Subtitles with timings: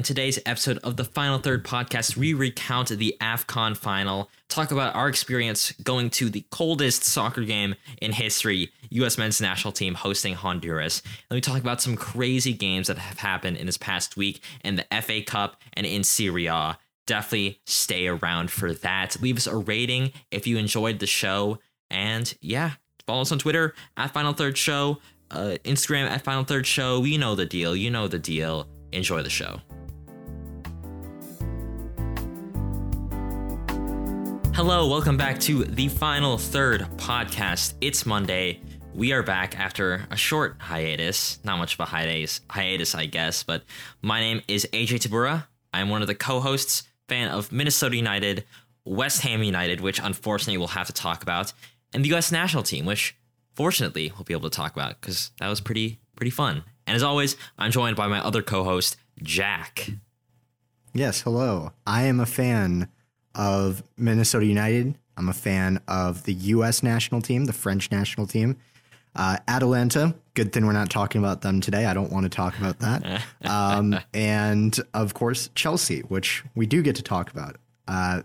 [0.00, 4.94] In today's episode of the Final Third podcast, we recount the AFCON final, talk about
[4.94, 9.18] our experience going to the coldest soccer game in history, U.S.
[9.18, 11.02] men's national team hosting Honduras.
[11.28, 14.76] And we talk about some crazy games that have happened in this past week in
[14.76, 16.78] the FA Cup and in Serie A.
[17.06, 19.20] Definitely stay around for that.
[19.20, 21.58] Leave us a rating if you enjoyed the show.
[21.90, 22.70] And yeah,
[23.06, 24.96] follow us on Twitter at Final Third Show,
[25.30, 27.04] uh, Instagram at Final Third Show.
[27.04, 27.76] You know the deal.
[27.76, 28.66] You know the deal.
[28.92, 29.60] Enjoy the show.
[34.62, 37.72] Hello, welcome back to the Final Third podcast.
[37.80, 38.60] It's Monday.
[38.94, 41.42] We are back after a short hiatus.
[41.42, 43.64] Not much of a hiatus, hiatus, I guess, but
[44.02, 45.46] my name is AJ Tabura.
[45.72, 48.44] I'm one of the co-hosts, fan of Minnesota United,
[48.84, 51.54] West Ham United, which unfortunately we'll have to talk about,
[51.94, 53.16] and the US national team, which
[53.54, 56.64] fortunately we'll be able to talk about because that was pretty pretty fun.
[56.86, 59.88] And as always, I'm joined by my other co-host, Jack.
[60.92, 61.72] Yes, hello.
[61.86, 62.90] I am a fan
[63.34, 64.96] of Minnesota United.
[65.16, 66.82] I'm a fan of the U.S.
[66.82, 68.56] national team, the French national team.
[69.14, 71.84] Uh, Atalanta, good thing we're not talking about them today.
[71.86, 73.22] I don't want to talk about that.
[73.42, 77.56] Um, and of course, Chelsea, which we do get to talk about,
[77.88, 78.22] uh,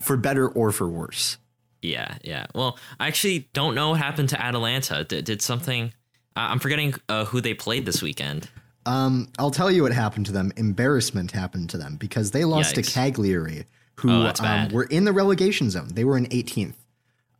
[0.00, 1.38] for better or for worse.
[1.82, 2.46] Yeah, yeah.
[2.54, 5.04] Well, I actually don't know what happened to Atalanta.
[5.04, 5.92] Did, did something?
[6.34, 8.50] I'm forgetting uh, who they played this weekend.
[8.86, 10.52] Um, I'll tell you what happened to them.
[10.56, 12.86] Embarrassment happened to them because they lost Yikes.
[12.86, 13.66] to Cagliari,
[14.00, 15.88] who Oh, um, were in the relegation zone.
[15.92, 16.74] They were in 18th,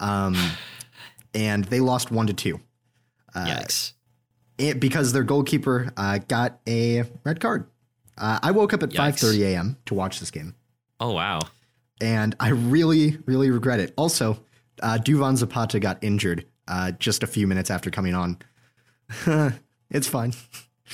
[0.00, 0.36] um,
[1.34, 2.60] and they lost one to two.
[3.34, 3.92] Yikes.
[4.56, 7.66] it, because their goalkeeper uh, got a red card.
[8.16, 9.76] Uh, I woke up at 5:30 a.m.
[9.86, 10.54] to watch this game,
[11.00, 11.40] Oh wow.
[12.00, 13.92] and I really, really regret it.
[13.98, 14.38] Also,
[14.82, 18.38] uh, Duvan Zapata got injured uh, just a few minutes after coming on.
[19.91, 20.32] it's fine.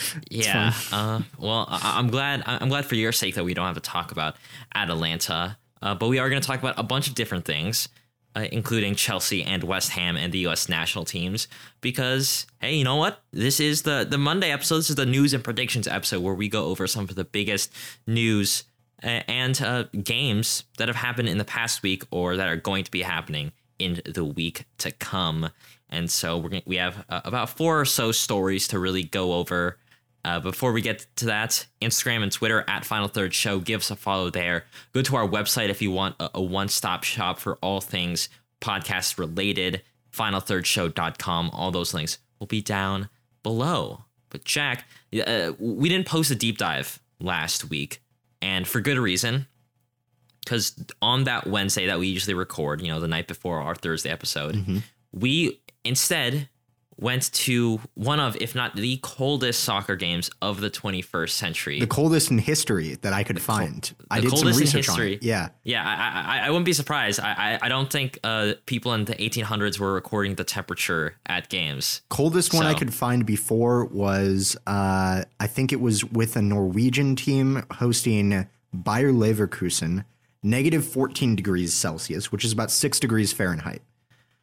[0.31, 0.73] Yeah.
[0.91, 2.43] Uh, well, I- I'm glad.
[2.47, 4.37] I- I'm glad for your sake that we don't have to talk about
[4.75, 7.89] Atalanta, uh, but we are going to talk about a bunch of different things,
[8.35, 10.69] uh, including Chelsea and West Ham and the U.S.
[10.69, 11.49] national teams.
[11.81, 13.23] Because hey, you know what?
[13.33, 14.79] This is the the Monday episode.
[14.79, 17.73] This is the news and predictions episode where we go over some of the biggest
[18.07, 18.65] news
[19.05, 22.91] and uh, games that have happened in the past week or that are going to
[22.91, 23.51] be happening
[23.81, 25.51] in the week to come.
[25.93, 29.35] And so we're gonna, we have uh, about four or so stories to really go
[29.35, 29.79] over.
[30.25, 33.59] Uh, before we get to that, Instagram and Twitter at Final Third Show.
[33.59, 34.65] Give us a follow there.
[34.93, 38.29] Go to our website if you want a, a one stop shop for all things
[38.61, 39.83] podcast related.
[40.13, 41.51] FinalThirdShow.com.
[41.53, 43.09] All those links will be down
[43.43, 44.05] below.
[44.31, 44.87] But Jack,
[45.27, 48.01] uh, we didn't post a deep dive last week,
[48.41, 49.47] and for good reason.
[50.45, 54.11] Because on that Wednesday that we usually record, you know, the night before our Thursday
[54.11, 54.83] episode,
[55.13, 56.49] we instead
[57.03, 61.81] went to one of, if not the coldest soccer games of the 21st century.
[61.81, 63.93] The coldest in history that I could find.
[64.11, 65.23] I the did some research on it.
[65.23, 65.49] Yeah.
[65.65, 67.19] yeah, I, I, I wouldn't be surprised.
[67.21, 71.49] I, I, I don't think uh, people in the 1800s were recording the temperature at
[71.49, 72.03] games.
[72.09, 77.17] Coldest one I could find before was uh, I think it was with a Norwegian
[77.17, 80.05] team hosting Bayer Leverkusen,
[80.43, 83.83] negative 14 degrees Celsius, which is about six degrees Fahrenheit.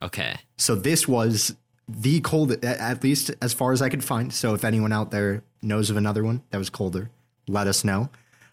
[0.02, 0.36] Okay.
[0.56, 1.54] So this was
[1.88, 4.32] the coldest, at least as far as I could find.
[4.32, 7.10] So if anyone out there knows of another one that was colder,
[7.48, 8.08] let us know.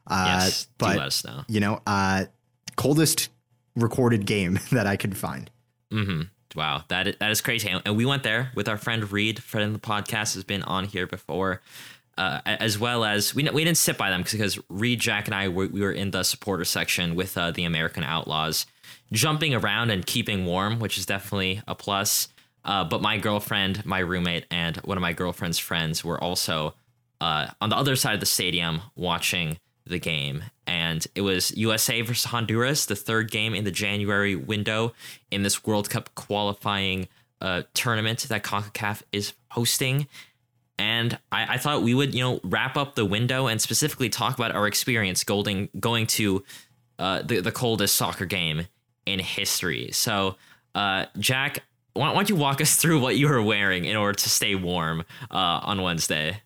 [0.06, 0.68] Uh, Yes.
[0.78, 1.44] do let us know.
[1.47, 2.25] you know, uh,
[2.75, 3.30] coldest
[3.75, 5.50] recorded game that I could find.
[5.91, 6.22] hmm
[6.56, 7.69] Wow, that is, that is crazy.
[7.86, 10.86] And we went there with our friend Reed, friend of the podcast, has been on
[10.86, 11.62] here before,
[12.18, 15.50] uh, as well as we we didn't sit by them because Reed, Jack, and I
[15.50, 18.66] were, we were in the supporter section with uh, the American Outlaws,
[19.12, 22.28] jumping around and keeping warm, which is definitely a plus.
[22.66, 26.73] Uh, but my girlfriend, my roommate, and one of my girlfriend's friends were also
[27.22, 30.44] uh, on the other side of the stadium watching the game.
[30.66, 34.94] And it was USA versus Honduras, the third game in the January window
[35.31, 37.07] in this World Cup qualifying
[37.39, 40.07] uh, tournament that CONCACAF is hosting.
[40.78, 44.38] And I, I thought we would, you know, wrap up the window and specifically talk
[44.38, 46.44] about our experience going going to
[47.00, 48.68] uh, the the coldest soccer game
[49.07, 49.89] in history.
[49.92, 50.36] So,
[50.75, 51.63] uh, Jack,
[51.94, 55.01] why, don't you walk us through what you were wearing in order to stay warm
[55.31, 56.42] uh, on Wednesday?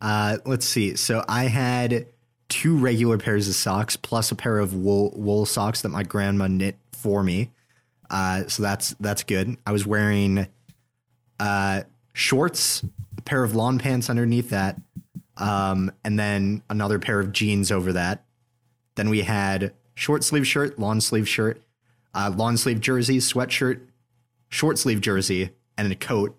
[0.00, 0.96] Uh, let's see.
[0.96, 2.06] So I had
[2.48, 6.46] two regular pairs of socks plus a pair of wool wool socks that my grandma
[6.46, 7.50] knit for me.
[8.08, 9.56] Uh, so that's that's good.
[9.66, 10.46] I was wearing
[11.40, 11.82] uh,
[12.12, 12.84] shorts,
[13.18, 14.80] a pair of lawn pants underneath that,
[15.36, 18.24] um, and then another pair of jeans over that.
[18.94, 21.60] Then we had short sleeve shirt, long sleeve shirt,
[22.16, 23.80] uh, long sleeve jersey, sweatshirt,
[24.48, 26.36] short sleeve jersey, and a coat,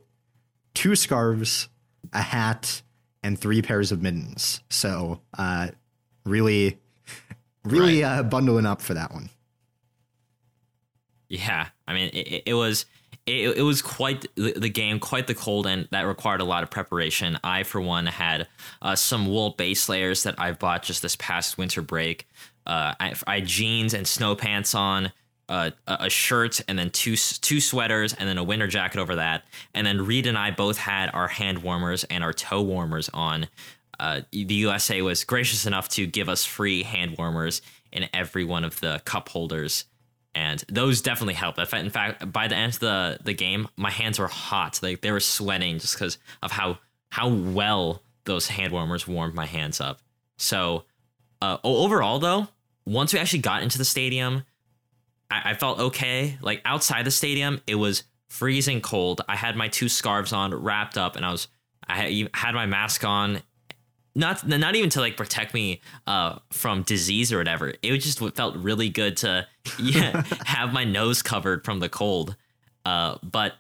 [0.74, 1.70] two scarves,
[2.12, 2.82] a hat,
[3.24, 4.62] and three pairs of mittens.
[4.70, 5.70] So uh,
[6.26, 6.80] really,
[7.64, 8.20] really right.
[8.20, 9.30] uh, bundling up for that one.
[11.30, 12.86] Yeah, I mean, it, it was
[13.28, 16.64] it, it was quite the, the, game, quite the cold, and that required a lot
[16.64, 17.38] of preparation.
[17.44, 18.48] I, for one, had
[18.82, 22.26] uh, some wool base layers that I bought just this past winter break.
[22.66, 25.12] Uh, I, I, had jeans and snow pants on,
[25.50, 29.46] uh, a shirt, and then two two sweaters, and then a winter jacket over that.
[29.74, 33.48] And then Reed and I both had our hand warmers and our toe warmers on.
[34.00, 38.64] Uh, the USA was gracious enough to give us free hand warmers in every one
[38.64, 39.86] of the cup holders
[40.38, 41.58] and those definitely helped.
[41.74, 44.80] In fact, by the end of the the game, my hands were hot.
[44.84, 46.78] Like they were sweating just because of how
[47.10, 50.00] how well those hand warmers warmed my hands up.
[50.38, 50.84] So
[51.42, 52.50] uh, overall, though,
[52.86, 54.44] once we actually got into the stadium,
[55.30, 56.38] I, I felt okay.
[56.42, 59.22] Like outside the stadium, it was freezing cold.
[59.28, 61.48] I had my two scarves on, wrapped up, and I was
[61.88, 63.42] I had my mask on
[64.18, 67.74] not not even to like protect me uh, from disease or whatever.
[67.82, 69.48] It just felt really good to
[69.80, 72.36] yeah have my nose covered from the cold.
[72.84, 73.54] Uh, but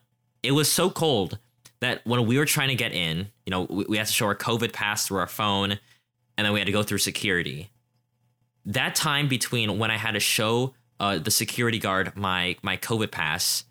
[0.43, 1.37] it was so cold
[1.79, 4.25] that when we were trying to get in, you know, we, we had to show
[4.25, 5.71] our COVID pass through our phone,
[6.37, 7.69] and then we had to go through security.
[8.65, 13.11] That time between when I had to show uh, the security guard my my COVID
[13.11, 13.63] pass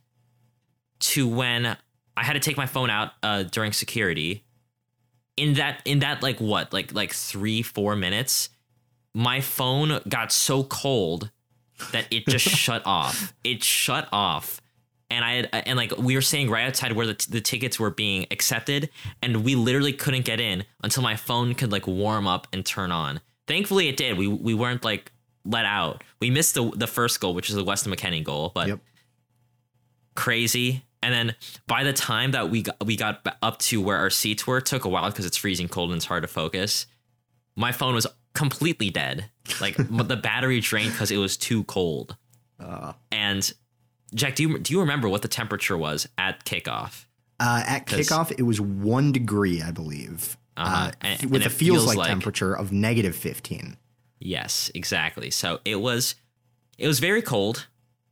[0.98, 1.76] to when
[2.16, 4.44] I had to take my phone out uh, during security.
[5.36, 6.72] In that in that like what?
[6.72, 8.50] Like like three four minutes
[9.16, 11.30] my phone got so cold
[11.92, 13.32] that it just shut off.
[13.42, 14.60] It shut off.
[15.08, 17.78] And i had and like we were saying right outside where the, t- the tickets
[17.78, 18.90] were being accepted
[19.22, 22.90] and we literally couldn't get in until my phone could like warm up and turn
[22.90, 23.20] on.
[23.46, 24.18] Thankfully it did.
[24.18, 25.12] We we weren't like
[25.46, 28.68] let out we missed the the first goal which is the weston mckennie goal but
[28.68, 28.80] yep.
[30.14, 31.36] crazy and then
[31.68, 34.66] by the time that we got, we got up to where our seats were, it
[34.66, 36.86] took a while because it's freezing cold and it's hard to focus.
[37.54, 39.30] My phone was completely dead.
[39.60, 42.16] Like the battery drained because it was too cold.
[42.58, 42.94] Uh.
[43.12, 43.52] And
[44.14, 47.04] Jack, do you do you remember what the temperature was at kickoff?
[47.38, 50.88] Uh, at kickoff, it was one degree, I believe, uh-huh.
[50.88, 53.76] uh, and, with and a feels, feels like, like temperature of negative fifteen.
[54.18, 55.30] Yes, exactly.
[55.30, 56.14] So it was
[56.78, 57.66] it was very cold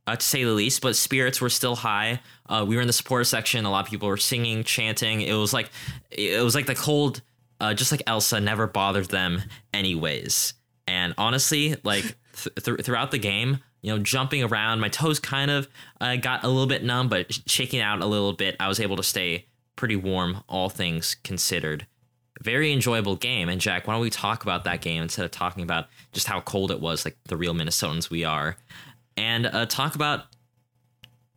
[0.07, 0.81] uh, to say the least.
[0.81, 2.21] But spirits were still high.
[2.47, 3.65] Uh, we were in the support section.
[3.65, 5.21] A lot of people were singing, chanting.
[5.21, 5.69] It was like
[6.11, 7.21] it was like the cold,
[7.59, 9.41] uh, just like Elsa, never bothered them
[9.73, 10.53] anyways.
[10.87, 12.03] And honestly, like
[12.35, 15.67] th- th- throughout the game, you know, jumping around, my toes kind of
[15.99, 18.95] uh, got a little bit numb, but shaking out a little bit, I was able
[18.97, 21.87] to stay pretty warm, all things considered.
[22.41, 23.49] Very enjoyable game.
[23.49, 26.41] And Jack, why don't we talk about that game instead of talking about just how
[26.41, 28.57] cold it was, like the real Minnesotans we are?
[29.17, 30.25] and uh, talk about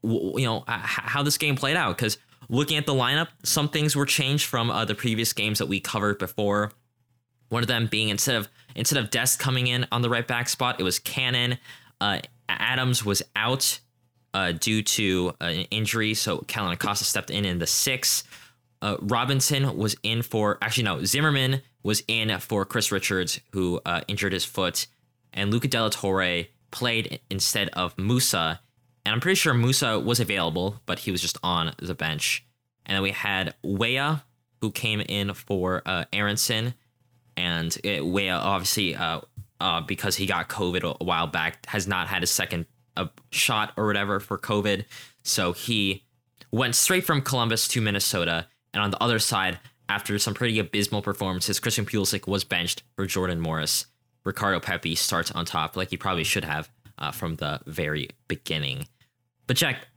[0.02, 4.06] you know how this game played out because looking at the lineup some things were
[4.06, 6.72] changed from uh, the previous games that we covered before.
[7.48, 10.48] One of them being instead of instead of Dest coming in on the right back
[10.48, 11.58] spot it was Cannon.
[12.00, 13.80] Uh, Adams was out
[14.34, 18.24] uh, due to uh, an injury so Kellyn Acosta stepped in in the six.
[18.80, 24.02] Uh, Robinson was in for actually no Zimmerman was in for Chris Richards who uh,
[24.08, 24.86] injured his foot
[25.32, 28.58] and Luca de la Torre played instead of Musah.
[29.04, 32.44] And I'm pretty sure Musah was available, but he was just on the bench.
[32.84, 34.24] And then we had Weah,
[34.60, 36.74] who came in for uh, Aaronson.
[37.36, 39.20] And it, obviously, uh,
[39.60, 42.66] uh, because he got COVID a while back, has not had a second
[42.96, 44.84] uh, shot or whatever for COVID.
[45.22, 46.04] So he
[46.50, 48.48] went straight from Columbus to Minnesota.
[48.74, 53.06] And on the other side, after some pretty abysmal performances, Christian Pulisic was benched for
[53.06, 53.86] Jordan Morris.
[54.24, 58.86] Ricardo Pepi starts on top, like he probably should have uh, from the very beginning.
[59.46, 59.88] But Jack,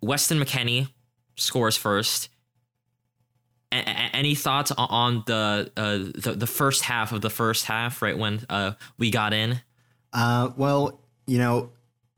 [0.00, 0.88] Weston McKennie
[1.36, 2.28] scores first.
[3.72, 8.16] A- any thoughts on the, uh, the the first half of the first half, right
[8.16, 9.60] when uh, we got in?
[10.12, 11.70] Uh, well, you know,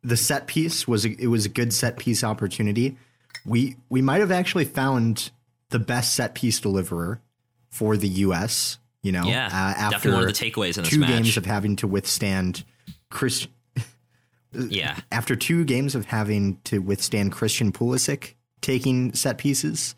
[0.02, 2.96] the set piece was a, it was a good set piece opportunity.
[3.44, 5.30] We we might have actually found
[5.70, 7.20] the best set piece deliverer
[7.70, 8.78] for the U.S.
[9.02, 11.08] You know, yeah, uh, after one of the takeaways in two match.
[11.08, 12.64] games of having to withstand
[13.10, 13.46] Chris.
[14.52, 19.94] yeah, after two games of having to withstand Christian Pulisic taking set pieces,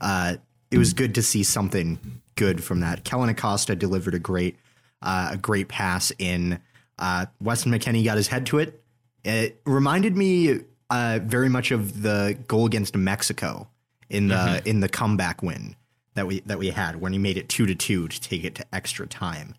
[0.00, 0.36] uh,
[0.70, 3.04] it was good to see something good from that.
[3.04, 4.56] Kellyn Acosta delivered a great,
[5.00, 6.60] uh, a great pass in.
[6.98, 8.82] Uh, Weston McKennie got his head to it.
[9.24, 13.68] It reminded me uh, very much of the goal against Mexico
[14.08, 14.68] in the mm-hmm.
[14.68, 15.76] in the comeback win
[16.14, 18.54] that we that we had when he made it two to two to take it
[18.56, 19.54] to extra time.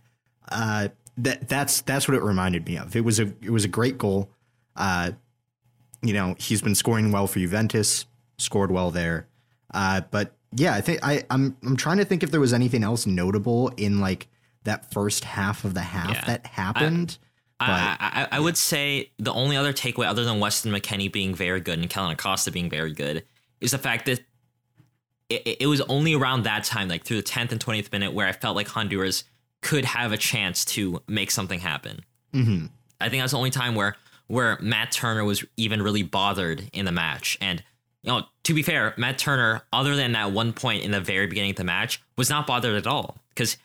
[0.49, 2.95] Uh, that that's that's what it reminded me of.
[2.95, 4.29] It was a it was a great goal.
[4.75, 5.11] Uh,
[6.01, 8.05] you know, he's been scoring well for Juventus,
[8.37, 9.27] scored well there.
[9.73, 12.83] Uh, but yeah, I think I I'm I'm trying to think if there was anything
[12.83, 14.27] else notable in like
[14.63, 16.25] that first half of the half yeah.
[16.25, 17.17] that happened.
[17.59, 21.09] I, but, I, I, I, would say the only other takeaway, other than Weston McKennie
[21.09, 23.23] being very good and Kellyn Acosta being very good,
[23.61, 24.19] is the fact that
[25.29, 28.27] it, it was only around that time, like through the 10th and 20th minute, where
[28.27, 29.23] I felt like Honduras
[29.61, 32.01] could have a chance to make something happen.
[32.33, 32.67] Mm-hmm.
[33.01, 33.95] I think that's the only time where
[34.27, 37.37] where Matt Turner was even really bothered in the match.
[37.41, 37.63] And
[38.01, 41.27] you know, to be fair, Matt Turner, other than that one point in the very
[41.27, 43.57] beginning of the match, was not bothered at all because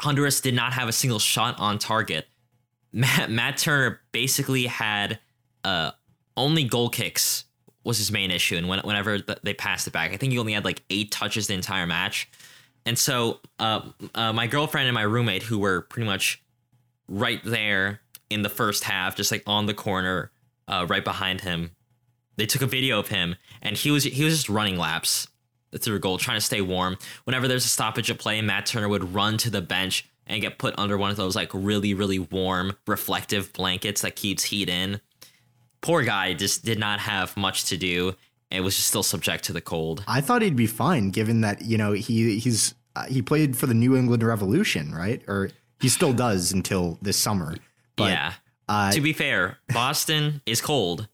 [0.00, 2.26] Honduras did not have a single shot on target.
[2.92, 5.18] Matt, Matt Turner basically had
[5.64, 5.92] uh,
[6.36, 7.44] only goal kicks
[7.86, 10.52] was his main issue, and when, whenever they passed it back, I think he only
[10.52, 12.28] had like eight touches the entire match.
[12.84, 13.80] And so, uh,
[14.14, 16.42] uh, my girlfriend and my roommate, who were pretty much
[17.08, 20.30] right there in the first half, just like on the corner,
[20.68, 21.70] uh, right behind him,
[22.36, 25.28] they took a video of him, and he was he was just running laps
[25.78, 26.98] through goal, trying to stay warm.
[27.24, 30.58] Whenever there's a stoppage of play, Matt Turner would run to the bench and get
[30.58, 35.00] put under one of those like really really warm reflective blankets that keeps heat in.
[35.80, 38.14] Poor guy just did not have much to do.
[38.50, 40.04] and was just still subject to the cold.
[40.06, 43.66] I thought he'd be fine, given that you know he he's uh, he played for
[43.66, 45.22] the New England Revolution, right?
[45.26, 47.56] Or he still does until this summer.
[47.96, 48.32] But, yeah.
[48.68, 51.08] Uh, to be fair, Boston is cold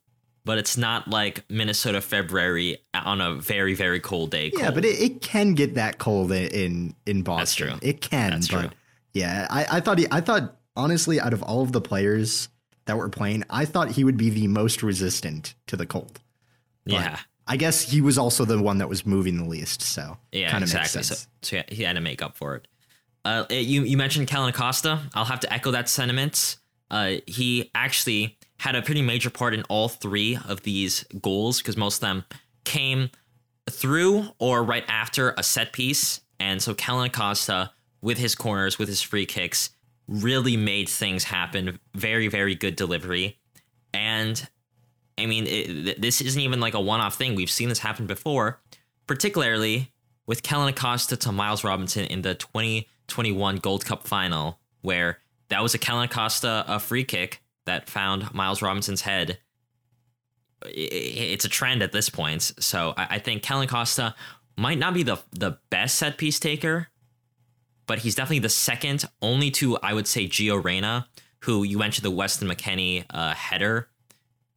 [0.45, 4.50] but it's not like Minnesota February on a very very cold day.
[4.50, 4.62] Cold.
[4.62, 7.38] Yeah, but it, it, can get that cold in in Boston.
[7.38, 7.88] That's true.
[7.88, 8.31] It can.
[8.31, 8.71] That's but true.
[9.12, 12.49] Yeah, I, I thought he, I thought honestly, out of all of the players
[12.86, 16.20] that were playing, I thought he would be the most resistant to the cold.
[16.84, 17.18] But yeah.
[17.46, 20.62] I guess he was also the one that was moving the least, so yeah, kind
[20.62, 20.98] of exactly.
[20.98, 21.28] Makes sense.
[21.42, 22.68] So, so he had to make up for it.
[23.24, 25.00] Uh, you you mentioned Kellyn Acosta.
[25.14, 26.56] I'll have to echo that sentiment.
[26.90, 31.76] Uh, he actually had a pretty major part in all three of these goals because
[31.76, 32.24] most of them
[32.64, 33.10] came
[33.68, 36.20] through or right after a set piece.
[36.38, 39.70] And so Kellyn Acosta, with his corners, with his free kicks,
[40.09, 41.78] really made things happen.
[41.94, 43.38] Very, very good delivery.
[43.94, 44.47] And
[45.18, 47.35] I mean, it, this isn't even like a one off thing.
[47.35, 48.61] We've seen this happen before,
[49.06, 49.92] particularly
[50.26, 55.18] with Kellyn Acosta to Miles Robinson in the 2021 Gold Cup final, where
[55.49, 59.38] that was a Kellyn Acosta a free kick that found Miles Robinson's head.
[60.64, 62.42] It's a trend at this point.
[62.42, 64.14] So I think Kellyn Costa
[64.56, 66.88] might not be the the best set piece taker,
[67.86, 71.08] but he's definitely the second, only to I would say Gio Reyna,
[71.40, 73.88] who you mentioned the Weston McKennie uh, header.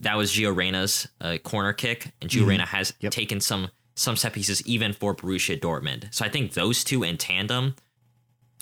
[0.01, 2.49] That was Gio Reyna's uh, corner kick, and Gio mm-hmm.
[2.49, 3.11] Reyna has yep.
[3.11, 6.13] taken some some set pieces even for Borussia Dortmund.
[6.13, 7.75] So I think those two in tandem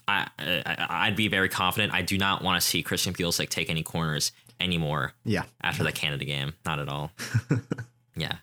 [0.08, 1.94] I, I would be very confident.
[1.94, 5.14] I do not want to see Christian Pulisic take any corners anymore.
[5.24, 5.44] Yeah.
[5.62, 7.12] After the Canada game, not at all.
[8.16, 8.38] yeah.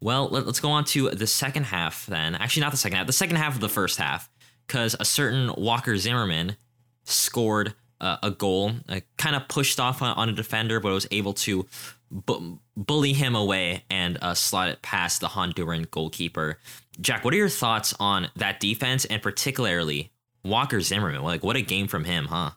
[0.00, 2.34] Well, let, us go on to the second half then.
[2.34, 3.06] Actually, not the second half.
[3.06, 4.28] The second half of the first half,
[4.66, 6.56] because a certain Walker Zimmerman
[7.04, 11.06] scored uh, a goal, uh, kind of pushed off on, on, a defender, but was
[11.10, 11.66] able to
[12.10, 16.58] bu- bully him away and uh, slot it past the Honduran goalkeeper.
[17.00, 20.10] Jack, what are your thoughts on that defense and particularly
[20.46, 21.22] Walker Zimmerman.
[21.22, 22.50] Like what a game from him, huh?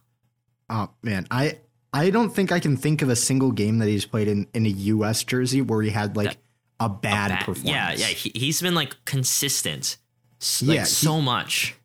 [0.69, 1.59] Oh man, I
[1.91, 4.65] I don't think I can think of a single game that he's played in in
[4.65, 6.37] a US jersey where he had like that,
[6.79, 7.99] a, bad a, bad performance.
[7.99, 9.97] Yeah, yeah, he, has been like consistent,
[10.61, 11.75] like yeah, so much.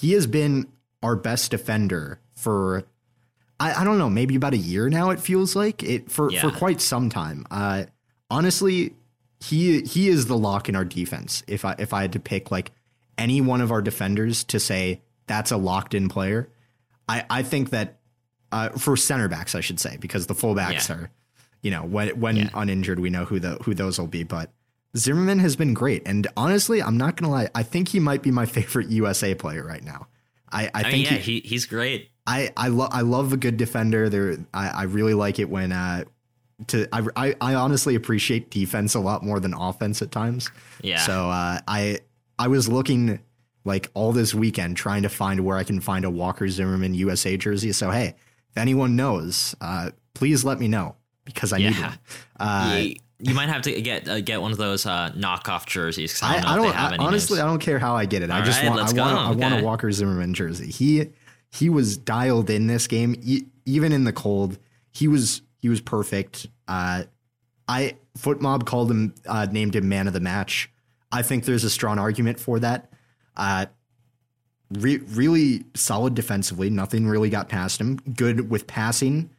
[0.00, 0.66] He has been
[1.02, 2.84] our best defender for
[3.58, 5.10] I, I don't know, maybe about a year now.
[5.10, 6.40] It feels like it for yeah.
[6.40, 7.46] for quite some time.
[7.50, 7.84] Uh,
[8.30, 8.94] honestly,
[9.40, 11.42] he he is the lock in our defense.
[11.46, 12.72] If I if I had to pick like
[13.18, 16.48] any one of our defenders to say that's a locked in player.
[17.06, 17.98] I, I think that
[18.50, 20.94] uh, for center backs, I should say, because the fullbacks yeah.
[20.94, 21.10] are,
[21.62, 22.50] you know, when when yeah.
[22.54, 24.22] uninjured, we know who the who those will be.
[24.22, 24.50] But
[24.96, 28.30] Zimmerman has been great, and honestly, I'm not gonna lie, I think he might be
[28.30, 30.08] my favorite USA player right now.
[30.52, 32.10] I, I, I think mean, yeah, he, he's great.
[32.26, 34.08] I I love I love a good defender.
[34.08, 36.04] There, I, I really like it when uh,
[36.68, 40.50] to I, I, I honestly appreciate defense a lot more than offense at times.
[40.82, 40.98] Yeah.
[40.98, 41.98] So uh, I
[42.38, 43.20] I was looking
[43.64, 47.36] like all this weekend trying to find where I can find a Walker Zimmerman USA
[47.36, 47.72] jersey.
[47.72, 48.14] So hey,
[48.50, 51.70] if anyone knows, uh, please let me know because I yeah.
[51.70, 51.98] need one.
[52.38, 52.84] Uh,
[53.22, 56.20] you, might have to get uh, get one of those uh, knockoff jerseys.
[56.22, 57.36] I don't, I, I don't I, honestly.
[57.36, 57.44] Names.
[57.44, 58.30] I don't care how I get it.
[58.30, 58.80] All I just right, want.
[58.80, 59.18] I want.
[59.18, 59.40] I okay.
[59.40, 60.70] want a Walker Zimmerman jersey.
[60.70, 61.10] He
[61.50, 64.58] he was dialed in this game, e- even in the cold.
[64.92, 66.46] He was he was perfect.
[66.68, 67.04] Uh,
[67.68, 70.70] I FotMob called him uh, named him man of the match.
[71.12, 72.92] I think there's a strong argument for that.
[73.36, 73.66] Uh,
[74.70, 76.70] re- really solid defensively.
[76.70, 77.96] Nothing really got past him.
[77.96, 79.30] Good with passing.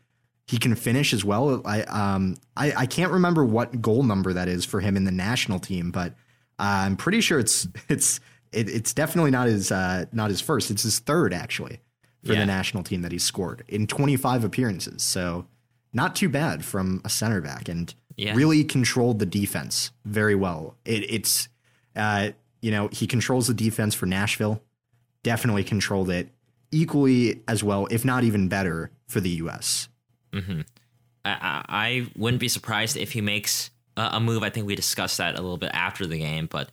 [0.52, 1.62] He can finish as well.
[1.66, 5.12] I um I, I can't remember what goal number that is for him in the
[5.12, 6.12] national team, but
[6.60, 8.20] uh, I'm pretty sure it's it's
[8.52, 10.70] it, it's definitely not his uh, not his first.
[10.70, 11.80] It's his third actually.
[12.26, 12.40] for Yeah.
[12.42, 15.02] the national team that he scored in 25 appearances.
[15.02, 15.48] So
[15.94, 18.36] not too bad from a center back and Yeah.
[18.36, 20.76] really controlled the defense very well.
[20.86, 21.48] It, it's,
[21.96, 22.32] uh,
[22.62, 24.62] you know, he controls the defense for Nashville,
[25.24, 26.30] definitely controlled it
[26.72, 29.88] equally as well, if not even better for the U.S.
[30.34, 30.62] Mm-hmm.
[31.26, 34.44] I, I, I wouldn't be surprised if he makes a, move.
[34.44, 36.70] I think we discussed that a little bit after the game, but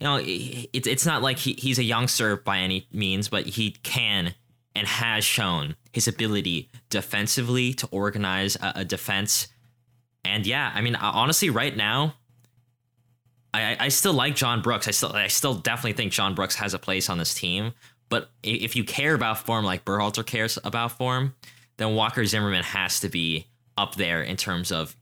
[0.00, 3.46] you know, it, it's it's not like he, he's a youngster by any means, but
[3.46, 4.34] he can
[4.74, 9.48] and has shown his ability defensively to organize a, a defense.
[10.24, 12.14] And yeah, I mean, honestly, right now,
[13.52, 14.88] I, I still like John Brooks.
[14.88, 17.72] I still I still definitely think John Brooks has a place on this team.
[18.08, 21.34] But if you care about form like Berhalter cares about form,
[21.76, 24.96] then Walker Zimmerman has to be up there in terms of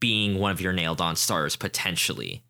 [0.00, 2.42] being one of your nailed on stars potentially.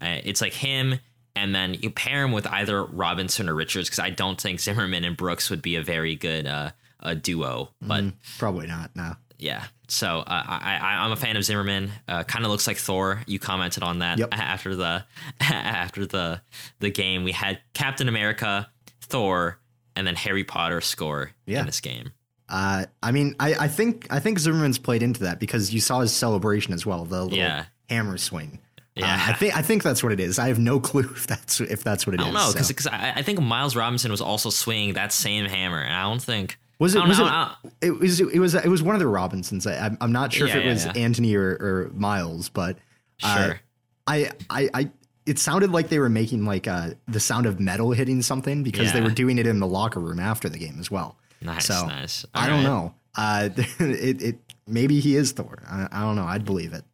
[0.00, 1.00] Uh, it's like him,
[1.34, 5.04] and then you pair him with either Robinson or Richards because I don't think Zimmerman
[5.04, 6.70] and Brooks would be a very good uh,
[7.00, 7.70] a duo.
[7.80, 8.04] But
[8.38, 8.94] Probably not.
[8.94, 9.14] No.
[9.38, 11.90] yeah, so uh, I, I I'm a fan of Zimmerman.
[12.06, 13.22] Uh, kind of looks like Thor.
[13.26, 14.28] You commented on that Yep.
[14.32, 15.04] after the
[15.40, 16.40] after the
[16.80, 17.24] the game.
[17.24, 18.68] We had Captain America,
[19.00, 19.58] Thor,
[19.96, 21.60] and then Harry Potter score Yeah.
[21.60, 22.12] in this game.
[22.48, 26.00] Uh, I mean, I, I think I think Zimmerman's played into that because you saw
[26.00, 27.64] his celebration as well, the little Yeah.
[27.90, 28.58] hammer swing.
[28.96, 29.24] Uh, Yeah.
[29.28, 30.38] I think I think that's what it is.
[30.38, 32.26] I have no clue if that's if that's what it is.
[32.26, 32.68] I don't know so.
[32.68, 36.22] because I, I think Miles Robinson was also swinging that same hammer, and I don't
[36.22, 37.02] think Was it?
[37.06, 37.50] Was know,
[37.82, 38.20] it, it was.
[38.20, 38.54] It was.
[38.54, 39.66] It was one of the Robinsons.
[39.66, 40.86] I, I'm, I'm not sure Yeah, if it yeah, was.
[40.96, 42.78] Antonee or, or Miles, but
[43.22, 43.60] uh, Sure.
[44.06, 44.90] I, I, I.
[45.26, 48.94] It sounded like they were making like uh, the sound of metal hitting something because
[48.94, 51.18] they were doing it in the locker room after the game as well.
[51.40, 52.24] Nice, so, nice.
[52.34, 52.94] I All don't know.
[53.14, 53.48] Uh,
[53.80, 55.62] it, it maybe he is Thor.
[55.66, 56.24] I, I don't know.
[56.24, 56.84] I'd believe it.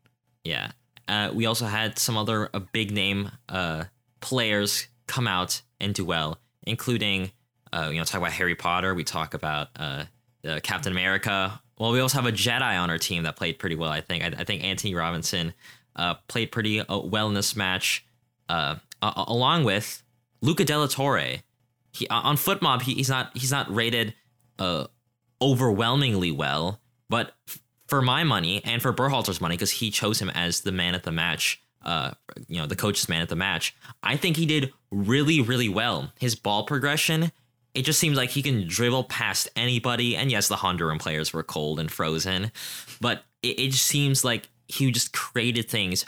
[0.44, 0.72] Yeah.
[1.06, 3.84] Uh, we also had some other uh, big name uh,
[4.20, 7.30] players come out and do well, including,
[7.72, 8.94] uh, you know, talk about Harry Potter.
[8.94, 10.04] We talk about uh,
[10.46, 11.60] uh, Captain America.
[11.78, 13.90] Well, we also have a Jedi on our team that played pretty well.
[13.90, 14.24] I think.
[14.24, 15.52] I, I think Antonee Robinson
[15.96, 18.04] uh, played pretty uh, well in this match,
[18.48, 20.02] uh, along with
[20.40, 21.42] Luca de la Torre.
[21.92, 24.14] He uh, on FotMob, he, he's not he's not rated
[24.58, 24.86] uh,
[25.40, 30.30] overwhelmingly well, but f- for my money and for Berhalter's money, because he chose him
[30.30, 32.12] as the man at the match, uh,
[32.48, 36.12] you know, the coach's man at the match, I think he did really, really well.
[36.18, 37.30] His ball progression,
[37.74, 40.16] it just seems like he can dribble past anybody.
[40.16, 42.52] And yes, the Honduran players were cold and frozen,
[43.00, 46.06] but it, it just seems like he just created things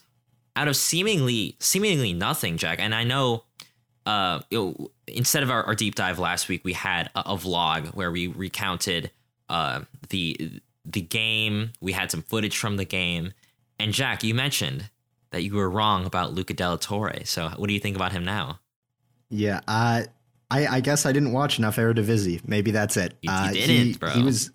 [0.55, 2.79] out of seemingly seemingly nothing, Jack.
[2.81, 3.45] And I know
[4.07, 4.41] uh,
[5.07, 8.29] instead of our, our deep dive last week, we had a, a vlog where we
[8.29, 9.11] recounted
[9.49, 11.73] uh, the the game.
[11.81, 13.33] We had some footage from the game,
[13.79, 14.89] and Jack, you mentioned
[15.31, 17.25] that you were wrong about Luca de la Torre.
[17.25, 18.61] So, what do you think about him now?
[19.29, 19.61] Yeah.
[19.67, 20.05] Uh,
[20.49, 22.41] I, I guess I didn't watch enough Eredivisie.
[22.47, 23.15] Maybe that's it.
[23.23, 24.11] You- you uh, didn't, he, bro.
[24.11, 24.51] He was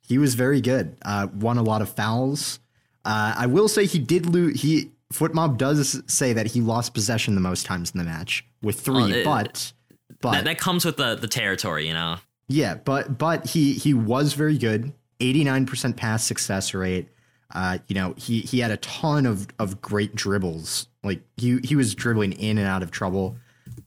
[0.00, 0.96] he was very good.
[1.04, 2.58] Uh, won a lot of fouls.
[3.04, 4.60] Uh, I will say he did lose.
[4.62, 8.80] He FotMob does say that he lost possession the most times in the match with
[8.80, 9.72] three, Well, it- but
[10.20, 12.16] but That, that comes with the the territory, you know.
[12.48, 14.92] yeah, but but he he was very good.
[15.20, 17.08] Eighty nine percent pass success rate.
[17.54, 20.88] Uh, you know, he he had a ton of of great dribbles.
[21.04, 23.36] Like he he was dribbling in and out of trouble.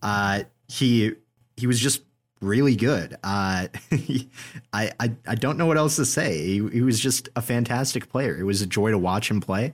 [0.01, 1.13] Uh, he
[1.57, 2.01] he was just
[2.41, 3.17] really good.
[3.23, 4.29] Uh, he-
[4.73, 6.37] I, I I don't know what else to say.
[6.45, 8.37] He, he was just a fantastic player.
[8.37, 9.73] It was a joy to watch him play.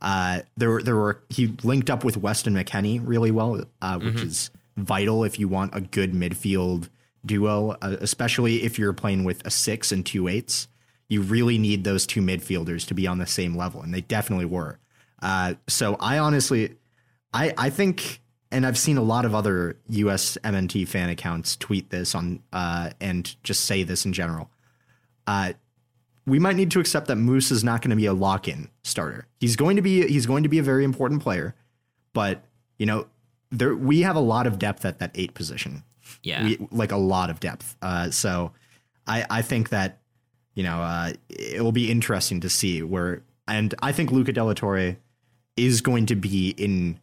[0.00, 4.22] Uh, there were there were he linked up with Weston McKennie really well, uh, which
[4.22, 6.88] is vital if you want a good midfield
[7.24, 10.68] duo, uh, especially if you're playing with a six and two eights.
[11.08, 14.46] You really need those two midfielders to be on the same level, and they definitely
[14.46, 14.78] were.
[15.22, 16.76] Uh, so I honestly,
[17.32, 21.90] I I think, and I've seen a lot of other US MNT fan accounts tweet
[21.90, 24.50] this on uh, and just say this in general.
[26.26, 29.26] We might need to accept that Moose is not going to be a lock-in starter.
[29.40, 31.54] He's going to be he's going to be a very important player,
[32.12, 32.44] but
[32.78, 33.06] you know,
[33.50, 35.82] there we have a lot of depth at that eight position.
[36.22, 36.44] Yeah.
[36.44, 37.76] We like a lot of depth.
[37.82, 38.52] Uh, so
[39.06, 39.98] I I think that
[40.54, 44.42] you know uh, it will be interesting to see where and I think Luca de
[44.42, 44.96] la Torre
[45.56, 46.98] is going to be in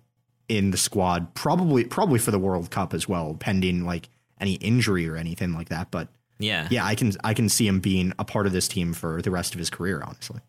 [0.49, 5.07] in the squad probably probably for the World Cup as well, pending like any injury
[5.07, 5.91] or anything like that.
[5.91, 6.09] But
[6.41, 6.67] yeah.
[6.71, 9.31] yeah, I can I can see him being a part of this team for the
[9.31, 10.01] rest of his career.
[10.05, 10.39] Honestly,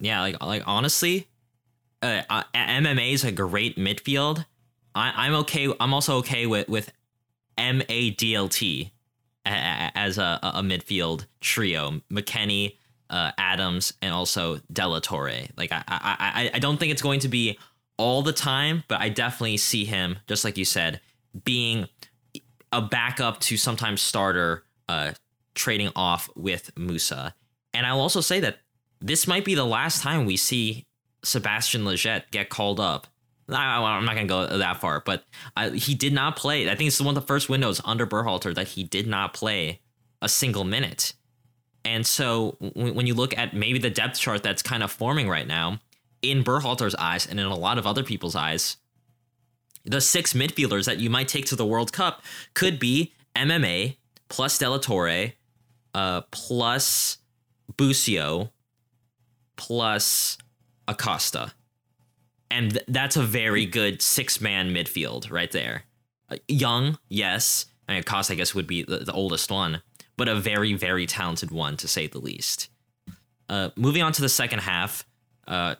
[0.00, 1.28] Yeah, like like honestly,
[2.02, 4.46] uh, uh, MMA is a great midfield.
[4.94, 5.72] I, I'm okay.
[5.78, 6.92] I'm also okay with with
[7.58, 8.90] MADLT
[9.44, 12.76] as a, a midfield trio: McKennie,
[13.08, 15.48] uh, Adams, and also de la Torre.
[15.56, 17.58] Like I, I I I don't think it's going to be
[17.96, 21.00] all the time, but I definitely see him, just like you said,
[21.44, 21.86] being
[22.72, 25.12] a backup to sometimes starter uh,
[25.54, 27.32] trading off with Musah.
[27.72, 28.58] And I'll also say that
[29.00, 30.86] this might be the last time we see
[31.22, 33.06] Sebastian Lletget get called up.
[33.48, 35.24] I, am not going to go that far, but
[35.56, 36.68] uh, he did not play.
[36.70, 39.80] I think it's one of the first windows under Berhalter that he did not play
[40.22, 41.14] a single minute.
[41.84, 45.46] And so when you look at maybe the depth chart that's kind of forming right
[45.46, 45.80] now,
[46.22, 48.76] in Berhalter's eyes and in a lot of other people's eyes,
[49.84, 52.22] the six midfielders that you might take to the World Cup
[52.54, 53.96] could be MMA
[54.30, 55.32] plus De La Torre,
[55.92, 57.18] uh, plus
[57.76, 58.50] Busio,
[59.56, 60.38] plus
[60.88, 61.52] Acosta.
[62.50, 65.82] And th- that's a very good six man midfield right there.
[66.30, 67.66] Uh, young, yes.
[67.86, 69.82] I mean, Acosta, I guess, would be the, the oldest one,
[70.16, 72.68] but a very, very talented one, to say the least.
[73.48, 75.04] Uh, moving on to the second half,
[75.48, 75.74] uh,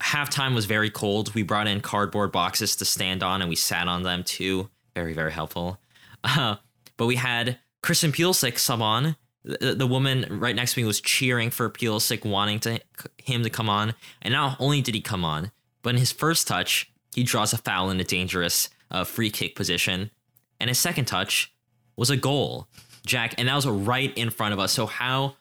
[0.00, 1.34] halftime was very cold.
[1.34, 4.70] We brought in cardboard boxes to stand on, and we sat on them too.
[4.94, 5.78] Very, very helpful.
[6.26, 6.56] Uh,
[6.96, 9.14] but we had Christian Pulisic sub on.
[9.44, 12.80] The, the, woman right next to me was cheering for Pulisic, wanting to
[13.18, 13.92] him to come on.
[14.22, 15.50] And not only did he come on,
[15.82, 19.54] but in his first touch, he draws a foul in a dangerous uh, free kick
[19.54, 20.10] position,
[20.58, 21.52] and his second touch
[21.94, 22.68] was a goal,
[23.04, 24.72] Jack, and that was right in front of us.
[24.72, 25.36] So how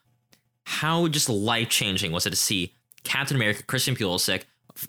[0.65, 2.73] how just life changing was it to see
[3.05, 4.43] Captain America Christian Pulisic,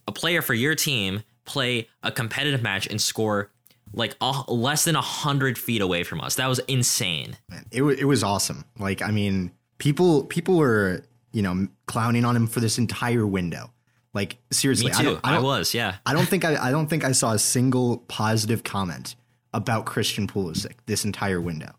[0.09, 3.53] a player for your team, play a competitive match and score
[3.96, 4.16] like
[4.48, 6.37] less than a hundred feet away from us.
[6.37, 7.37] That was insane.
[7.48, 8.64] Man, it it was awesome.
[8.78, 13.70] Like I mean, people people were you know clowning on him for this entire window.
[14.12, 15.20] Like seriously, Me too.
[15.24, 15.96] I, I, I was, yeah.
[16.07, 19.16] I don't think I, I don't think I saw a single positive comment
[19.52, 21.72] about Christian Pulisic this entire window.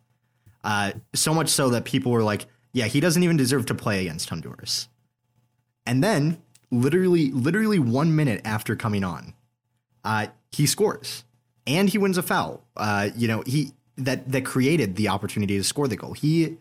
[0.64, 4.02] Uh, so much so that people were like, "Yeah, he doesn't even deserve to play
[4.02, 4.90] against Honduras."
[5.86, 9.34] And then, literally, literally one minute after coming on,
[10.04, 11.24] uh, he scores
[11.68, 12.64] and he wins a foul.
[12.76, 16.14] Uh, you know, he that that created the opportunity to score the goal.
[16.14, 16.58] He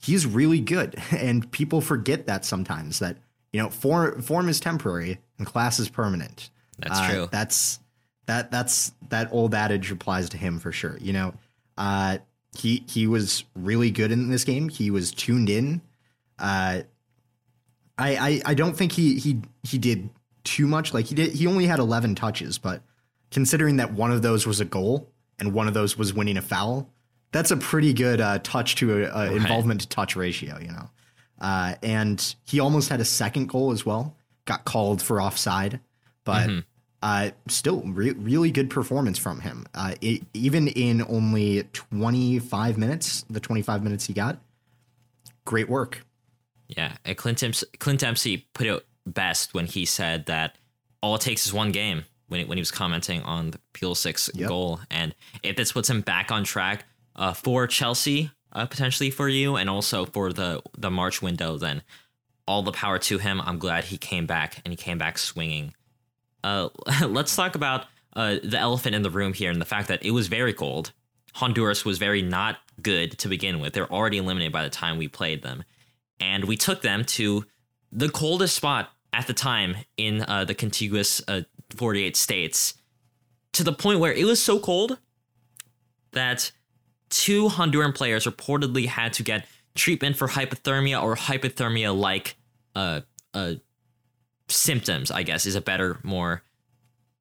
[0.00, 3.16] he's really good, and people forget that sometimes that
[3.52, 6.50] you know form form is temporary and class is permanent.
[6.78, 7.28] That's uh, true.
[7.30, 7.78] That's
[8.26, 10.98] that that's that old adage applies to him for sure.
[11.00, 11.34] You know,
[11.76, 12.18] uh,
[12.56, 14.68] he he was really good in this game.
[14.68, 15.80] He was tuned in.
[16.38, 16.82] Uh,
[17.96, 20.10] I, I I don't think he he he did
[20.42, 20.92] too much.
[20.92, 22.82] Like he did, he only had eleven touches, but
[23.34, 26.42] considering that one of those was a goal and one of those was winning a
[26.42, 26.88] foul,
[27.32, 29.32] that's a pretty good uh, touch to right.
[29.32, 30.56] involvement to touch ratio.
[30.60, 30.90] You know,
[31.40, 34.16] uh, and he almost had a second goal as well.
[34.44, 35.80] Got called for offside,
[36.22, 36.60] but mm-hmm.
[37.02, 39.66] uh, still re- really good performance from him.
[39.74, 44.38] Uh, it, even in only 25 minutes, the 25 minutes he got,
[45.44, 46.06] great work.
[46.68, 47.42] Yeah, Clint,
[47.80, 50.56] Clint Dempsey put it best when he said that
[51.02, 54.30] all it takes is one game when he, when he was commenting on the Pulisic
[54.34, 54.48] yep.
[54.48, 56.84] goal, and if this puts him back on track
[57.16, 61.82] uh, for Chelsea uh, potentially for you, and also for the the March window, then
[62.46, 63.40] all the power to him.
[63.40, 65.74] I'm glad he came back and he came back swinging.
[66.42, 66.68] Uh,
[67.06, 70.12] let's talk about uh, the elephant in the room here and the fact that it
[70.12, 70.92] was very cold.
[71.34, 73.72] Honduras was very not good to begin with.
[73.72, 75.64] They're already eliminated by the time we played them,
[76.20, 77.44] and we took them to
[77.90, 81.42] the coldest spot at the time in uh, the contiguous uh,
[81.76, 82.74] 48 states
[83.52, 84.98] to the point where it was so cold
[86.12, 86.50] that
[87.08, 92.36] two Honduran players reportedly had to get treatment for hypothermia or hypothermia like
[92.74, 93.00] uh,
[93.32, 93.54] uh,
[94.48, 96.42] symptoms, I guess, is a better, more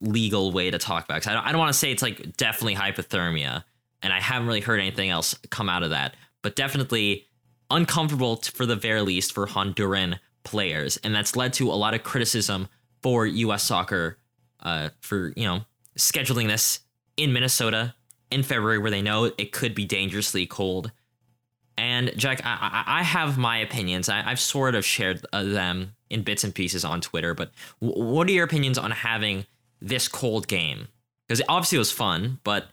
[0.01, 1.15] legal way to talk about.
[1.15, 3.63] Because I don't, I don't want to say it's like definitely hypothermia,
[4.01, 7.27] and I haven't really heard anything else come out of that, but definitely
[7.69, 12.03] uncomfortable for the very least for Honduran players, and that's led to a lot of
[12.03, 12.67] criticism
[13.01, 13.63] for U.S.
[13.63, 14.17] soccer
[14.63, 15.61] uh, for you know
[15.97, 16.79] scheduling this
[17.17, 17.93] in Minnesota
[18.31, 20.91] in February, where they know it could be dangerously cold.
[21.77, 24.09] And Jack, I, I have my opinions.
[24.09, 27.33] I, have sort of shared uh, them in bits and pieces on Twitter.
[27.33, 29.45] But w- what are your opinions on having
[29.81, 30.87] this cold game?
[31.27, 32.67] Because obviously it was fun, but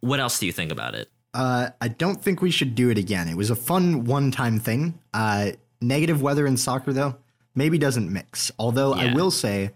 [0.00, 1.08] what else do you think about it?
[1.32, 3.28] Uh, I don't think we should do it again.
[3.28, 4.98] It was a fun one-time thing.
[5.14, 7.16] Uh, negative weather in soccer, though,
[7.54, 8.50] maybe doesn't mix.
[8.58, 9.12] Although yeah.
[9.12, 9.70] I will say,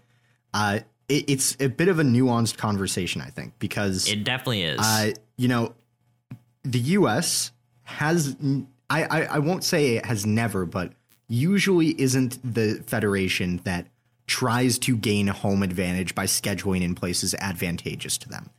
[0.53, 4.79] uh, it, it's a bit of a nuanced conversation, I think, because it definitely is.
[4.79, 5.73] Uh, you know,
[6.63, 7.51] the U.S.
[7.83, 8.35] has,
[8.89, 10.93] I, I, I won't say it has never, but
[11.27, 13.87] usually isn't the federation that
[14.27, 18.49] tries to gain a home advantage by scheduling in places advantageous to them.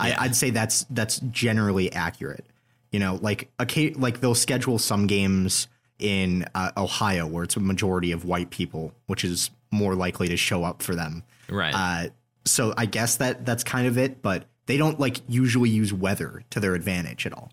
[0.00, 0.16] Yeah.
[0.18, 2.44] I, would say that's that's generally accurate.
[2.92, 7.60] You know, like a like they'll schedule some games in uh, Ohio where it's a
[7.60, 11.22] majority of white people, which is more likely to show up for them.
[11.48, 11.74] Right.
[11.74, 12.08] Uh,
[12.44, 16.44] so I guess that that's kind of it, but they don't like usually use weather
[16.50, 17.52] to their advantage at all.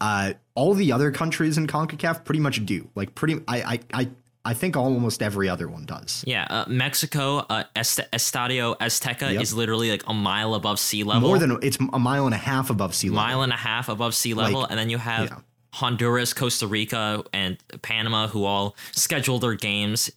[0.00, 2.88] Uh, all the other countries in CONCACAF pretty much do.
[2.94, 4.08] Like pretty, I, I, I,
[4.44, 6.24] I think almost every other one does.
[6.26, 9.40] Yeah, uh, Mexico, uh, Est- Estadio Azteca yep.
[9.40, 11.28] is literally like a mile above sea level.
[11.28, 13.24] More than it's a mile and a half above sea level.
[13.24, 15.38] Mile and a half above sea level, like, and then you have yeah.
[15.74, 20.10] Honduras, Costa Rica, and Panama, who all schedule their games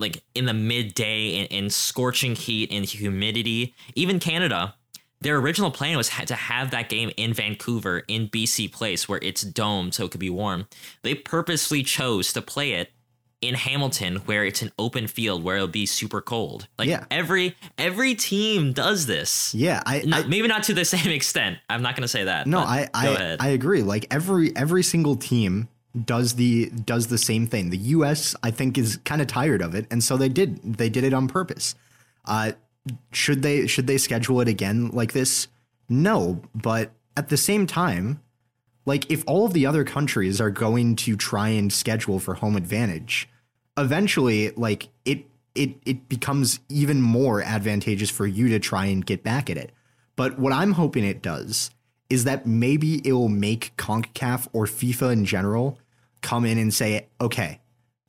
[0.00, 3.74] like in the midday in, in scorching heat and humidity.
[3.94, 4.74] Even Canada,
[5.20, 9.42] their original plan was to have that game in Vancouver in BC Place where it's
[9.42, 10.66] domed so it could be warm.
[11.02, 12.90] They purposely chose to play it
[13.40, 16.68] in Hamilton where it's an open field where it'll be super cold.
[16.78, 17.04] Like yeah.
[17.10, 19.54] every every team does this.
[19.54, 21.58] Yeah, I, not, I maybe not to the same extent.
[21.68, 22.46] I'm not going to say that.
[22.46, 23.82] No, I I, I agree.
[23.82, 25.68] Like every every single team
[26.04, 27.70] does the does the same thing.
[27.70, 28.34] The U.S.
[28.42, 31.12] I think is kind of tired of it, and so they did they did it
[31.12, 31.74] on purpose.
[32.24, 32.52] Uh,
[33.12, 35.48] should they should they schedule it again like this?
[35.88, 38.20] No, but at the same time,
[38.86, 42.56] like if all of the other countries are going to try and schedule for home
[42.56, 43.28] advantage,
[43.76, 49.22] eventually, like it it it becomes even more advantageous for you to try and get
[49.22, 49.72] back at it.
[50.14, 51.70] But what I'm hoping it does
[52.10, 55.78] is that maybe it will make CONCACAF or FIFA in general
[56.20, 57.60] come in and say, okay,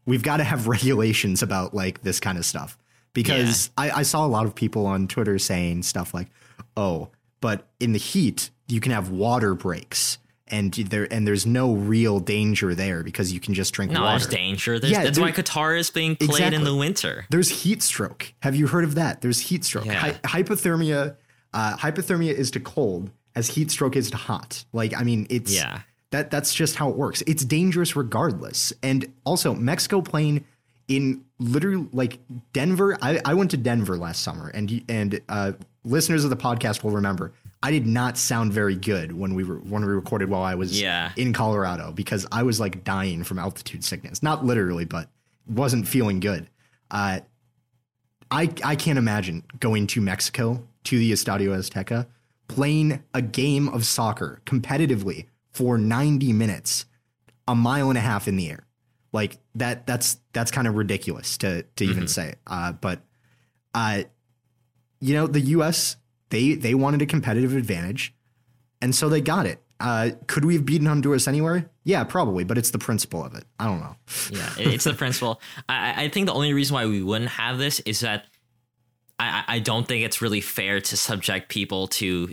[0.06, 2.78] we've got to have regulations about like this kind of stuff.
[3.14, 3.84] Because yeah.
[3.84, 6.28] I, I saw a lot of people on Twitter saying stuff like,
[6.76, 7.10] oh,
[7.42, 12.20] but in the heat, you can have water breaks and there and there's no real
[12.20, 14.20] danger there because you can just drink no, water.
[14.20, 14.80] there's danger.
[14.80, 16.58] There's, yeah, that's why Qatar is being played exactly.
[16.58, 17.26] in the winter.
[17.30, 18.34] There's heat stroke.
[18.42, 19.22] Have you heard of that?
[19.22, 19.86] There's heat stroke.
[19.86, 19.94] Yeah.
[20.24, 21.16] Hy- hypothermia.
[21.54, 24.64] Uh, hypothermia is to cold as heat stroke is to hot.
[24.74, 25.82] Like I mean, it's yeah.
[26.12, 27.24] That that's just how it works.
[27.26, 28.74] It's dangerous regardless.
[28.84, 30.44] And also Mexico playing
[30.90, 32.20] in literally like
[32.52, 32.98] Denver.
[33.02, 35.54] I, I went to Denver last summer, and and uh,
[35.86, 37.32] listeners of the podcast will remember
[37.64, 40.82] I did not sound very good when we were when we recorded while I was
[40.82, 41.12] yeah.
[41.16, 44.24] in Colorado because I was like dying from altitude sickness.
[44.24, 45.10] Not literally, but
[45.48, 46.48] wasn't feeling good.
[46.90, 47.20] Uh,
[48.32, 52.08] I I can't imagine going to Mexico to the Estadio Azteca
[52.54, 56.86] playing a game of soccer competitively for 90 minutes,
[57.48, 58.66] a mile and a half in the air.
[59.14, 61.92] Like that that's that's kind of ridiculous to to mm-hmm.
[61.92, 62.36] even say.
[62.48, 63.02] Uh, but
[63.74, 64.04] uh,
[65.00, 65.98] you know, the US
[66.30, 68.14] they they wanted a competitive advantage,
[68.82, 69.62] and so they got it.
[69.82, 71.70] Uh, could we have beaten Honduras anywhere?
[71.84, 73.44] Yeah, probably, but it's the principle of it.
[73.60, 73.96] I don't know.
[74.30, 75.42] yeah, it's the principle.
[75.68, 78.26] I, I think the only reason why we wouldn't have this is that
[79.20, 82.32] I, I don't think it's really fair to subject people to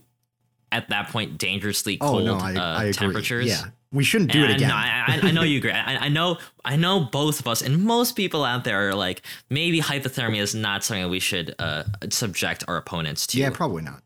[0.72, 3.46] at that point dangerously cold oh, no, I, uh, I temperatures.
[3.46, 4.70] Yeah, we shouldn't do and it again.
[4.70, 5.72] I, I, know you agree.
[5.72, 9.22] I, I, know, I know both of us and most people out there are like,
[9.48, 13.38] maybe hypothermia is not something we should uh, subject our opponents to.
[13.38, 14.02] Yeah, probably not.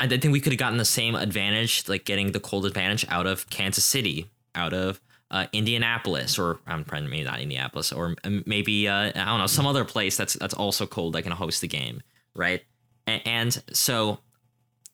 [0.00, 3.26] I think we could have gotten the same advantage, like getting the cold advantage out
[3.26, 5.00] of Kansas City, out of
[5.32, 8.14] uh, Indianapolis, or I'm probably maybe not Indianapolis, or
[8.46, 11.60] maybe uh, I don't know some other place that's that's also cold that can host
[11.62, 12.02] the game,
[12.36, 12.62] right?
[13.08, 14.20] And, and so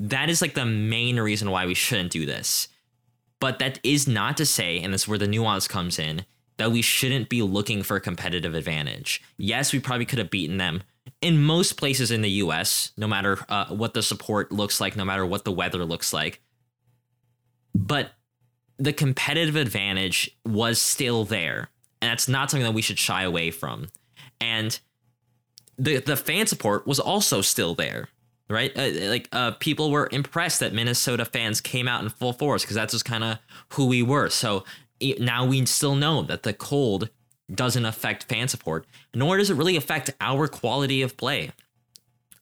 [0.00, 2.68] that is like the main reason why we shouldn't do this.
[3.40, 6.24] But that is not to say, and this is where the nuance comes in,
[6.56, 9.22] that we shouldn't be looking for a competitive advantage.
[9.36, 10.82] Yes, we probably could have beaten them
[11.20, 15.04] in most places in the US, no matter uh, what the support looks like, no
[15.04, 16.40] matter what the weather looks like.
[17.74, 18.12] But
[18.78, 21.70] the competitive advantage was still there.
[22.00, 23.88] And that's not something that we should shy away from.
[24.40, 24.78] And
[25.76, 28.08] the the fan support was also still there
[28.54, 28.72] right?
[28.76, 32.76] Uh, like uh, people were impressed that Minnesota fans came out in full force because
[32.76, 33.38] that's just kind of
[33.70, 34.30] who we were.
[34.30, 34.64] So
[35.18, 37.10] now we still know that the cold
[37.52, 41.50] doesn't affect fan support, nor does it really affect our quality of play.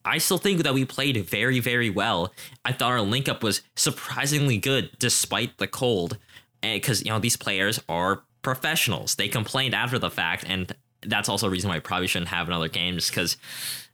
[0.04, 2.32] I still think that we played very, very well.
[2.64, 6.18] I thought our link up was surprisingly good despite the cold,
[6.60, 9.14] because you know these players are professionals.
[9.14, 10.74] They complained after the fact, and
[11.06, 13.36] that's also a reason why I probably shouldn't have another game, just because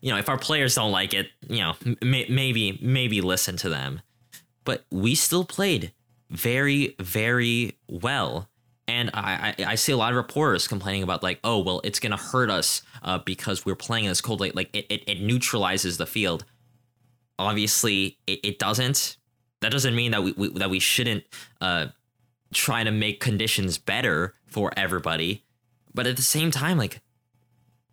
[0.01, 3.69] you know, if our players don't like it, you know, m- maybe maybe listen to
[3.69, 4.01] them.
[4.65, 5.93] But we still played
[6.31, 8.49] very very well.
[8.87, 11.99] And I, I, I see a lot of reporters complaining about like, oh well, it's
[11.99, 14.55] gonna hurt us uh, because we're playing in this cold late.
[14.55, 16.45] Like it, it, it neutralizes the field.
[17.39, 19.17] Obviously, it, it doesn't.
[19.61, 21.25] That doesn't mean that we, we that we shouldn't
[21.61, 21.87] uh,
[22.53, 25.45] try to make conditions better for everybody.
[25.95, 27.01] But at the same time, like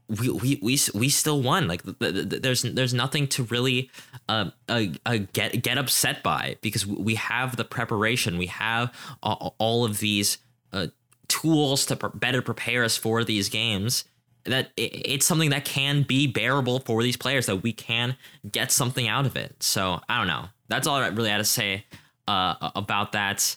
[0.07, 1.67] we we we, we still won.
[1.67, 3.89] Like the, the, the, there's there's nothing to really
[4.29, 8.37] uh, uh, uh, get get upset by because we have the preparation.
[8.37, 10.37] We have all, all of these
[10.71, 10.87] uh,
[11.27, 14.05] tools to better prepare us for these games.
[14.43, 17.47] That it, it's something that can be bearable for these players.
[17.47, 18.15] That we can
[18.49, 19.55] get something out of it.
[19.63, 20.45] So I don't know.
[20.67, 21.85] That's all I really had to say
[22.27, 23.55] uh, about that.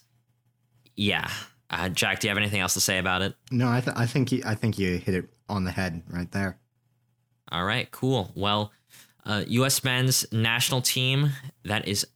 [0.96, 1.30] Yeah.
[1.70, 3.34] Uh, Jack, do you have anything else to say about it?
[3.50, 6.30] No, I, th- I think you, I think you hit it on the head right
[6.32, 6.58] there.
[7.50, 8.30] All right, cool.
[8.34, 8.72] Well,
[9.24, 9.84] uh, U.S.
[9.84, 11.30] men's national team.
[11.64, 12.06] That is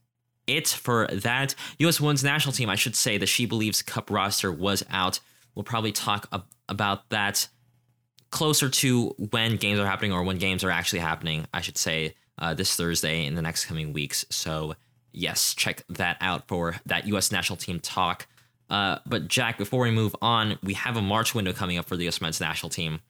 [0.46, 1.54] it for that.
[1.78, 2.00] U.S.
[2.00, 2.68] women's national team.
[2.70, 5.20] I should say the She Believes Cup roster was out.
[5.54, 7.48] We'll probably talk ab- about that
[8.30, 11.46] closer to when games are happening or when games are actually happening.
[11.52, 14.24] I should say uh, this Thursday in the next coming weeks.
[14.30, 14.74] So
[15.12, 17.30] yes, check that out for that U.S.
[17.30, 18.26] national team talk.
[18.72, 21.94] Uh, but Jack, before we move on, we have a March window coming up for
[21.94, 22.22] the U.S.
[22.22, 23.00] men's national team.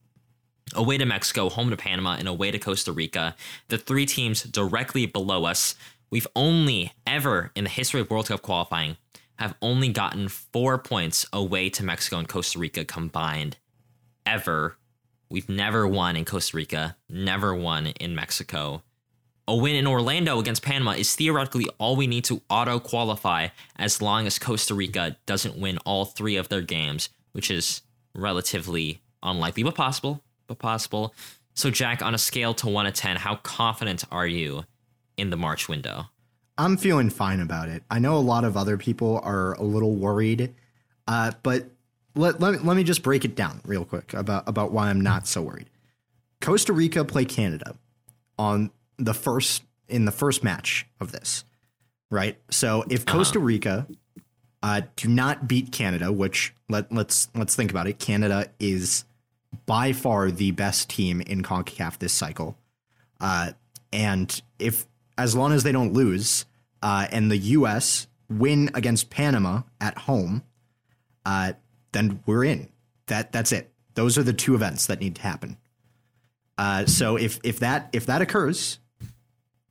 [0.75, 3.37] Away to Mexico, home to Panama, and away to Costa Rica.
[3.68, 5.77] The three teams directly below us.
[6.11, 8.96] We've only ever in the history of World Cup qualifying
[9.37, 13.57] have only gotten four points away to Mexico and Costa Rica combined.
[14.27, 14.77] Ever.
[15.31, 18.83] We've never won in Costa Rica, never won in Mexico.
[19.48, 24.00] A win in Orlando against Panama is theoretically all we need to auto qualify as
[24.00, 27.83] long as Costa Rica doesn't win all three of their games, which is
[28.14, 30.22] relatively unlikely, but possible.
[30.46, 31.12] But possible.
[31.55, 34.64] So, Jack, on a scale to 1 to 10, how confident are you
[35.16, 36.07] in the March window?
[36.57, 37.83] I'm feeling fine about it.
[37.90, 40.55] I know a lot of other people are a little worried,
[41.09, 41.66] uh, but
[42.14, 45.26] let, let, let me just break it down real quick about, about why I'm not
[45.26, 45.68] so worried.
[46.40, 47.74] Costa Rica play Canada
[48.38, 51.44] on the first in the first match of this,
[52.11, 52.38] right?
[52.50, 53.87] So if Costa Rica
[54.62, 59.05] uh, do not beat Canada, which let let's let's think about it, Canada is
[59.66, 62.57] by far the best team in Concacaf this cycle,
[63.20, 63.52] uh,
[63.92, 64.87] and if
[65.18, 66.46] as long as they don't lose,
[66.83, 68.07] uh, and the U.S.
[68.28, 70.42] win against Panama at home,
[71.24, 71.52] uh,
[71.92, 72.68] then we're in.
[73.07, 73.70] That that's it.
[73.94, 75.59] Those are the two events that need to happen.
[76.57, 78.78] Uh, so if if that if that occurs,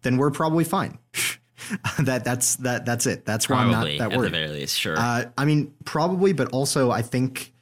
[0.01, 0.97] then we're probably fine.
[1.99, 3.25] that that's that that's it.
[3.25, 4.33] That's why Probably, I'm not that at worried.
[4.33, 4.97] the very least, sure.
[4.97, 7.53] Uh, I mean, probably, but also I think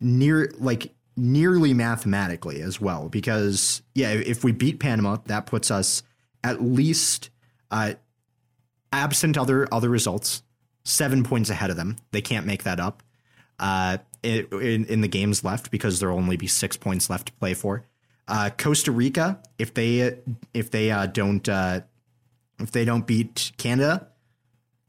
[0.00, 6.02] near like nearly mathematically as well, because yeah, if we beat Panama, that puts us
[6.44, 7.30] at least
[7.70, 7.94] uh,
[8.92, 10.42] absent other other results,
[10.84, 11.96] seven points ahead of them.
[12.10, 13.02] They can't make that up.
[13.58, 17.32] Uh, in, in in the games left because there'll only be six points left to
[17.34, 17.84] play for.
[18.28, 20.18] Uh, Costa Rica, if they
[20.52, 21.80] if they uh, don't uh,
[22.60, 24.08] if they don't beat Canada,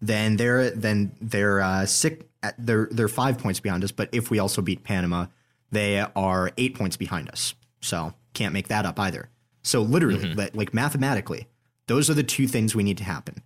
[0.01, 2.25] then they're then they're uh, six.
[2.57, 3.91] They're they're five points behind us.
[3.91, 5.27] But if we also beat Panama,
[5.71, 7.53] they are eight points behind us.
[7.81, 9.29] So can't make that up either.
[9.61, 11.47] So literally, like, like mathematically,
[11.87, 13.43] those are the two things we need to happen.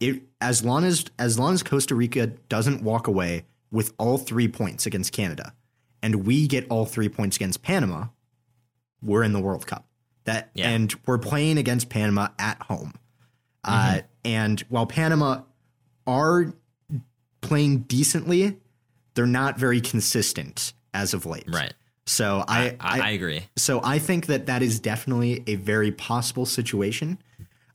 [0.00, 4.48] It as long as as long as Costa Rica doesn't walk away with all three
[4.48, 5.54] points against Canada,
[6.02, 8.06] and we get all three points against Panama,
[9.02, 9.86] we're in the World Cup.
[10.24, 10.68] That Yeah.
[10.70, 12.94] and we're playing against Panama at home.
[13.64, 15.42] Uh, and while Panama
[16.06, 16.52] are
[17.40, 18.58] playing decently,
[19.14, 21.44] they're not very consistent as of late.
[21.48, 21.74] right.
[22.04, 23.42] So I, I, I, agree.
[23.56, 27.18] so I think that that is definitely a very possible situation.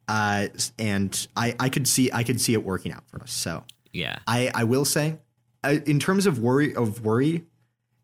[0.10, 3.32] Uh, and I, I could see I could see it working out for us.
[3.32, 3.64] So
[3.94, 4.20] Yeah.
[4.28, 5.20] I, I will say,
[5.64, 7.46] uh, in terms of worry of worry,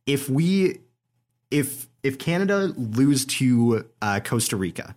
[0.05, 0.79] if we
[1.51, 4.95] if if Canada lose to uh, Costa Rica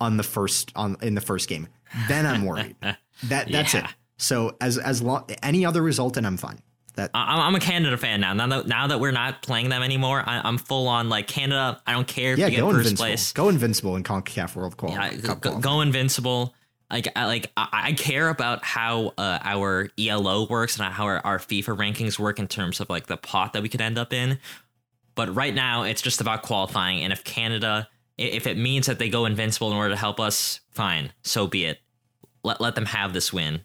[0.00, 1.68] on the first on in the first game,
[2.08, 2.76] then I'm worried.
[2.82, 3.84] that that's Yeah.
[3.84, 3.90] it.
[4.18, 6.58] So as as long any other result, and I'm fine.
[6.94, 8.34] That I- I'm, I'm a Canada fan now.
[8.34, 11.80] Now that now that we're not playing them anymore, I, I'm full on like Canada.
[11.86, 13.04] I don't care if yeah, you get go first invincible.
[13.06, 13.32] place.
[13.32, 15.40] Go invincible in Concacaf World Cup.
[15.40, 16.54] go, go invincible.
[16.90, 21.20] Like I like I, I care about how uh, our ELO works and how our,
[21.24, 24.12] our FIFA rankings work in terms of like the pot that we could end up
[24.12, 24.38] in.
[25.14, 27.02] But right now, it's just about qualifying.
[27.02, 30.60] And if Canada, if it means that they go invincible in order to help us,
[30.70, 31.78] fine, so be it.
[32.44, 33.60] Let let them have this win.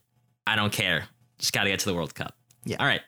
[0.45, 1.05] I don't care.
[1.39, 2.35] Just got to get to the World Cup.
[2.65, 2.77] Yeah.
[2.79, 3.01] All right.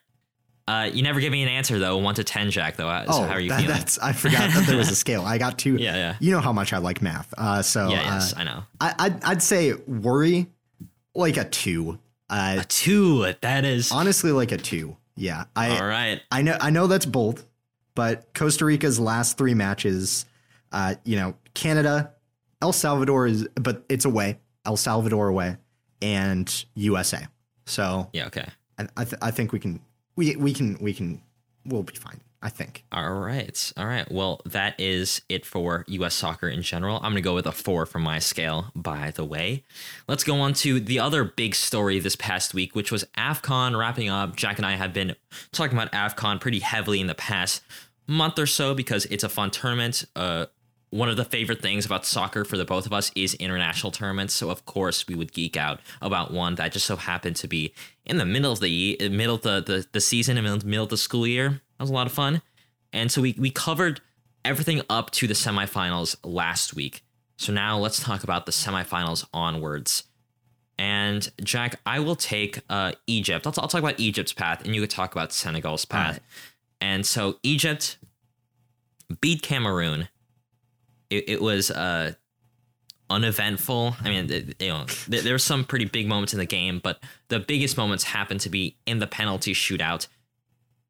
[0.67, 1.97] Uh, you never give me an answer though.
[1.97, 2.75] One to ten, Jack.
[2.75, 2.87] Though.
[3.07, 3.75] So Oh, how are you that- feeling?
[3.75, 5.23] that's I forgot that there was a scale.
[5.23, 5.75] I got two.
[5.77, 6.15] Yeah, yeah.
[6.19, 7.33] You know how much I like math.
[7.37, 8.03] Uh, so Yeah.
[8.13, 8.63] Yes, uh, I know.
[8.79, 10.47] I, I'd, I'd say worry
[11.15, 11.99] like a two.
[12.29, 13.33] Uh, Two.
[13.41, 13.91] That is.
[13.91, 14.95] honestly, like a two.
[15.15, 16.21] Yeah, I All right.
[16.31, 17.43] I know I know that's bold,
[17.99, 20.25] but Costa Rica's last three matches,
[20.71, 22.13] uh, you know, Canada,
[22.61, 24.39] El Salvador is, but it's away.
[24.65, 25.57] El Salvador away,
[26.01, 27.27] and USA.
[27.65, 28.27] So Yeah.
[28.27, 28.47] Okay.
[28.77, 29.81] I I, th- I think we can
[30.15, 31.21] we we can we can
[31.65, 32.21] we'll be fine.
[32.41, 32.85] I think.
[32.93, 33.73] All right.
[33.75, 34.09] All right.
[34.09, 36.95] Well, that is it for US soccer in general.
[36.97, 39.65] I'm going to go with a four from my scale, by the way.
[40.07, 44.07] Let's go on to the other big story this past week, which was AFCON wrapping
[44.07, 44.37] up.
[44.37, 45.17] Jack and I have been
[45.51, 47.61] talking about AFCON pretty heavily in the past
[48.09, 50.03] month or so because it's a fun tournament.
[50.15, 50.47] Uh,
[50.89, 54.33] one of the favorite things about soccer for the both of us is international tournaments.
[54.33, 57.73] So of course we would geek out about one that just so happened to be
[58.05, 60.97] in the middle of the middle of the the, the season and middle of the
[60.97, 61.49] school year.
[61.49, 62.41] That was a lot of fun,
[62.91, 64.01] and so we we covered
[64.43, 67.03] everything up to the semifinals last week.
[67.37, 70.03] So now let's talk about the semifinals onwards.
[70.77, 73.45] And Jack, I will take uh, Egypt.
[73.45, 76.21] I'll, I'll talk about Egypt's path, and you could talk about Senegal's path.
[76.81, 77.97] And so Egypt
[79.21, 80.07] beat Cameroon.
[81.09, 82.13] It, it was uh,
[83.09, 83.95] uneventful.
[84.01, 87.39] I mean, you know, there were some pretty big moments in the game, but the
[87.39, 90.07] biggest moments happened to be in the penalty shootout.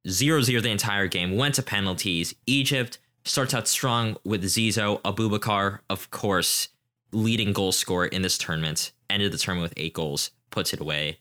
[0.07, 2.33] 0 0 the entire game, went to penalties.
[2.45, 6.69] Egypt starts out strong with Zizo Aboubakar, of course,
[7.11, 8.91] leading goal scorer in this tournament.
[9.09, 11.19] Ended the tournament with eight goals, puts it away.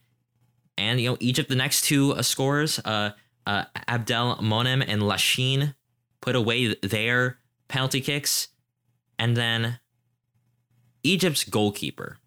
[0.76, 3.10] And, you know, Egypt, the next two uh, scorers, uh,
[3.48, 5.74] uh, Abdel Monem and Lasheen,
[6.20, 8.48] put away their penalty kicks.
[9.18, 9.80] And then
[11.02, 12.18] Egypt's goalkeeper.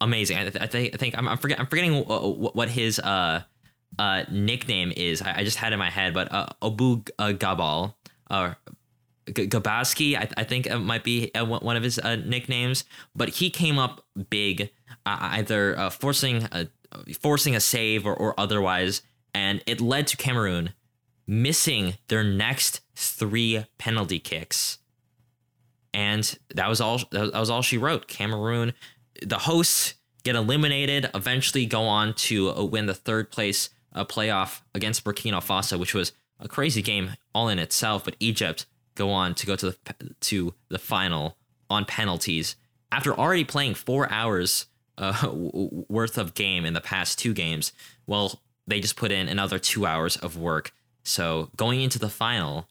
[0.00, 0.36] Amazing.
[0.36, 3.42] I, th- I think I think I'm, I'm, forget, I'm forgetting what, what his uh,
[3.98, 5.22] uh, nickname is.
[5.22, 7.94] I, I, just had in my head, but uh, Abu Gabal
[8.28, 8.54] uh,
[9.26, 12.84] Gabaski, I, I, think might be uh, one of his uh, nicknames,
[13.14, 14.70] but he came up big,
[15.06, 16.66] uh, either uh, forcing a
[17.20, 19.02] forcing a save or, or otherwise,
[19.34, 20.70] and it led to Cameroon
[21.26, 24.78] missing their next three penalty kicks,
[25.94, 27.00] and that was all.
[27.10, 28.08] That was all she wrote.
[28.08, 28.72] Cameroon,
[29.24, 31.10] the hosts, get eliminated.
[31.14, 36.12] Eventually, go on to uh, win the third place playoff against Burkina Faso, which was
[36.40, 38.04] a crazy game all in itself.
[38.04, 39.76] But Egypt go on to go to the
[40.20, 41.36] to the final
[41.70, 42.56] on penalties
[42.90, 44.66] after already playing four hours
[44.98, 47.72] uh, worth of game in the past two games.
[48.06, 50.72] Well, they just put in another two hours of work.
[51.04, 52.68] So going into the final,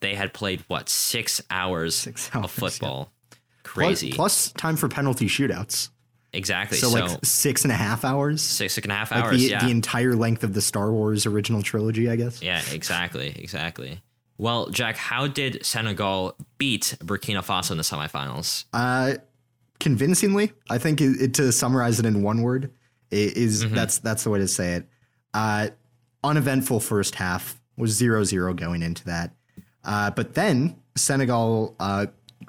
[0.00, 3.12] they had played what six hours, six hours of football.
[3.30, 3.36] Yeah.
[3.62, 4.12] Crazy.
[4.12, 5.90] Plus, plus time for penalty shootouts.
[6.32, 6.78] Exactly.
[6.78, 8.40] So, so, like six and a half hours.
[8.42, 9.32] Six, six and a half hours.
[9.32, 9.64] Like the, yeah.
[9.64, 12.40] the entire length of the Star Wars original trilogy, I guess.
[12.42, 14.00] Yeah, exactly, exactly.
[14.38, 18.64] Well, Jack, how did Senegal beat Burkina Faso in the semifinals?
[18.72, 19.14] Uh,
[19.80, 20.52] convincingly.
[20.70, 22.70] I think it, it, to summarize it in one word
[23.10, 23.74] it is mm-hmm.
[23.74, 24.88] that's that's the way to say it.
[25.32, 25.68] Uh,
[26.22, 29.32] uneventful first half was zero zero going into that,
[29.84, 32.06] uh, but then Senegal uh,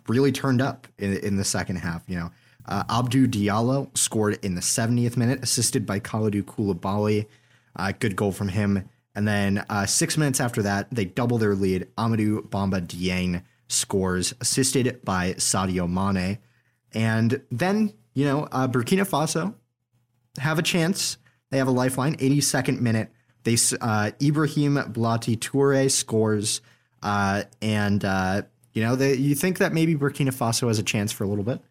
[0.07, 2.03] really turned up in, in the second half.
[2.07, 2.31] You know,
[2.65, 7.27] uh, Abdou Diallo scored in the 70th minute, assisted by Kalidou Koulibaly.
[7.75, 8.89] Uh, good goal from him.
[9.15, 11.87] And then uh, six minutes after that, they double their lead.
[11.97, 16.37] Amadou Bamba Dieng scores, assisted by Sadio Mane.
[16.93, 19.53] And then, you know, uh, Burkina Faso
[20.37, 21.17] have a chance.
[21.51, 22.15] They have a lifeline.
[22.17, 23.11] 82nd minute,
[23.43, 26.61] they uh, Ibrahim Blati Toure scores.
[27.03, 28.41] Uh, and, uh,
[28.73, 31.43] you know, they, you think that maybe Burkina Faso has a chance for a little
[31.43, 31.61] bit.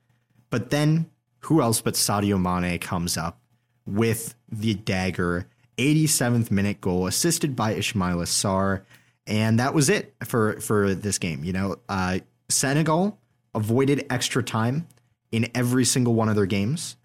[0.51, 1.11] But then
[1.41, 3.41] who else but Sadio Mane comes up
[3.87, 5.47] with the dagger
[5.79, 8.83] 87th minute goal assisted by Ismaila Sarr.
[9.27, 12.19] and that was it for for this game you know uh,
[12.49, 13.19] Senegal
[13.55, 14.87] avoided extra time
[15.33, 16.97] in every single one of their games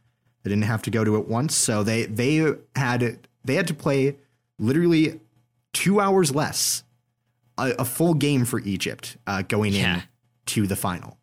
[0.45, 3.73] they didn't have to go to it once so they they had they had to
[3.73, 4.15] play
[4.57, 5.19] literally
[5.73, 6.83] 2 hours less
[7.57, 9.95] a, a full game for Egypt uh, going yeah.
[9.95, 10.03] in
[10.45, 11.17] to the final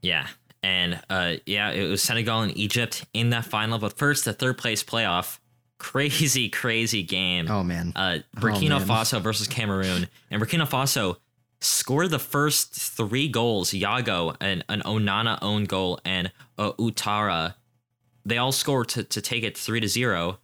[0.00, 0.26] yeah
[0.62, 3.78] and uh, yeah, it was Senegal and Egypt in that final.
[3.78, 5.38] But first, the third place playoff.
[5.78, 7.50] Crazy, crazy game.
[7.50, 7.92] Oh man.
[7.96, 8.88] Uh, Burkina oh, man.
[8.88, 11.16] Faso versus Cameroon, and Burkina Faso
[11.60, 13.70] scored the first three goals.
[13.70, 17.54] Yago and an Onana own goal and uh, Ouattara.
[18.24, 20.38] They all scored to, to take it three to zero,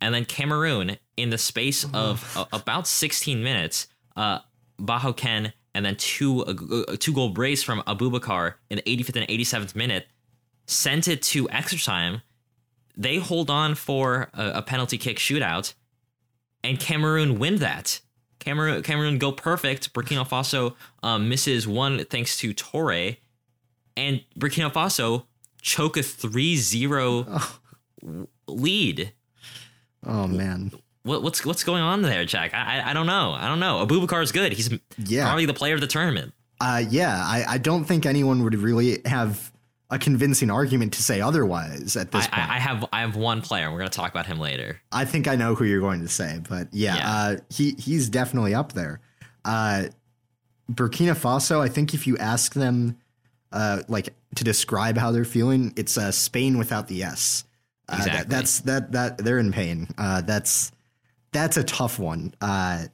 [0.00, 4.40] and then Cameroon in the space of uh, about 16 minutes, uh,
[4.80, 9.74] Bahoken and then two uh, two goal brace from Aboubakar in the 85th and 87th
[9.74, 10.06] minute
[10.66, 12.22] sent it to extra time.
[12.96, 15.74] They hold on for a, a penalty kick shootout,
[16.62, 18.00] and Cameroon win that.
[18.38, 19.92] Cameroon Cameroon go perfect.
[19.94, 23.16] Burkina Faso um, misses one thanks to Toure,
[23.96, 25.24] and Burkina Faso
[25.62, 28.26] choke a 3-0 oh.
[28.46, 29.12] lead.
[30.04, 30.72] Oh man
[31.04, 32.54] what, what's what's going on there, Jack?
[32.54, 33.32] I, I, I don't know.
[33.32, 33.84] I don't know.
[33.84, 34.52] Aboubakar is good.
[34.52, 35.24] He's yeah.
[35.24, 36.32] probably the player of the tournament.
[36.60, 39.50] Uh, yeah, I, I don't think anyone would really have
[39.90, 42.50] a convincing argument to say otherwise at this I, point.
[42.50, 43.70] I, have I have one player.
[43.70, 44.80] We're going to talk about him later.
[44.92, 47.10] I think I know who you're going to say, but yeah, yeah.
[47.10, 49.00] Uh, he he's definitely up there.
[49.44, 49.86] Uh,
[50.70, 51.60] Burkina Faso.
[51.60, 52.96] I think if you ask them,
[53.52, 57.44] uh, like to describe how they're feeling, it's uh, Spain without the S.
[57.88, 58.18] Uh, exactly.
[58.18, 59.88] That, that's that that they're in pain.
[59.98, 60.72] Uh, that's
[61.32, 62.34] that's a tough one.
[62.40, 62.86] Uh,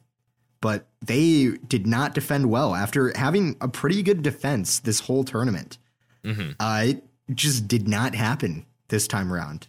[0.61, 5.79] but they did not defend well after having a pretty good defense this whole tournament.
[6.25, 6.51] Mm-hmm.
[6.59, 7.05] Uh, it
[7.35, 9.69] just did not happen this time around.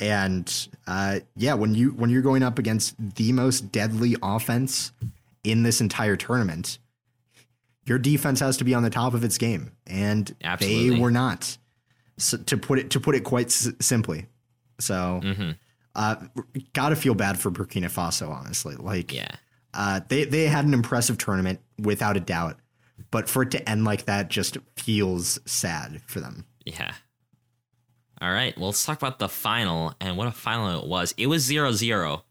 [0.00, 4.92] And uh, yeah, when you when you're going up against the most deadly offense
[5.42, 6.78] in this entire tournament,
[7.88, 10.90] your defense has to be on the top of its game, and Absolutely.
[10.90, 11.56] they were not.
[12.18, 14.26] So, to put it to put it quite s- simply,
[14.80, 15.50] so Mm-hmm.
[15.94, 16.16] uh,
[16.72, 18.74] gotta feel bad for Burkina Faso, honestly.
[18.76, 19.30] Like, Yeah.
[19.74, 22.58] uh, they they had an impressive tournament without a doubt,
[23.12, 26.44] but for it to end like that just feels sad for them.
[26.66, 26.92] Yeah.
[28.20, 28.56] All right.
[28.58, 31.14] Well, let's talk about the final and what a final it was.
[31.16, 32.24] It was 0 0,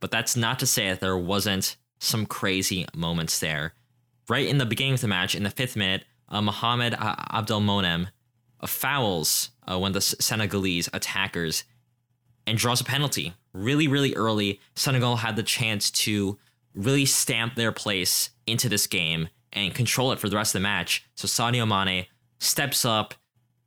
[0.00, 3.74] but that's not to say that there wasn't some crazy moments there.
[4.28, 8.08] Right in the beginning of the match, in the fifth minute, uh, Mohamed Abdelmonem
[8.66, 11.64] fouls uh, one of the Senegalese attackers
[12.46, 13.34] and draws a penalty.
[13.52, 16.38] Really, really early, Senegal had the chance to
[16.74, 20.64] really stamp their place into this game and control it for the rest of the
[20.64, 21.04] match.
[21.14, 22.06] So Sadio Mane
[22.38, 23.14] steps up.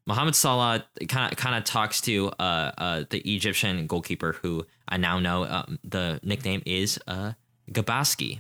[0.06, 4.98] Mohamed Salah kind of kind of talks to uh, uh, the Egyptian goalkeeper, who I
[4.98, 7.34] now know um, the nickname is uh,
[7.72, 8.40] Gabaski.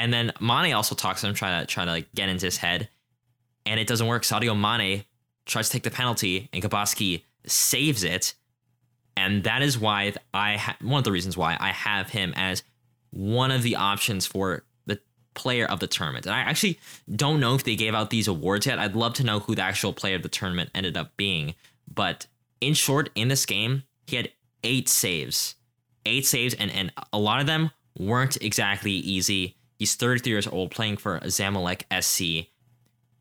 [0.00, 2.56] And then Mane also talks to him, trying to try to like get into his
[2.56, 2.88] head,
[3.66, 4.22] and it doesn't work.
[4.22, 5.04] Sadio Mane
[5.44, 8.32] tries to take the penalty, and Gabaski saves it,
[9.14, 12.62] and that is why I ha- one of the reasons why I have him as
[13.10, 14.98] one of the options for the
[15.34, 16.24] player of the tournament.
[16.24, 16.80] And I actually
[17.14, 18.78] don't know if they gave out these awards yet.
[18.78, 21.54] I'd love to know who the actual player of the tournament ended up being.
[21.92, 22.26] But
[22.62, 24.30] in short, in this game, he had
[24.64, 25.56] eight saves,
[26.06, 29.56] eight saves, and and a lot of them weren't exactly easy.
[29.80, 32.50] He's 33 years old, playing for Zamalek SC.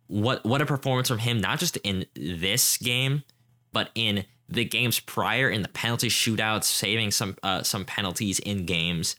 [0.08, 1.40] What what a performance from him!
[1.40, 3.24] Not just in this game,
[3.72, 8.66] but in the games prior, in the penalty shootouts, saving some uh, some penalties in
[8.66, 9.16] games.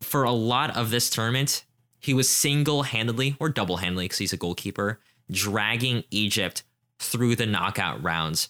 [0.00, 1.66] For a lot of this tournament,
[2.00, 4.98] he was single handedly or double handedly because he's a goalkeeper,
[5.30, 6.62] dragging Egypt
[6.98, 8.48] through the knockout rounds,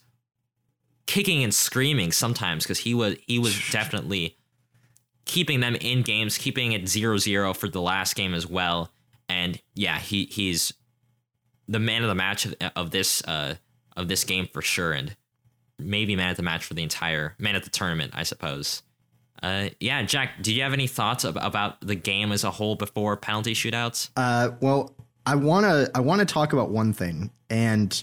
[1.07, 4.37] kicking and screaming sometimes because he was he was definitely
[5.27, 8.91] keeping them in games, keeping it 0-0 for the last game as well.
[9.29, 10.73] And yeah, he he's
[11.69, 13.57] the man of the match of, of this uh
[13.97, 15.15] of this game for sure, and
[15.79, 18.83] maybe man of the match for the entire man of the tournament, I suppose.
[19.43, 22.75] Uh, yeah, Jack, do you have any thoughts ab- about the game as a whole
[22.77, 24.09] before penalty shootouts?
[24.17, 24.95] Uh, well,
[25.27, 28.03] I wanna I wanna talk about one thing, and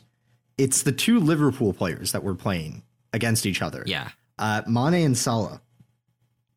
[0.58, 3.84] it's the two Liverpool players that were playing against each other.
[3.88, 5.62] Yeah, Uh, Mane and Salah,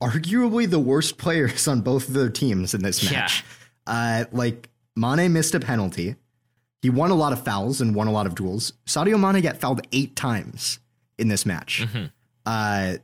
[0.00, 3.10] arguably the worst players on both of their teams in this Yeah.
[3.20, 3.44] match.
[3.86, 6.16] Uh, like Mane missed a penalty.
[6.82, 8.72] He won a lot of fouls and won a lot of duels.
[8.86, 10.78] Sadio Mane got fouled eight times
[11.18, 11.82] in this match.
[11.86, 12.10] Mhm.
[12.44, 12.96] Uh,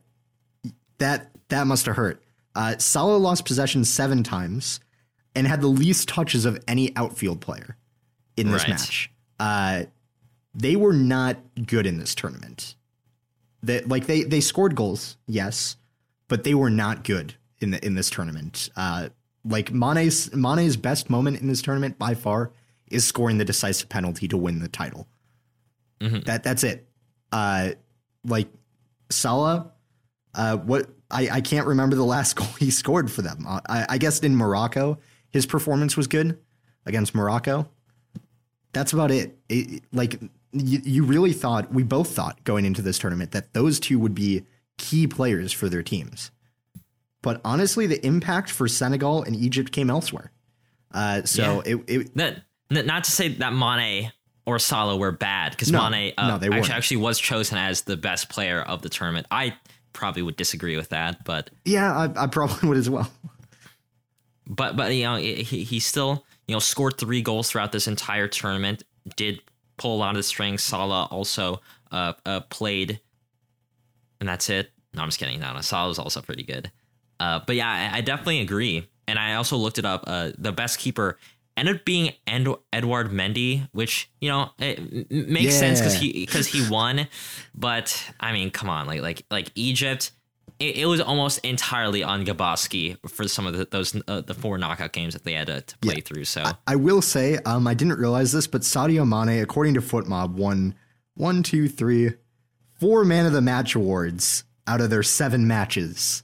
[0.99, 2.23] that that must have hurt.
[2.55, 4.81] Uh, Salah lost possession seven times
[5.35, 7.77] and had the least touches of any outfield player
[8.37, 8.71] in this Right.
[8.71, 9.11] match.
[9.41, 9.85] Uh,
[10.55, 12.75] they were not good in this tournament.
[13.63, 15.77] That like they they scored goals, yes,
[16.33, 18.71] but they were not good in the in this tournament.
[18.75, 19.11] Uh,
[19.45, 22.53] like Mane's Mane's best moment in this tournament by far
[22.91, 25.07] is scoring the decisive penalty to win the title.
[26.01, 26.25] Mhm.
[26.25, 26.89] That that's it.
[27.31, 27.73] Uh,
[28.25, 28.49] like
[29.11, 29.73] Salah,
[30.35, 33.45] uh, what I, I can't remember the last goal he scored for them.
[33.47, 34.99] Uh, I, I guess in Morocco,
[35.31, 36.39] his performance was good
[36.87, 37.69] against Morocco.
[38.73, 39.37] That's about it.
[39.51, 40.19] It- like
[40.53, 44.15] you, you really thought, we both thought going into this tournament that those two would
[44.15, 44.45] be
[44.79, 46.31] key players for their teams.
[47.23, 50.33] But honestly, the impact for Senegal and Egypt came elsewhere.
[50.93, 52.35] Uh, so it, it Not,
[52.71, 54.13] n- not to say that Mane
[54.45, 57.83] or Salah were bad, because No, Mane uh, no, they actually, actually was chosen as
[57.83, 59.27] the best player of the tournament.
[59.31, 59.55] I
[59.93, 63.11] probably would disagree with that, but yeah, I, I probably would as well.
[64.47, 68.29] but but you know he he still you know scored three goals throughout this entire
[68.29, 68.83] tournament.
[69.17, 69.41] Did
[69.77, 70.63] pull a lot of the strings.
[70.63, 71.61] Salah also
[71.91, 73.01] uh, uh played,
[74.23, 74.71] and that's it.
[74.95, 75.41] No, I'm just kidding.
[75.41, 76.71] No, no Salah was also pretty good.
[77.19, 78.89] Uh, but yeah, I, I definitely agree.
[79.09, 80.05] And I also looked it up.
[80.07, 81.19] Uh, the best keeper
[81.57, 86.47] ended up being Ed- Edouard Mendy, which you know it makes sense because he because
[86.47, 87.09] he won.
[87.53, 90.13] But I mean, come on, like like like Egypt.
[90.61, 94.57] It, it was almost entirely on Gabaski for some of the, those uh, the four
[94.57, 96.27] knockout games that they had to, to play through.
[96.27, 100.35] So I will say, um, I didn't realize this, but Sadio Mane, according to FotMob,
[100.35, 100.77] won
[101.15, 102.13] one, two, three,
[102.83, 106.23] four Man of the Match awards out of their seven matches.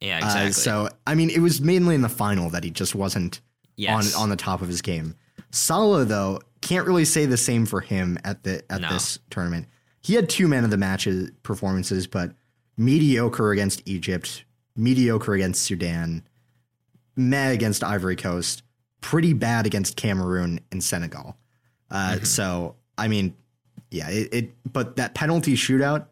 [0.00, 0.52] yeah, Uh, exactly.
[0.52, 3.40] so, I mean, it was mainly in the final that he just wasn't
[3.76, 4.14] yes.
[4.16, 5.14] on on the top of his game.
[5.50, 8.90] Salah, though, can't really say the same for him at the at No.
[8.90, 9.66] this tournament.
[10.02, 12.34] He had two Man of the Matches performances, but
[12.76, 14.44] mediocre against Egypt,
[14.76, 16.22] mediocre against Sudan.
[17.16, 18.62] meh against Ivory Coast,
[19.00, 21.36] pretty bad against Cameroon and Senegal.
[21.90, 22.24] Uh, Mm-hmm.
[22.24, 23.34] So I mean,
[23.90, 24.72] yeah, it, it.
[24.72, 26.06] But that penalty shootout,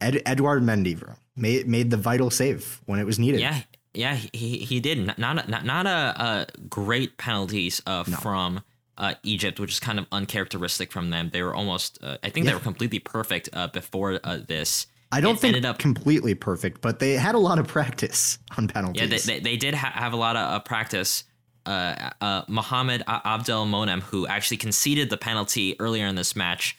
[0.00, 3.40] Ed, Edouard Mendy bro, made made the vital save when it was needed.
[3.40, 3.60] Yeah,
[3.94, 8.62] yeah, he he did not not not, not a, a great penalties uh, from
[8.98, 11.30] uh, Egypt, which is kind of uncharacteristic from them.
[11.32, 14.88] They were almost, uh, I think they were completely perfect uh, before uh, this.
[15.10, 18.38] I don't It think ended up completely perfect, but they had a lot of practice
[18.58, 19.00] on penalties.
[19.00, 21.24] Yeah, they, they, they did ha- have a lot of uh, practice.
[21.68, 26.76] Uh, uh, Mohamed Abdel Monem, who actually conceded the penalty earlier in this match,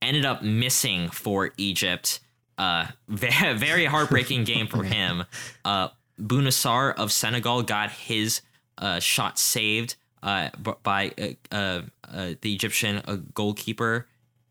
[0.00, 2.20] ended up missing for Egypt.
[2.56, 5.24] Uh, very, very heartbreaking game for him.
[5.64, 5.88] Uh,
[6.20, 8.40] Bouna Sarr of Senegal got his
[8.78, 10.50] uh, shot saved uh,
[10.82, 14.06] by uh, uh, uh, the Egyptian uh, goalkeeper.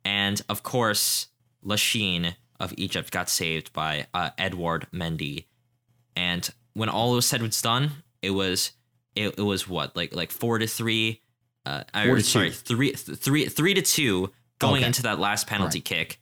[0.06, 1.28] And of course,
[1.66, 5.46] Lasheen of Egypt got saved by uh, Edouard Mendy.
[6.16, 8.72] And when all was said was done, it was
[9.18, 11.22] it, it was what like like four to three,
[11.66, 12.56] uh, Four or, to sorry two.
[12.56, 14.88] three th- three three to two going Okay.
[14.88, 16.20] into that last penalty kick.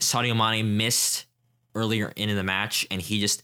[0.00, 1.26] Sadio Mane missed
[1.74, 3.42] earlier in the match, and he just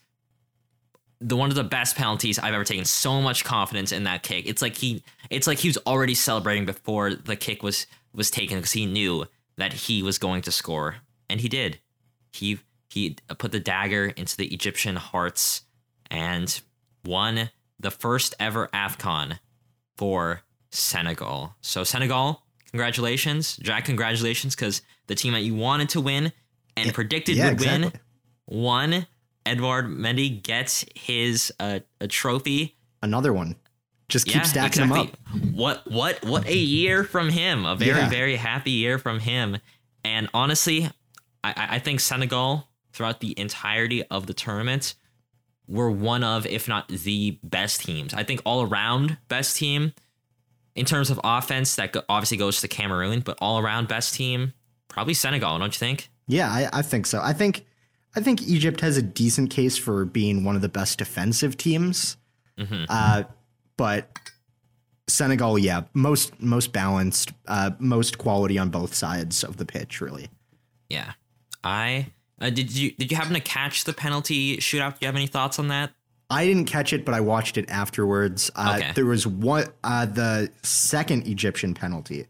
[1.20, 2.84] the one of the best penalties I've ever taken.
[2.84, 4.46] So much confidence in that kick.
[4.48, 8.58] It's like he it's like he was already celebrating before the kick was was taken
[8.58, 9.26] because he knew
[9.56, 10.96] that he was going to score,
[11.30, 11.78] and he did.
[12.32, 12.58] He
[12.90, 15.62] he put the dagger into the Egyptian hearts
[16.10, 16.60] and
[17.04, 17.48] won
[17.82, 19.38] the first ever AFCON
[19.96, 21.54] for Senegal.
[21.60, 23.84] So Senegal, congratulations, Jack.
[23.84, 26.32] Congratulations, because the team that you wanted to win
[26.76, 27.92] and predicted yeah, would win
[28.46, 29.06] won.
[29.44, 32.76] Edouard Mendy gets his uh, a trophy.
[33.02, 33.56] Another one.
[34.08, 35.06] Just keep Yeah, stacking exactly.
[35.34, 35.54] them up.
[35.54, 37.64] What what what a year from him!
[37.66, 38.08] A very Yeah.
[38.08, 39.58] very happy year from him.
[40.04, 40.88] And honestly,
[41.42, 44.94] I I think Senegal throughout the entirety of the tournament
[45.72, 48.12] were one of, if not the best teams.
[48.12, 49.94] I think all around best team
[50.74, 51.74] in terms of offense.
[51.76, 54.52] That obviously goes to Cameroon, but all around best team
[54.88, 55.58] probably Senegal.
[55.58, 56.10] Don't you think?
[56.28, 57.20] Yeah, I, I think so.
[57.22, 57.64] I think
[58.14, 62.16] I think Egypt has a decent case for being one of the best defensive teams.
[62.58, 62.84] Mm-hmm.
[62.88, 63.22] Uh,
[63.76, 64.18] but
[65.08, 70.28] Senegal, yeah, most most balanced, uh, most quality on both sides of the pitch, really.
[70.90, 71.12] Yeah.
[71.64, 72.08] I
[72.40, 74.92] uh, did you did you happen to catch the penalty shootout?
[74.92, 75.90] Do you have any thoughts on that?
[76.30, 78.50] I didn't catch it, but I watched it afterwards.
[78.56, 78.92] Uh, Okay.
[78.94, 82.26] There was one, uh, the second Egyptian penalty,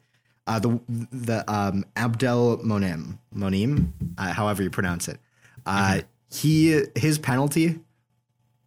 [0.48, 5.18] uh, the the um, Abdel Monim Monim, uh, however you pronounce it.
[5.66, 6.00] Uh,
[6.30, 7.78] He his penalty.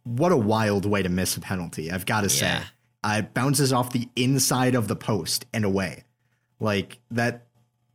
[0.03, 1.91] What a wild way to miss a penalty!
[1.91, 2.63] I've got to say, Yeah.
[3.03, 6.03] uh, it bounces off the inside of the post and away,
[6.59, 7.47] like that.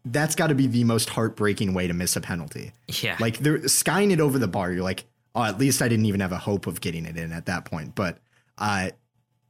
[0.05, 2.73] That's got to be the most heartbreaking way to miss a penalty.
[3.03, 3.17] Yeah.
[3.21, 4.73] Like they're skying it over the bar.
[4.73, 7.33] You're like, oh, at least I didn't even have a hope of getting it in
[7.33, 7.95] at that point.
[7.95, 8.19] But
[8.59, 8.91] uh,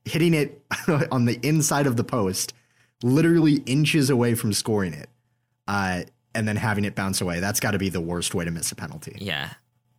[0.04, 0.62] hitting it
[1.10, 2.52] on the inside of the post,
[3.02, 5.08] literally inches away from scoring it,
[5.68, 6.02] uh,
[6.34, 7.40] and then having it bounce away.
[7.40, 9.16] That's got to be the worst way to miss a penalty.
[9.18, 9.50] Yeah,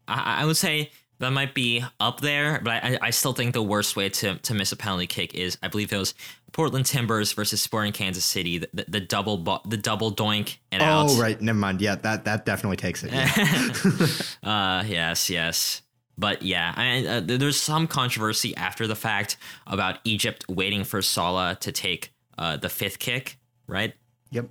[0.07, 0.91] I, I would say
[1.21, 4.53] that might be up there, but I, I still think the worst way to, to
[4.53, 6.13] miss a penalty kick is I believe it was
[6.51, 10.83] Portland Timbers versus Sporting Kansas City, the, the, the double bo- the double doink and
[10.83, 11.09] out.
[11.09, 11.39] Oh, right.
[11.41, 11.81] Never mind.
[11.81, 13.11] Yeah, that that definitely takes it.
[13.13, 14.07] Yeah.
[14.43, 15.81] Uh, yes, yes.
[16.17, 21.57] But yeah, I, uh, there's some controversy after the fact about Egypt waiting for Salah
[21.61, 23.93] to take uh, the fifth kick, right?
[24.29, 24.49] yep.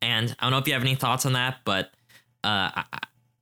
[0.00, 1.90] And I don't know if you have any thoughts on that, but
[2.44, 2.82] uh,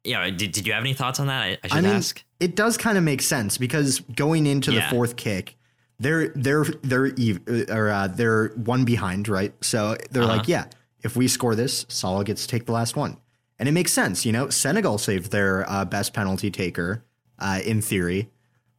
[0.05, 1.43] I, I- yeah, did, did you have any thoughts on that?
[1.43, 2.23] I, I should I mean, ask.
[2.39, 5.57] it does kind of make sense because going into the fourth kick,
[5.99, 9.53] they're they're they're ev- or uh, they're one behind, right?
[9.63, 10.37] So they're Uh-huh.
[10.37, 10.67] like, yeah,
[11.03, 13.19] if we score this, Salah gets to take the last one,
[13.59, 14.25] and it makes sense.
[14.25, 17.05] You know, Senegal saved their uh, best penalty taker
[17.39, 18.31] uh, in theory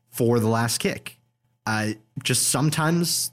[0.09, 1.19] for the last kick.
[1.67, 1.89] Uh,
[2.23, 3.31] just sometimes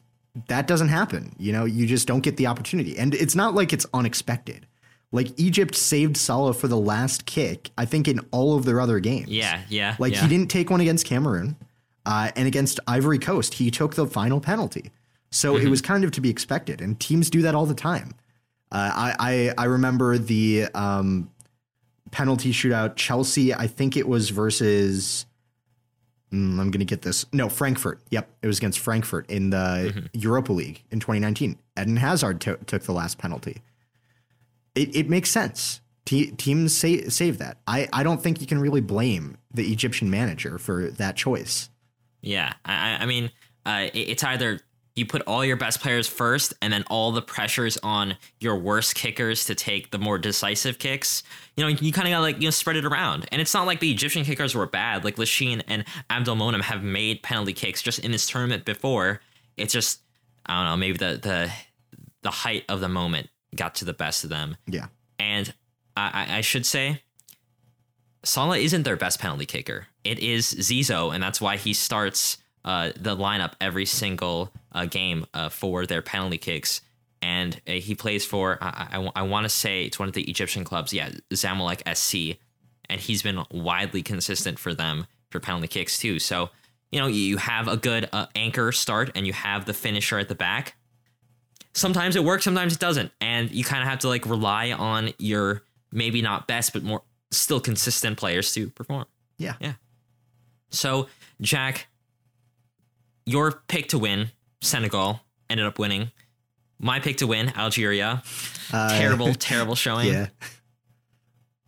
[0.49, 1.35] that doesn't happen.
[1.39, 4.67] You know, you just don't get the opportunity, and it's not like it's unexpected.
[5.11, 9.01] Like Egypt saved Salah for the last kick, I think, in all of their other
[9.01, 9.29] games.
[9.29, 9.97] Yeah, yeah.
[9.99, 10.21] Like yeah.
[10.23, 11.57] he didn't take one against Cameroon,
[12.05, 14.91] uh, and against Ivory Coast, he took the final penalty.
[15.31, 15.67] So Mm-hmm.
[15.67, 18.15] it was kind of to be expected, and teams do that all the time.
[18.71, 21.31] Uh, I, I I remember the um,
[22.11, 22.97] penalty shootout.
[22.97, 25.25] Chelsea, I think it was versus.
[26.33, 27.25] mm, I'm gonna get this.
[27.33, 28.01] No, Frankfurt.
[28.11, 29.57] Yep, it was against Frankfurt in the
[29.95, 30.07] Mm-hmm.
[30.13, 31.59] Europa League in 2019.
[31.81, 33.63] Eden Hazard to- took the last penalty.
[34.79, 35.81] It it makes sense.
[36.05, 37.59] Te- teams save that.
[37.67, 41.69] I, I don't think you can really blame the Egyptian manager for that choice.
[42.23, 43.31] Yeah, I, I- I mean,
[43.67, 44.61] uh, it- it's either
[44.97, 48.95] you put all your best players first, and then all the pressures on your worst
[48.95, 51.23] kickers to take the more decisive kicks.
[51.57, 53.67] You know, you kind of got like you know spread it around, and it's not
[53.67, 55.05] like the Egyptian kickers were bad.
[55.05, 59.21] Like Lasheen and Abdelmonem have made penalty kicks just in this tournament before.
[59.57, 60.01] It's just
[60.47, 61.53] I don't know, maybe the the
[62.23, 64.57] the height of the moment got to the best of them.
[64.67, 64.89] Yeah.
[65.19, 65.53] And
[65.97, 67.03] I, I should say,
[68.25, 69.87] Salah isn't their best penalty kicker.
[70.05, 75.27] It is Zizo, and that's why he starts uh, the lineup every single uh, game
[75.35, 76.81] uh, for their penalty kicks.
[77.23, 80.23] And uh, he plays for, I, I, I want to say it's one of the
[80.25, 80.93] Egyptian clubs.
[80.93, 82.39] Yeah, Zamalek SC.
[82.91, 86.19] And he's been widely consistent for them for penalty kicks too.
[86.19, 86.51] So,
[86.91, 90.29] you know, you have a good uh, anchor start and you have the finisher at
[90.29, 90.75] the back.
[91.79, 93.13] Sometimes it works, sometimes it doesn't.
[93.21, 95.63] And you kind of have to like rely on your
[95.93, 99.07] maybe not best, but more still consistent players to perform.
[99.37, 99.55] Yeah.
[99.61, 99.75] Yeah.
[100.71, 101.09] So,
[101.41, 101.87] Jack,
[103.25, 106.11] your pick to win, Senegal, ended up winning.
[106.79, 108.23] My pick to win, Algeria.
[108.73, 110.09] Uh, terrible, terrible showing.
[110.09, 110.27] Yeah.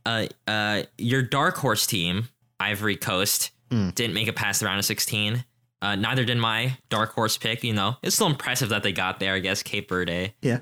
[0.05, 3.95] Uh, uh, your dark horse team, Ivory Coast, mm.
[3.95, 5.45] didn't make it past the round of 16.
[5.83, 7.65] Uh, neither did my dark horse pick.
[7.65, 9.35] You know, it's still impressive that they got there.
[9.35, 10.35] I guess Cape Verde.
[10.43, 10.61] Yeah.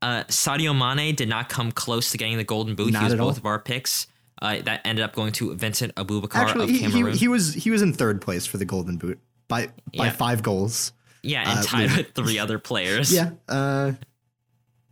[0.00, 2.92] Uh, Sadio Mane did not come close to getting the golden boot.
[2.92, 3.38] Not he was both all.
[3.38, 4.06] of our picks.
[4.40, 7.12] Uh, that ended up going to Vincent Aboubakar Actually, of Cameroon.
[7.12, 10.10] He, he, was he was in third place for the golden boot by by yeah.
[10.10, 10.92] five goals.
[11.22, 13.12] Yeah, and uh, tied with three other players.
[13.12, 13.30] Yeah.
[13.48, 13.92] Uh,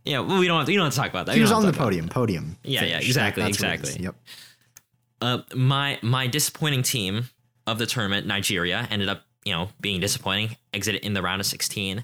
[0.03, 1.35] yeah, well, we don't have, we don't have to talk about that.
[1.35, 2.07] He was on the podium.
[2.07, 2.57] Podium.
[2.63, 2.91] Yeah, finish.
[2.91, 4.03] yeah, exactly, exactly.
[4.03, 4.15] Yep.
[5.21, 7.29] Uh, my my disappointing team
[7.65, 11.45] of the tournament, Nigeria, ended up you know being disappointing, exited in the round of
[11.45, 12.03] sixteen,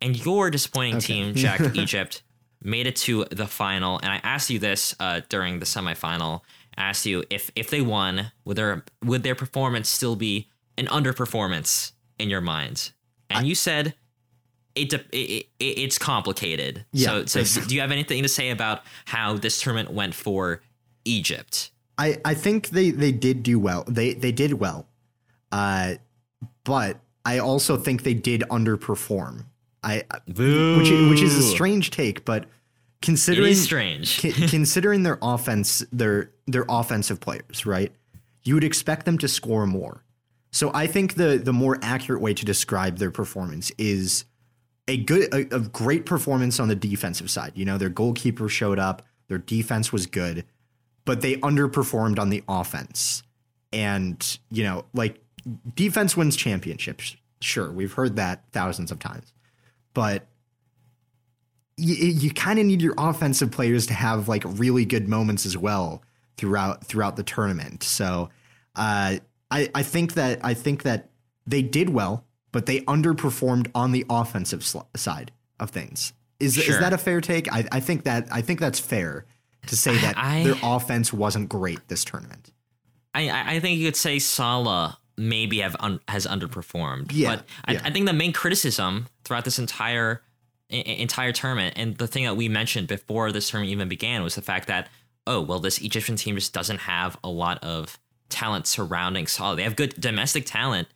[0.00, 1.06] and your disappointing okay.
[1.06, 2.22] team, Jack Egypt,
[2.62, 3.98] made it to the final.
[3.98, 6.42] And I asked you this uh, during the semifinal.
[6.76, 10.86] I asked you if if they won, would their would their performance still be an
[10.86, 12.92] underperformance in your mind?
[13.30, 13.94] And I, you said
[14.74, 16.84] it, it, it, it's complicated.
[16.92, 20.62] Yeah, so so do you have anything to say about how this tournament went for
[21.04, 21.70] Egypt?
[21.98, 23.84] I, I think they, they did do well.
[23.86, 24.86] They they did well.
[25.50, 25.94] Uh,
[26.64, 29.46] but I also think they did underperform.
[29.82, 30.78] I Boo.
[30.78, 32.46] which which is a strange take, but
[33.00, 37.92] considering strange considering their offense, their their offensive players, right?
[38.44, 40.04] You would expect them to score more.
[40.52, 44.24] So I think the the more accurate way to describe their performance is
[44.86, 47.52] a good a, a great performance on the defensive side.
[47.54, 50.44] You know, their goalkeeper showed up, their defense was good,
[51.04, 53.22] but they underperformed on the offense.
[53.72, 55.20] And, you know, like
[55.74, 57.16] defense wins championships.
[57.40, 59.32] Sure, we've heard that thousands of times
[59.94, 60.26] but
[61.76, 65.56] you, you kind of need your offensive players to have like really good moments as
[65.56, 66.02] well
[66.36, 67.82] throughout throughout the tournament.
[67.82, 68.30] So
[68.76, 69.16] uh,
[69.50, 71.10] I I think that I think that
[71.46, 76.12] they did well, but they underperformed on the offensive sl- side of things.
[76.40, 76.74] Is sure.
[76.74, 77.52] is that a fair take?
[77.52, 79.26] I, I think that I think that's fair
[79.66, 82.52] to say that I, their offense wasn't great this tournament.
[83.14, 87.10] I I think you could say Salah maybe have un, has underperformed.
[87.12, 87.80] Yeah, but I, yeah.
[87.84, 90.22] I, think the main criticism throughout this entire
[90.70, 94.34] I- entire tournament, and the thing that we mentioned before this tournament even began, was
[94.34, 94.88] the fact that
[95.26, 97.98] oh well, this Egyptian team just doesn't have a lot of
[98.28, 99.56] talent surrounding Salah.
[99.56, 100.88] They have good domestic talent,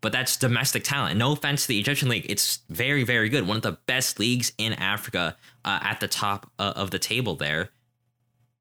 [0.00, 1.18] but that's domestic talent.
[1.18, 4.52] No offense to the Egyptian league, it's very very good, one of the best leagues
[4.58, 7.70] in Africa, uh, at the top uh, of the table there.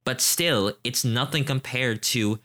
[0.03, 2.39] But still, it's nothing compared to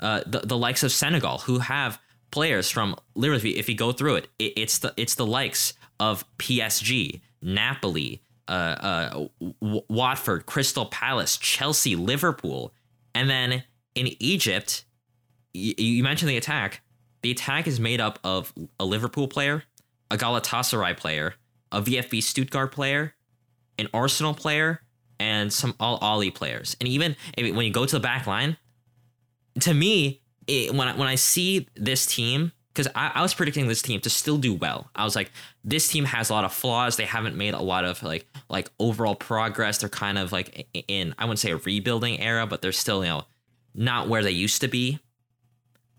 [0.00, 2.00] uh, the the likes of Senegal, who have
[2.30, 6.24] players from literally if you go through it, it it's the it's the likes of
[6.38, 9.26] PSG, Napoli, uh, uh,
[9.88, 12.72] Watford, Crystal Palace, Chelsea, Liverpool,
[13.14, 13.64] and then
[13.94, 14.84] in Egypt,
[15.54, 16.82] y- you mentioned the attack.
[17.22, 19.64] The attack is made up of a Liverpool player,
[20.10, 21.34] a Galatasaray player,
[21.72, 23.14] a VFB Stuttgart player,
[23.76, 24.82] an Arsenal player,
[25.18, 26.76] and some Al Ahly players.
[26.80, 28.56] And even when you go to the back line,
[29.60, 33.68] to me, it, when I, when I see this team, because I, I was predicting
[33.68, 34.90] this team to still do well.
[34.94, 35.30] I was like,
[35.64, 36.96] this team has a lot of flaws.
[36.96, 39.78] They haven't made a lot of like like overall progress.
[39.78, 43.10] They're kind of like in I wouldn't say a rebuilding era, but they're still you
[43.10, 43.24] know
[43.74, 44.98] not where they used to be.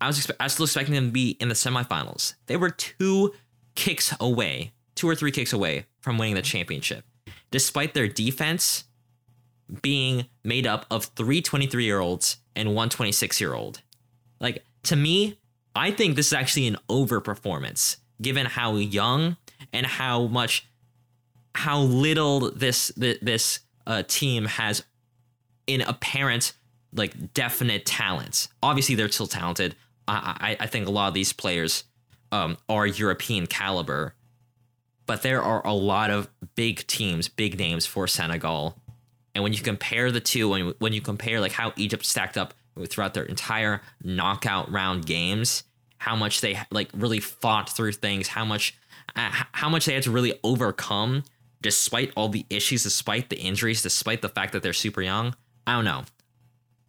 [0.00, 2.34] I was expe- I was still expecting them to be in the semifinals.
[2.46, 3.34] They were two
[3.74, 7.04] kicks away, two or three kicks away from winning the championship,
[7.50, 8.84] despite their defense
[9.82, 13.82] being made up of three 23 year olds and one 26 year old.
[14.40, 15.38] Like to me,
[15.74, 19.36] I think this is actually an overperformance given how young
[19.72, 20.66] and how much
[21.54, 24.84] how little this this uh, team has
[25.66, 26.52] in apparent
[26.92, 28.48] like definite talents.
[28.62, 29.76] Obviously, they're still talented.
[30.08, 31.84] I I, think a lot of these players
[32.32, 34.14] um, are European caliber,
[35.06, 38.76] but there are a lot of big teams, big names for Senegal.
[39.34, 42.54] And when you compare the two, when, when you compare like how Egypt stacked up
[42.86, 45.64] throughout their entire knockout round games,
[45.98, 48.76] how much they like really fought through things, how much
[49.16, 51.24] uh, how much they had to really overcome
[51.62, 55.34] despite all the issues, despite the injuries, despite the fact that they're super young.
[55.66, 56.04] I don't know.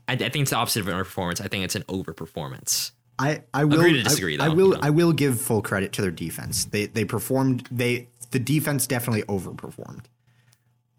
[0.08, 1.42] I, I think it's the opposite of an underperformance.
[1.42, 2.92] I think it's an overperformance.
[3.20, 4.80] I, I will Agree to disagree, I, I will you know.
[4.82, 6.66] I will give full credit to their defense.
[6.66, 10.06] They they performed they the defense definitely overperformed.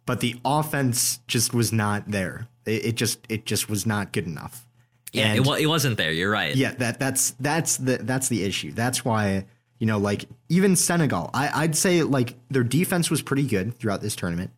[0.07, 2.49] But the offense just was not there.
[2.65, 4.67] It, it just it just was not good enough.
[5.13, 6.11] Yeah, And- it, it wasn't there.
[6.13, 6.55] You're right.
[6.57, 8.73] yeah, that that's that's the that's the issue.
[8.73, 9.47] That's why
[9.79, 14.01] you know, like even Senegal, I, I'd say like their defense was pretty good throughout
[14.01, 14.53] this tournament,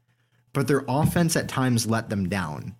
[0.52, 2.76] but their offense at times let them down.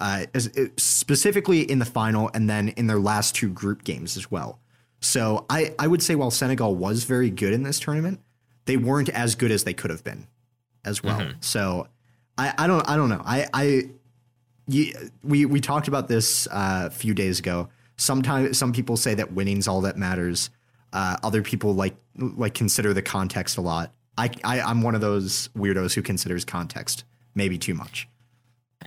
[0.00, 4.16] Uh, as, it- specifically in the final and then in their last two group games
[4.16, 4.60] as well.
[5.00, 8.20] So I I would say while Senegal was very good in this tournament,
[8.66, 10.26] they weren't as good as they could have been,
[10.84, 11.32] as well.
[11.40, 11.88] So
[12.36, 13.88] I I don't I don't know I I
[14.68, 17.68] we we talked about this uh, a few days ago.
[17.96, 20.50] Sometimes some people say that winning's all that matters.
[20.92, 23.92] Uh, other people like like consider the context a lot.
[24.16, 27.04] I, I I'm one of those weirdos who considers context
[27.34, 28.08] maybe too much.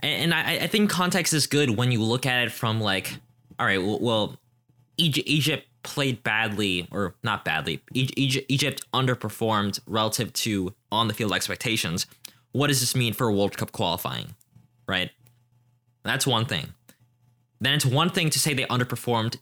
[0.02, 3.18] and I, I think context is good when you look at it from like,
[3.58, 4.36] all right, well, well
[4.96, 7.82] Egypt, played badly or not badly.
[7.92, 12.06] Egypt underperformed relative to on the field expectations.
[12.52, 14.36] What does this mean for World Cup qualifying?
[14.86, 15.10] Right,
[16.04, 16.74] that's one thing.
[17.60, 19.36] Then it's one thing to say they underperformed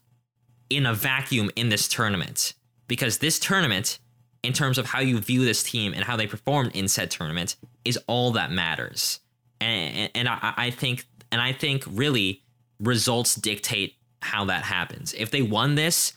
[0.69, 2.55] in a vacuum in this tournament
[2.87, 3.99] because this tournament
[4.43, 7.57] in terms of how you view this team and how they performed in said tournament
[7.85, 9.21] is all that matters
[9.61, 12.43] and, and I, I think and I think really
[12.79, 15.13] results dictate how that happens.
[15.15, 16.13] If they won this,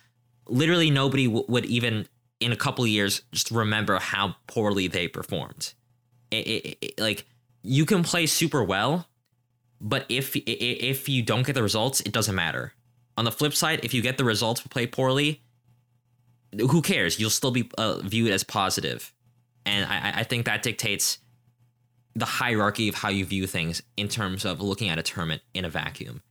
[0.47, 2.07] literally nobody w- would even
[2.39, 5.73] in a couple years just remember how poorly they performed.
[6.31, 7.25] It, it, it- like
[7.61, 9.07] you can play super well,
[9.83, 12.73] but if if you don't get the results, it doesn't matter.
[13.17, 15.43] On the flip side, if you get the results but play poorly,
[16.57, 17.19] who cares?
[17.19, 19.13] You'll still be uh, viewed as positive,
[19.65, 21.19] and I, I- I think that dictates
[22.15, 25.65] the hierarchy of how you view things in terms of looking at a tournament in
[25.65, 26.21] a vacuum.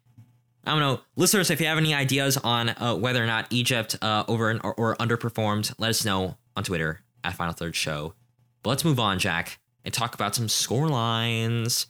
[0.65, 1.51] I don't know, listeners.
[1.51, 4.75] If you have any ideas on uh, whether or not Egypt uh, over and, or,
[4.75, 8.15] or underperformed, let us know on Twitter at Final Third Show.
[8.63, 11.87] But let's move on, Jack, and talk about some score lines.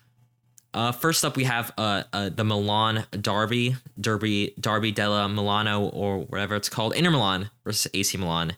[0.75, 6.21] Uh, first up, we have uh, uh, the Milan Derby, Derby, Derby della Milano, or
[6.21, 8.55] whatever it's called, Inter Milan versus AC Milan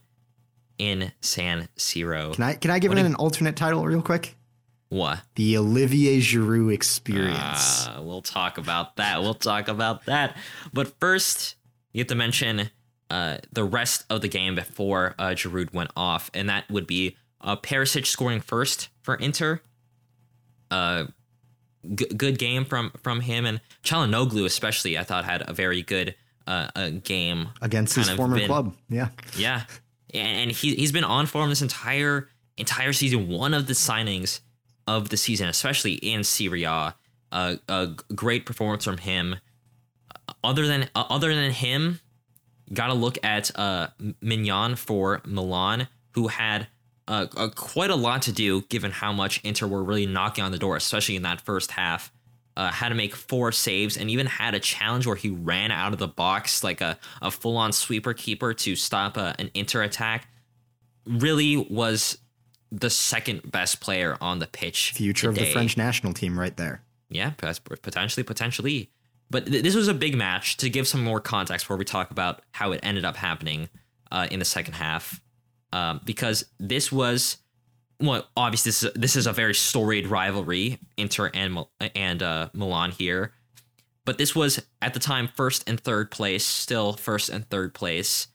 [0.78, 2.34] in San Siro.
[2.34, 4.36] Can I can I give it an alternate title real quick?
[4.94, 5.22] what?
[5.34, 7.88] The Olivier Giroud experience.
[7.88, 9.20] Uh, we'll talk about that.
[9.22, 10.36] We'll talk about that.
[10.72, 11.56] But first,
[11.92, 12.70] you have to mention
[13.10, 17.16] uh, the rest of the game before uh, Giroud went off, and that would be
[17.40, 19.60] uh, Perisic scoring first for Inter.
[20.70, 21.06] Uh,
[21.94, 24.98] g- good game from from him and Chalanoglu especially.
[24.98, 26.14] I thought had a very good
[26.46, 28.74] uh, uh game against his former been- club.
[28.88, 29.08] Yeah.
[29.36, 29.62] yeah,
[30.12, 33.28] and he he's been on form this entire entire season.
[33.28, 34.40] One of the signings
[34.86, 36.94] of the season, especially in Serie A.
[37.32, 39.36] Uh, a great performance from him.
[40.44, 41.98] Other than uh, other than him,
[42.72, 43.88] got to look at uh,
[44.22, 46.68] Maignan for Milan, who had
[47.06, 50.52] uh, uh, quite a lot to do given how much Inter were really knocking on
[50.52, 52.12] the door, especially in that first half.
[52.56, 55.92] Uh, had to make four saves and even had a challenge where he ran out
[55.92, 59.82] of the box like a, a full on sweeper keeper to stop a, an Inter
[59.82, 60.28] attack.
[61.04, 62.16] Really was
[62.70, 64.92] the second best player on the pitch.
[64.92, 65.52] Future of the.
[65.52, 66.82] French national team right there.
[67.08, 68.90] Yeah, potentially, potentially.
[69.30, 70.56] But th- this was a big match.
[70.58, 73.68] To give some more context before we talk about how it ended up happening
[74.12, 75.20] uh, in the second half,
[75.74, 77.38] um, because this was
[78.00, 81.58] well, obviously this is, this is a very storied rivalry, Inter and
[81.94, 83.32] and uh, Milan here.
[84.04, 88.28] But this was at the time first and third place, still first and third place,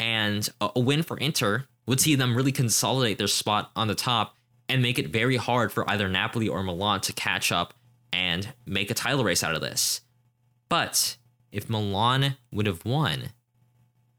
[0.00, 3.94] and a, a win for Inter would see them really consolidate their spot on the
[3.94, 4.34] top
[4.68, 7.74] and make it very hard for either Napoli or Milan to catch up
[8.12, 10.00] and make a title race out of this.
[10.68, 11.16] But
[11.52, 13.30] if Milan would have won,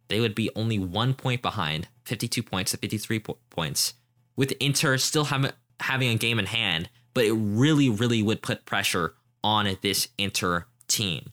[0.07, 3.93] they would be only one point behind, 52 points to 53 po- points,
[4.35, 8.65] with Inter still have, having a game in hand, but it really, really would put
[8.65, 11.31] pressure on this Inter team.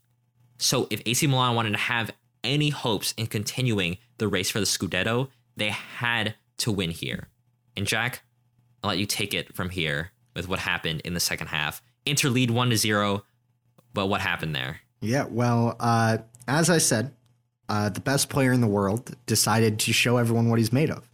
[0.59, 2.11] So if AC Milan wanted to have
[2.43, 7.29] any hopes in continuing the race for the Scudetto, they had to win here.
[7.77, 8.23] And Jack,
[8.83, 11.83] I'll let you take it from here with what happened in the second half.
[12.07, 13.25] Inter lead 1 to 0,
[13.93, 14.81] but what happened there?
[15.01, 17.13] Yeah, well, uh, as I said,
[17.69, 21.09] uh, the best player in the world decided to show everyone what he's made of.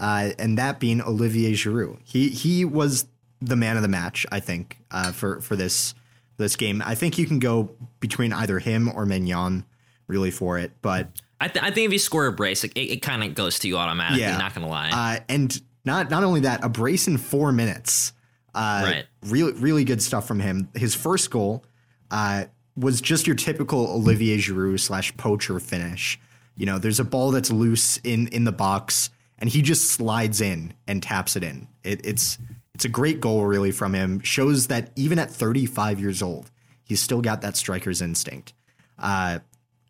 [0.00, 1.98] uh, and that being Olivier Giroud.
[2.04, 3.06] He he was
[3.40, 5.94] the man of the match, I think, uh, for for this
[6.36, 6.82] this game.
[6.86, 7.70] I think you can go
[8.00, 9.64] between either him or Maignan
[10.06, 11.08] really for it, but
[11.40, 13.68] I, th- I think if you score a brace, it, it kind of goes to
[13.68, 14.22] you automatically.
[14.22, 14.38] Yeah.
[14.38, 14.90] Not gonna lie.
[14.90, 18.12] uh, and not not only that, a brace in four minutes.
[18.54, 19.06] Uh, Right.
[19.26, 20.68] Really, really good stuff from him.
[20.74, 21.64] His first goal
[22.10, 22.44] uh,
[22.78, 26.18] was just your typical Olivier Giroud slash poacher finish.
[26.56, 30.40] You know, there's a ball that's loose in in the box, and he just slides
[30.40, 31.68] in and taps it in.
[31.82, 32.38] It, it's
[32.74, 34.20] it's a great goal, really, from him.
[34.20, 36.50] Shows that even at 35 years old,
[36.84, 38.52] he's still got that striker's instinct.
[38.98, 39.40] Uh,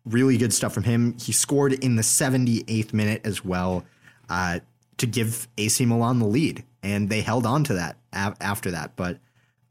[0.05, 1.15] really good stuff from him.
[1.19, 3.85] He scored in the 78th minute as well
[4.29, 4.59] uh,
[4.97, 8.95] to give AC Milan the lead, and they held on to that after that.
[8.95, 9.19] But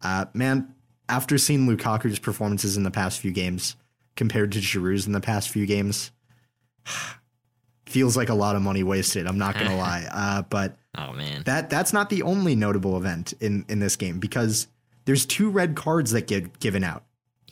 [0.02, 0.74] uh, man,
[1.08, 3.76] after seeing Lukaku's performances in the past few games
[4.16, 6.10] compared to Giroud's in the past few games,
[7.86, 9.26] feels like a lot of money wasted.
[9.26, 11.42] I'm not gonna lie, uh, but oh man.
[11.44, 14.68] that that's not the only notable event in in this game because
[15.04, 17.04] there's two red cards that get given out.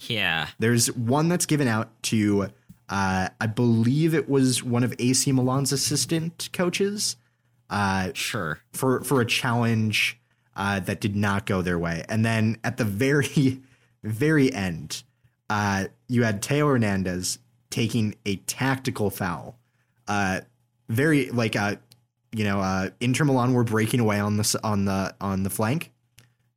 [0.08, 0.48] yeah.
[0.58, 2.50] There's one that's given out to,
[2.90, 7.16] uh, I believe it was one of AC Milan's assistant coaches
[7.70, 8.60] uh, Sure.
[8.74, 10.18] for for a challenge
[10.56, 12.04] uh, that did not go their way.
[12.08, 13.60] And then at the very
[14.02, 15.04] very end,
[15.48, 17.38] uh, you had Theo Hernandez
[17.70, 19.58] taking a tactical foul.
[20.08, 20.40] Uh,
[20.88, 21.76] very like uh,
[22.32, 25.92] you know, uh, Inter Milan were breaking away on the on the on the flank.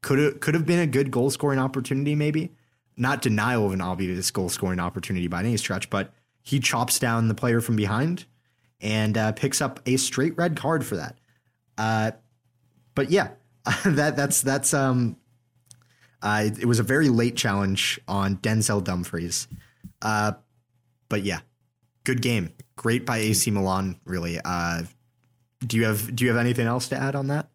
[0.02, 2.52] Could have could have been a good goal scoring opportunity, maybe.
[2.98, 7.28] Not denial of an obvious goal scoring opportunity by any stretch, but he chops down
[7.28, 8.26] the player from behind
[8.82, 11.18] and uh, picks up a straight red card for that.
[11.78, 12.12] Uh,
[12.96, 13.30] but yeah,
[13.86, 15.18] that that's that's um,
[16.22, 19.48] uh, it, it was a very late challenge on Denzel Dumfries.
[20.02, 20.34] Uh,
[21.08, 21.40] but yeah,
[22.04, 24.00] good game, great by AC Milan.
[24.06, 24.40] Really.
[24.44, 24.84] Uh,
[25.66, 27.50] do you have do you have anything else to add on that?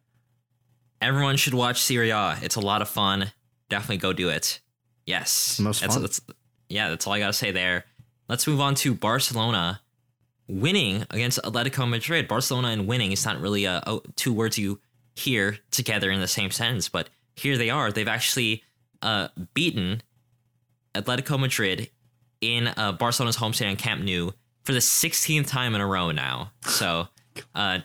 [1.01, 2.39] Everyone should watch Serie A.
[2.43, 3.33] It's a lot of fun.
[3.69, 4.61] Definitely go do it.
[5.07, 5.61] Yes.
[5.61, 6.03] most that's, fun.
[6.03, 6.21] That's,
[6.69, 7.85] yeah, that's all I got to say there.
[8.29, 9.81] Let's move on to Barcelona
[10.49, 12.27] winning against Atletico Madrid.
[12.27, 14.81] Barcelona and winning is not really a, uh oh, two words you
[15.15, 17.91] hear together in the same sentence, but here they are.
[17.93, 18.62] They've actually
[19.03, 20.03] uh, beaten
[20.95, 21.91] Atletico Madrid
[22.41, 24.31] in uh, Barcelona's home stadium, Camp Nou,
[24.62, 26.53] for the 16th time in a row now.
[26.62, 27.09] So,
[27.55, 27.81] uh,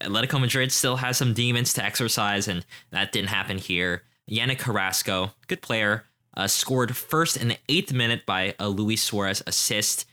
[0.00, 4.02] Atletico Madrid still has some demons to exercise, and that didn't happen here.
[4.30, 6.04] Yannick Carrasco, good player,
[6.36, 10.06] uh, scored first in the eighth minute by a Luis Suarez assist,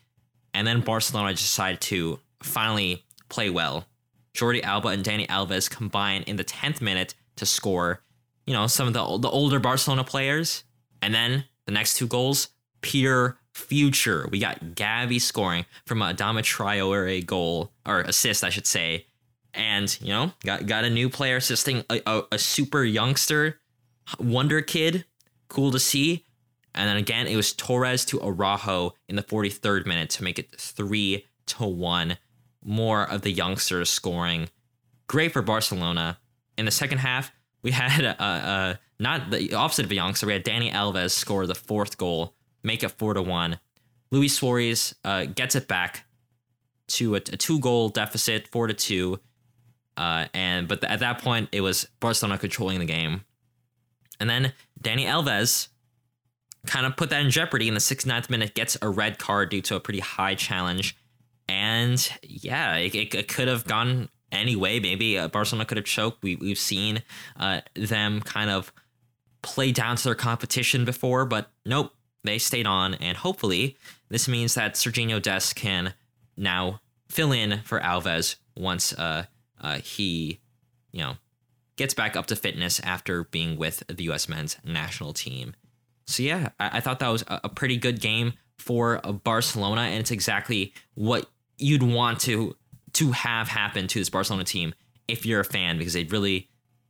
[0.53, 3.85] and then Barcelona decided to finally play well.
[4.33, 8.01] Jordi Alba and Dani Alves combined in the 10th minute to score,
[8.45, 10.63] you know, some of the, the older Barcelona players.
[11.01, 12.49] And then the next two goals,
[12.81, 14.27] pure future.
[14.31, 19.07] We got Gavi scoring from a Adama Traore goal, or assist, I should say.
[19.53, 23.59] And, you know, got, got a new player assisting a, a, a super youngster,
[24.19, 25.05] wonder kid.
[25.49, 26.25] Cool to see.
[26.73, 30.55] And then again, it was Torres to Araujo in the 43rd minute to make it
[30.57, 32.17] 3 to 1.
[32.63, 34.49] More of the youngsters scoring.
[35.07, 36.19] Great for Barcelona.
[36.57, 37.31] In the second half,
[37.61, 40.27] we had uh, uh, not the opposite of a youngster.
[40.27, 43.59] We had Dani Alves score the fourth goal, make it 4 to 1.
[44.11, 46.05] Luis Suarez uh, gets it back
[46.89, 49.19] to a, a two goal deficit, 4 to 2.
[49.97, 53.21] Uh, and but at that point, it was Barcelona controlling the game.
[54.19, 55.69] And then Dani Alves
[56.65, 59.61] kind of put that in jeopardy in the 69th minute, gets a red card due
[59.63, 60.95] to a pretty high challenge.
[61.51, 64.79] And yeah, it, it, it could have gone any way.
[64.79, 66.23] Maybe uh, Barcelona could have choked.
[66.23, 67.03] We, we've seen
[67.37, 68.71] uh, them kind of
[69.41, 71.91] play down to their competition before, but nope,
[72.23, 72.93] they stayed on.
[72.93, 73.75] And hopefully,
[74.07, 75.93] this means that Sergiño Dest can
[76.37, 76.79] now
[77.09, 79.25] fill in for Alves once uh,
[79.59, 80.39] uh, he,
[80.93, 81.15] you know,
[81.75, 84.29] gets back up to fitness after being with the U.S.
[84.29, 85.53] men's national team.
[86.07, 89.99] So yeah, I, I thought that was a, a pretty good game for Barcelona, and
[89.99, 91.29] it's exactly what
[91.61, 92.55] you'd want to
[92.93, 94.73] to have happen to this Barcelona team
[95.07, 96.49] if you're a fan, because it really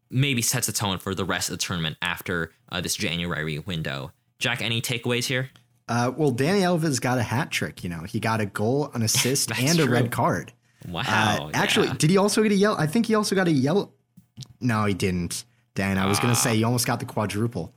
[0.10, 4.12] maybe sets the tone for the rest of the tournament after uh, this January window.
[4.40, 5.50] Jack, any takeaways here?
[5.88, 7.84] Uh, well, Dani Alves got a hat trick.
[7.84, 9.92] You know, he got a goal, an assist, and a true.
[9.92, 10.52] red card.
[10.88, 11.02] Wow.
[11.06, 11.96] Uh, actually, yeah.
[11.98, 12.78] did he also get a yellow?
[12.78, 13.92] I think he also got a yellow.
[14.60, 15.46] No, he didn't.
[15.76, 17.74] Dan, I was gonna say he almost got the quadruple.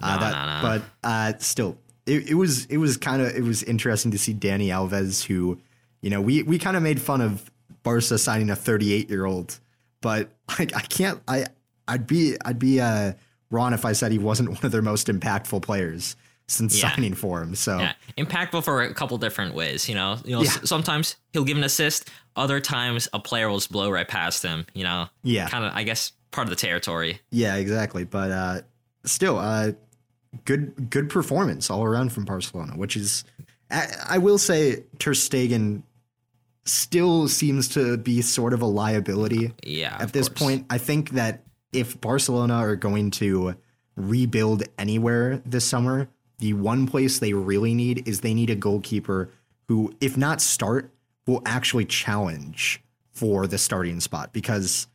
[0.00, 0.80] Uh, No, that, no, no.
[1.02, 4.32] But uh, still, it, it was it was kind of it was interesting to see
[4.32, 5.58] Dani Alves, who
[6.02, 7.50] you know we we kind of made fun of
[7.82, 9.58] Barca signing a 38 year old,
[10.00, 11.46] but like I can't I
[11.88, 13.12] I'd be I'd be uh,
[13.50, 16.16] wrong if I said he wasn't one of their most impactful players
[16.48, 16.90] since Yeah.
[16.90, 17.54] signing for him.
[17.54, 19.88] So Yeah, impactful for a couple different ways.
[19.88, 20.42] You know, you know.
[20.42, 20.50] Yeah.
[20.50, 22.08] s- sometimes he'll give an assist.
[22.36, 24.66] Other times a player will just blow right past him.
[24.74, 25.08] You know.
[25.22, 25.48] Yeah.
[25.48, 27.20] Kind of, I guess, part of the territory.
[27.30, 28.04] Yeah, exactly.
[28.04, 28.60] But uh,
[29.04, 29.72] still, uh,
[30.44, 33.24] good good performance all around from Barcelona, which is,
[33.70, 35.82] I, I will say, Ter Stegen
[36.64, 39.96] still seems to be sort of a liability Yeah.
[40.00, 40.38] at this course.
[40.40, 40.66] point.
[40.70, 41.42] I think that
[41.72, 43.54] if Barcelona are going to
[43.96, 46.08] rebuild anywhere this summer,
[46.38, 49.30] the one place they really need is they need a goalkeeper
[49.68, 50.92] who, if not start,
[51.26, 54.86] will actually challenge for the starting spot because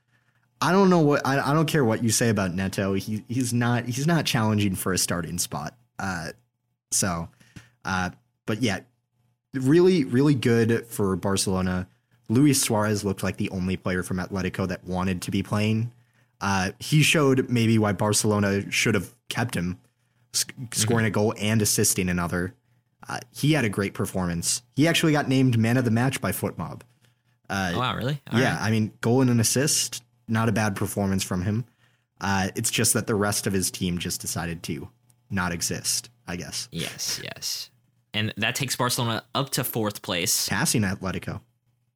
[0.61, 2.93] I don't know what I, I don't care what you say about Neto.
[2.93, 5.75] He he's not he's not challenging for a starting spot.
[5.97, 6.27] Uh,
[6.91, 7.29] so,
[7.83, 8.11] uh,
[8.45, 8.79] but yeah,
[9.53, 11.87] really really good for Barcelona.
[12.29, 15.91] Luis Suarez looked like the only player from Atletico that wanted to be playing.
[16.39, 19.79] Uh, he showed maybe why Barcelona should have kept him,
[20.33, 22.53] sc- scoring a goal and assisting another.
[23.07, 24.61] Uh, he had a great performance.
[24.75, 26.81] He actually got named man of the match by FotMob.
[27.49, 28.21] Oh, wow, really?
[28.31, 28.67] All yeah, right.
[28.67, 31.65] I mean, goal and an assist, not a bad performance from him.
[32.21, 34.87] Uh, it's just that the rest of his team just decided to
[35.29, 36.69] not exist, I guess.
[36.71, 37.19] Yes.
[37.23, 37.70] Yes.
[38.13, 41.41] And that takes Barcelona up to fourth place, Passing Atletico.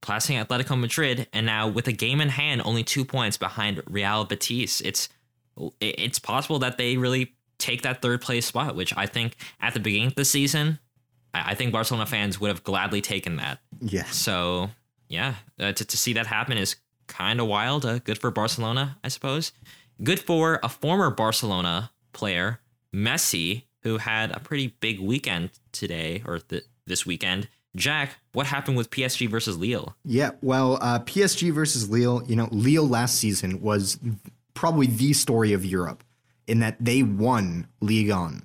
[0.02, 4.24] passing Atletico Madrid, and now with a game in hand, only two points behind Real
[4.26, 4.82] Betis.
[4.82, 5.10] It's
[5.82, 9.80] it's possible that they really take that third place spot, which I think at the
[9.80, 10.80] beginning of the season,
[11.34, 13.60] I I think Barcelona fans would have gladly taken that.
[13.82, 14.04] Yeah.
[14.06, 14.70] So
[15.10, 16.76] yeah, uh, to, to see that happen is
[17.08, 17.86] kind of wild.
[17.86, 19.52] Uh, good for Barcelona, I suppose.
[20.04, 22.60] Good for a former Barcelona player,
[22.94, 27.48] Messi, who had a pretty big weekend today or th- this weekend.
[27.76, 29.96] Jack, what happened with PSG versus Lille?
[30.04, 34.00] Yeah, well, uh, PSG versus Lille, you know, Lille last season was
[34.56, 36.04] probably the story of Europe
[36.48, 38.44] in that they won Ligue 1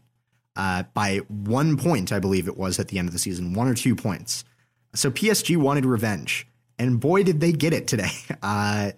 [0.57, 3.67] uh, by one point, I believe it was at the end of the season, one
[3.67, 4.45] or two points.
[4.95, 6.47] So PSG wanted revenge,
[6.79, 8.11] and boy, did they get it today.
[8.43, 8.93] Uh,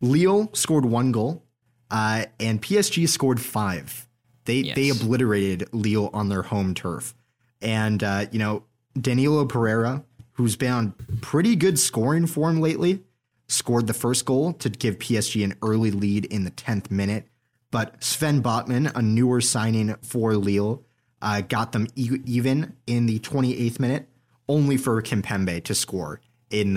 [0.00, 1.44] Lille scored one goal,
[1.90, 4.07] uh, and PSG scored five.
[4.48, 7.14] They they obliterated Lille on their home turf,
[7.60, 8.64] and uh, you know
[8.98, 13.04] Danilo Pereira, who's been on pretty good scoring form lately,
[13.48, 17.28] scored the first goal to give PSG an early lead in the tenth minute.
[17.70, 20.82] But Sven Botman, a newer signing for Lille,
[21.20, 24.08] uh, got them e- even in the 28th minute,
[24.48, 26.74] only for Kimpembe to score in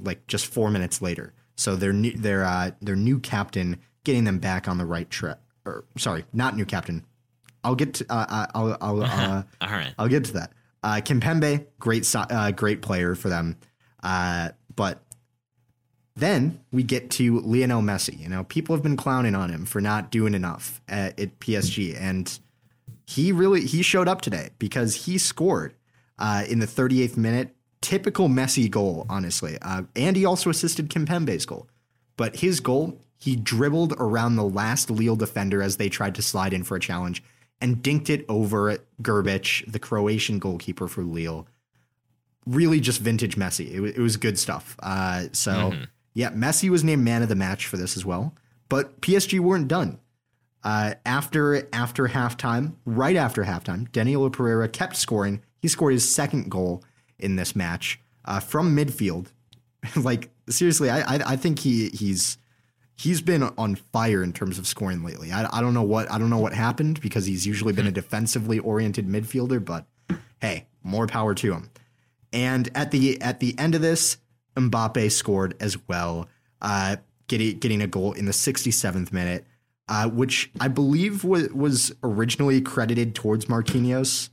[0.00, 1.34] like just four minutes later.
[1.56, 5.40] So their new their uh, their new captain getting them back on the right track.
[5.64, 7.04] Or sorry, not new captain.
[7.64, 9.94] I'll get to, uh, uh, I'll I'll uh, All right.
[9.98, 10.52] I'll get to that.
[10.82, 13.56] Uh, Kimpembe, great uh, great player for them,
[14.02, 15.00] uh, but
[16.16, 18.18] then we get to Lionel Messi.
[18.18, 21.96] You know, people have been clowning on him for not doing enough at, at PSG,
[21.98, 22.38] and
[23.06, 25.74] he really he showed up today because he scored
[26.18, 27.54] uh, in the 38th minute.
[27.80, 31.68] Typical Messi goal, honestly, uh, and he also assisted Kimpembe's goal.
[32.16, 36.52] But his goal, he dribbled around the last Lille defender as they tried to slide
[36.52, 37.22] in for a challenge
[37.60, 41.46] and dinked it over Grbić, the Croatian goalkeeper for Lille.
[42.46, 43.70] Really just vintage Messi.
[43.70, 44.74] It, wa- it was good stuff.
[44.82, 45.72] Uh, so,
[46.14, 48.34] yeah, Messi was named man of the match for this as well.
[48.68, 50.00] But PSG weren't done.
[50.64, 55.42] Uh, after after halftime, right after halftime, Danilo Pereira kept scoring.
[55.60, 56.82] He scored his second goal
[57.20, 59.26] in this match uh, from midfield.
[59.96, 62.38] like seriously, I, I I think he he's
[62.96, 65.32] he's been on fire in terms of scoring lately.
[65.32, 67.92] I, I don't know what I don't know what happened because he's usually been a
[67.92, 69.86] defensively oriented midfielder, but
[70.40, 71.70] hey, more power to him.
[72.32, 74.18] And at the at the end of this,
[74.56, 76.28] Mbappe scored as well,
[76.60, 76.96] uh,
[77.28, 79.46] getting getting a goal in the 67th minute,
[79.88, 84.30] uh, which I believe was was originally credited towards Marquinhos.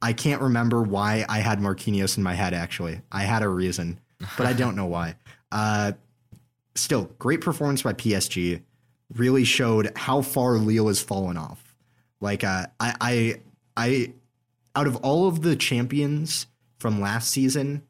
[0.00, 2.54] I can't remember why I had Marquinhos in my head.
[2.54, 3.98] Actually, I had a reason,
[4.36, 5.16] but I don't know why.
[5.50, 5.92] Uh,
[6.78, 8.62] still, great performance by PSG.
[9.14, 11.74] Really showed how far Lille has fallen off.
[12.20, 13.40] Like uh, I, I,
[13.76, 14.12] I,
[14.74, 16.46] out of all of the champions
[16.78, 17.82] from last season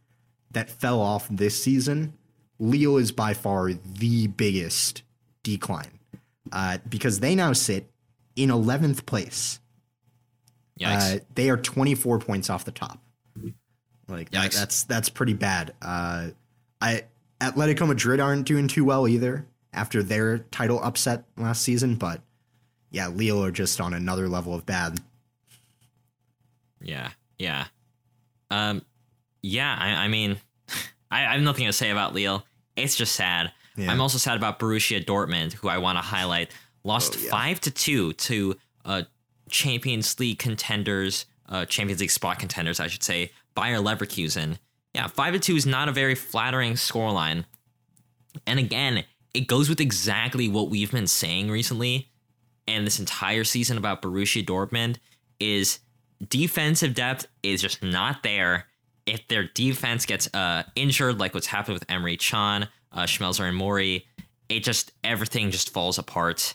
[0.53, 2.15] that fell off this season,
[2.59, 5.03] Lille is by far the biggest
[5.43, 5.99] decline
[6.53, 7.91] uh, because they now sit
[8.37, 9.61] in 11th place.
[11.17, 13.01] Uh, they are 24 points off the top.
[14.09, 15.75] Like that- that's that's pretty bad.
[15.83, 16.29] Uh,
[16.81, 17.03] I
[17.41, 22.21] Atletico Madrid aren't doing too well either after their title upset last season, but
[22.91, 25.01] yeah, Lille are just on another level of bad.
[26.81, 27.67] Yeah, yeah,
[28.51, 28.83] um,
[29.43, 29.77] yeah.
[29.79, 30.39] I, I mean,
[31.11, 32.45] I, I have nothing to say about Lille.
[32.77, 33.53] It's just sad.
[33.77, 33.91] Yeah.
[33.91, 36.51] I'm also sad about Borussia Dortmund, who I want to highlight.
[36.85, 37.31] Lost Oh, yeah.
[37.31, 39.03] five to two to uh,
[39.51, 44.59] Champions League contenders, uh, Champions League spot contenders, I should say, Bayer Leverkusen.
[44.95, 47.45] Yeah, five to two is not a very flattering scoreline.
[48.47, 49.05] And again,
[49.35, 52.11] it goes with exactly what we've been saying recently
[52.67, 54.97] and this entire season about Borussia Dortmund
[55.41, 55.81] is
[56.29, 58.67] defensive depth is just not there.
[59.07, 63.57] If their defense gets uh, injured, like what's happened with Emre Can, uh, Schmelzer, and
[63.57, 64.07] Mori,
[64.49, 66.55] it just everything just falls apart,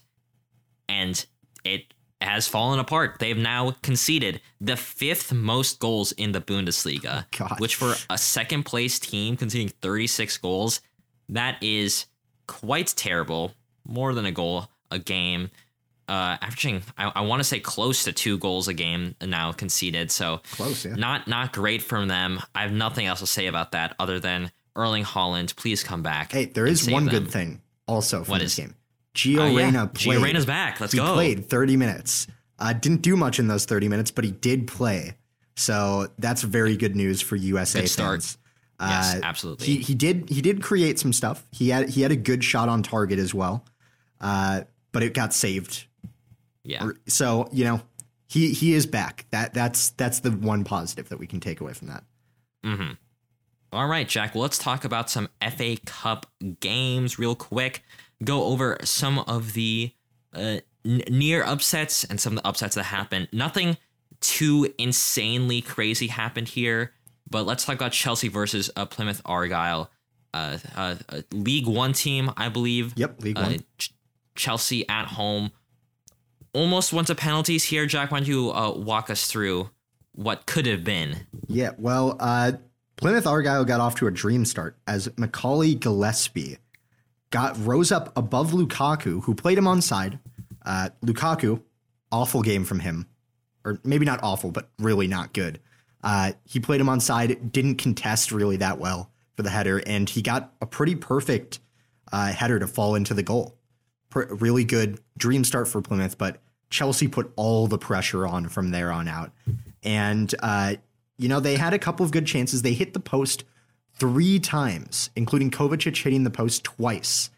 [0.88, 1.26] and
[1.64, 1.94] it
[2.24, 3.18] has fallen apart.
[3.20, 7.60] They've now conceded the fifth most goals in the Bundesliga, God.
[7.60, 10.82] which for a second place team conceding 36 goals,
[11.30, 12.06] that is
[12.48, 13.54] quite terrible.
[13.86, 15.50] More than a goal a game.
[16.08, 20.12] Uh, averaging, I, I want to say close to two goals a game now conceded.
[20.12, 20.96] So Close, yeah.
[20.96, 22.42] not not great from them.
[22.54, 26.32] I have nothing else to say about that other than Erling Haaland, please come back.
[26.34, 27.14] Hey, there is one them.
[27.14, 28.76] good thing also from What this is- game.
[29.16, 29.58] Gio Oh, yeah.
[29.66, 30.22] Reyna Gio played.
[30.22, 30.80] Reyna's back.
[30.80, 31.06] Let's he go.
[31.08, 32.28] He played 30 minutes.
[32.60, 35.16] Uh, didn't do much in those 30 minutes, but he did play.
[35.56, 38.22] So that's very good news for USA Good start.
[38.24, 38.38] fans.
[38.80, 39.68] Yes, Uh, absolutely.
[39.68, 41.46] He he did he did create some stuff.
[41.52, 43.64] He had he had a good shot on target as well,
[44.20, 44.62] uh,
[44.92, 45.86] but it got saved.
[46.64, 46.90] yeah.
[47.08, 47.82] So you know
[48.28, 49.26] he he is back.
[49.32, 52.04] That that's that's the one positive that we can take away from that.
[53.72, 54.36] All right, Jack.
[54.36, 56.26] Well, let's talk about some FA Cup
[56.60, 57.84] games real quick.
[58.24, 59.94] Go over some of the
[60.34, 63.28] uh, n- near upsets and some of the upsets that happened.
[63.32, 63.78] Nothing
[64.22, 66.94] too insanely crazy happened here,
[67.30, 69.90] but let's talk about Chelsea versus uh, Plymouth Argyle.
[70.34, 72.94] Uh, uh, uh, League One team, I believe.
[72.96, 73.60] Yep, League Uh, One.
[73.78, 73.94] Ch-
[74.36, 75.52] Chelsea at home.
[76.54, 77.86] Almost went to penalties here.
[77.86, 79.70] Jack, why don't you uh, walk us through
[80.14, 81.28] what could have been?
[81.48, 82.54] Yeah, well, uh,
[82.96, 86.58] Plymouth Argyle got off to a dream start as Macaulay Gillesphey
[87.34, 90.20] got rose up above Lukaku, who played him on side.
[90.64, 91.60] Uh, Lukaku,
[92.12, 93.08] awful game from him,
[93.66, 95.60] or maybe not awful, but really not good.
[96.04, 100.12] Uh, he played him on side, didn't contest really that well for the header, and
[100.12, 101.60] he got a pretty perfect
[102.12, 103.58] uh, header to fall into the goal.
[104.14, 106.40] Really good dream start for Plymouth, but
[106.70, 109.32] Chelsea put all the pressure on from there on out.
[109.82, 110.76] And, uh,
[111.18, 112.62] you know, they had a couple of good chances.
[112.62, 113.44] They hit the post
[114.04, 117.30] three times, including Kovacic hitting the post twice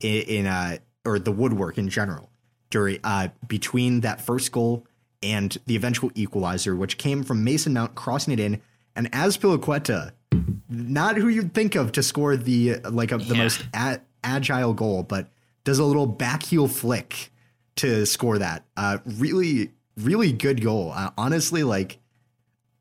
[0.00, 2.30] in, in uh, or the woodwork in general
[2.70, 4.86] during uh, between that first goal
[5.22, 8.62] and the eventual equalizer, which came from Mason Mount crossing it in,
[8.96, 10.12] and Azpilicueta,
[10.70, 13.42] not who you'd think of to score the like a, the Yeah.
[13.42, 15.28] most a- agile goal, but
[15.64, 17.30] does a little back heel flick
[17.76, 18.64] to score that.
[18.78, 20.90] Uh, really, really good goal.
[20.94, 21.98] Uh, honestly, like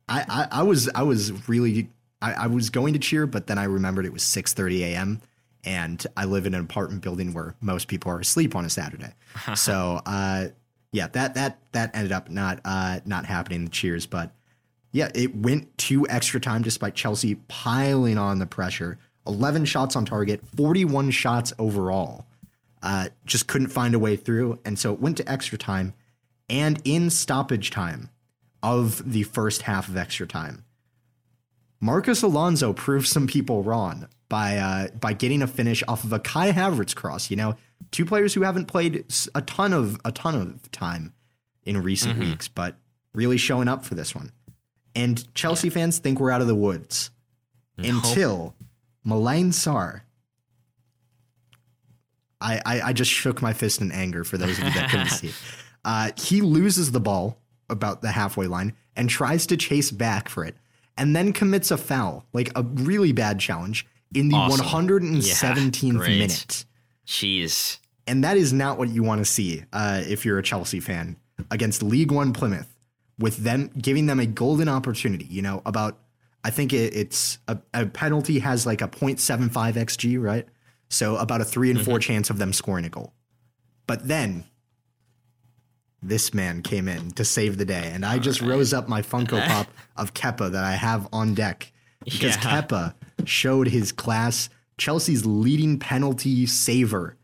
[0.07, 1.90] I, I, I was I was really
[2.23, 5.21] I, I was going to cheer, but then I remembered it was 6:30 a.m.
[5.65, 9.13] and I live in an apartment building where most people are asleep on a Saturday.
[9.55, 10.47] so uh,
[10.93, 13.65] yeah, that that that ended up not uh, not happening.
[13.65, 14.31] The cheers, but
[14.93, 18.97] yeah, it went to extra time despite Chelsea piling on the pressure.
[19.25, 22.25] 11 shots on target, 41 shots overall.
[22.81, 25.93] Uh, just couldn't find a way through, and so it went to extra time.
[26.49, 28.09] And in stoppage time
[28.61, 30.65] of the first half of extra time,
[31.84, 36.19] Marcos Alonso proved some people wrong by uh, by getting a finish off of a
[36.19, 37.30] Kai Havertz cross.
[37.30, 37.55] You know,
[37.91, 39.03] two players who haven't played
[39.35, 41.14] a ton of a ton of time
[41.65, 42.77] in recent weeks, but
[43.14, 44.31] really showing up for this one.
[44.95, 47.11] And Chelsea fans think we're out of the woods
[47.77, 48.55] until
[49.05, 50.03] Malang Sarr.
[52.39, 55.10] I, I I just shook my fist in anger for those of you that couldn't
[55.10, 55.34] see.
[55.84, 60.45] Uh, he loses the ball about the halfway line and tries to chase back for
[60.45, 60.55] it,
[60.98, 64.65] and then commits a foul, like a really bad challenge, in the Awesome.
[64.65, 66.65] 117th Yeah, minute.
[67.07, 67.80] Jeez.
[68.06, 71.18] And that is not what you want to see uh, if you're a Chelsea fan
[71.52, 72.76] against League One Plymouth,
[73.18, 75.26] with them giving them a golden opportunity.
[75.26, 75.99] You know, about
[76.44, 80.45] I think it, it's a, a penalty has like a 0.75 xg, right?
[80.90, 83.14] So about a three and four chance of them scoring a goal.
[83.88, 84.45] But then
[86.03, 89.45] this man came in to save the day, and I just rose up my Funko
[89.47, 89.67] Pop
[89.97, 91.71] of Kepa that I have on deck
[92.03, 92.61] because Yeah.
[92.61, 92.93] Kepa
[93.25, 94.49] showed his class.
[94.77, 97.15] Chelsea's leading penalty saver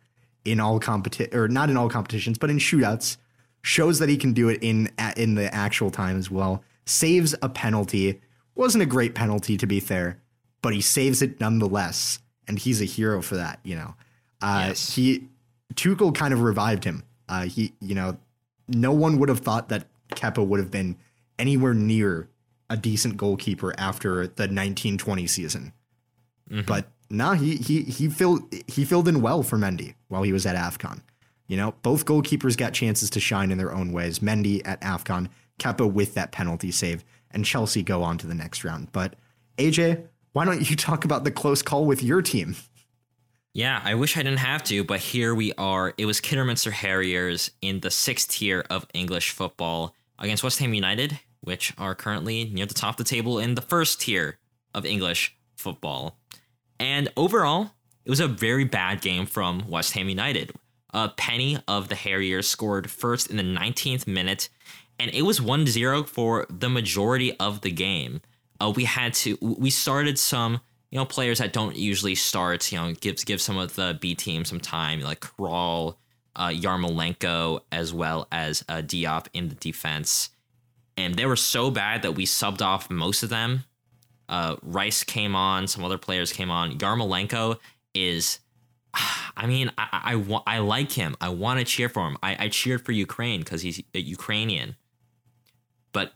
[0.45, 3.18] in all competi or not in all competitions, but in shootouts,
[3.64, 6.64] shows that he can do it in in the actual time as well.
[6.85, 8.22] Saves a penalty.
[8.56, 10.19] Wasn't a great penalty to be fair,
[10.61, 13.60] but he saves it nonetheless, and he's a hero for that.
[13.64, 13.95] You know,
[14.41, 14.95] uh, Yes.
[14.95, 15.27] he
[15.76, 17.03] Tuchel kind of revived him.
[17.27, 18.18] Uh, he, you know,
[18.70, 20.98] no one would have thought that Kepa would have been
[21.38, 22.30] anywhere near
[22.70, 25.74] a decent goalkeeper after the 1920 season.
[26.50, 26.66] Mm-hmm.
[26.66, 30.46] But nah, he he he filled he filled in well for Mendy while he was
[30.46, 31.02] at Afcon.
[31.50, 34.20] You know, both goalkeepers got chances to shine in their own ways.
[34.20, 35.30] Mendy at AFCON,
[35.60, 38.91] Kepa with that penalty save, and Chelsea go on to the next round.
[38.91, 39.16] But
[39.58, 42.56] AJ, why don't you talk about the close call with your team?
[43.53, 45.93] Yeah, I wish I didn't have to, but here we are.
[45.97, 51.19] It was Kidderminster Harriers in the sixth tier of English football against West Ham United,
[51.41, 54.38] which are currently near the top of the table in the first tier
[54.76, 56.19] of English football.
[56.80, 57.71] And overall,
[58.05, 60.53] it was a very bad game from West Ham United.
[60.93, 64.49] A Penny of the Harriers scored first in the 19th minute,
[64.99, 68.21] and it was 1 0 for the majority of the game.
[68.61, 70.61] Uh, we had to, we started some,
[70.91, 74.16] you know, players that don't usually start, you know, gives give some of the B
[74.16, 75.95] team some time, like Krul,
[76.36, 80.30] uh, Yarmolenko, as well as uh, Diop in the defense.
[80.98, 83.66] And they were so bad that we subbed off most of them.
[84.28, 86.78] Uh, Rice came on, some other players came on.
[86.78, 87.57] Yarmolenko
[87.94, 88.40] is
[89.38, 91.16] I mean, I, I, I, like him.
[91.22, 92.18] I want to cheer for him.
[92.22, 94.76] I, I cheered for Ukraine because he's Ukrainian.
[95.91, 96.14] But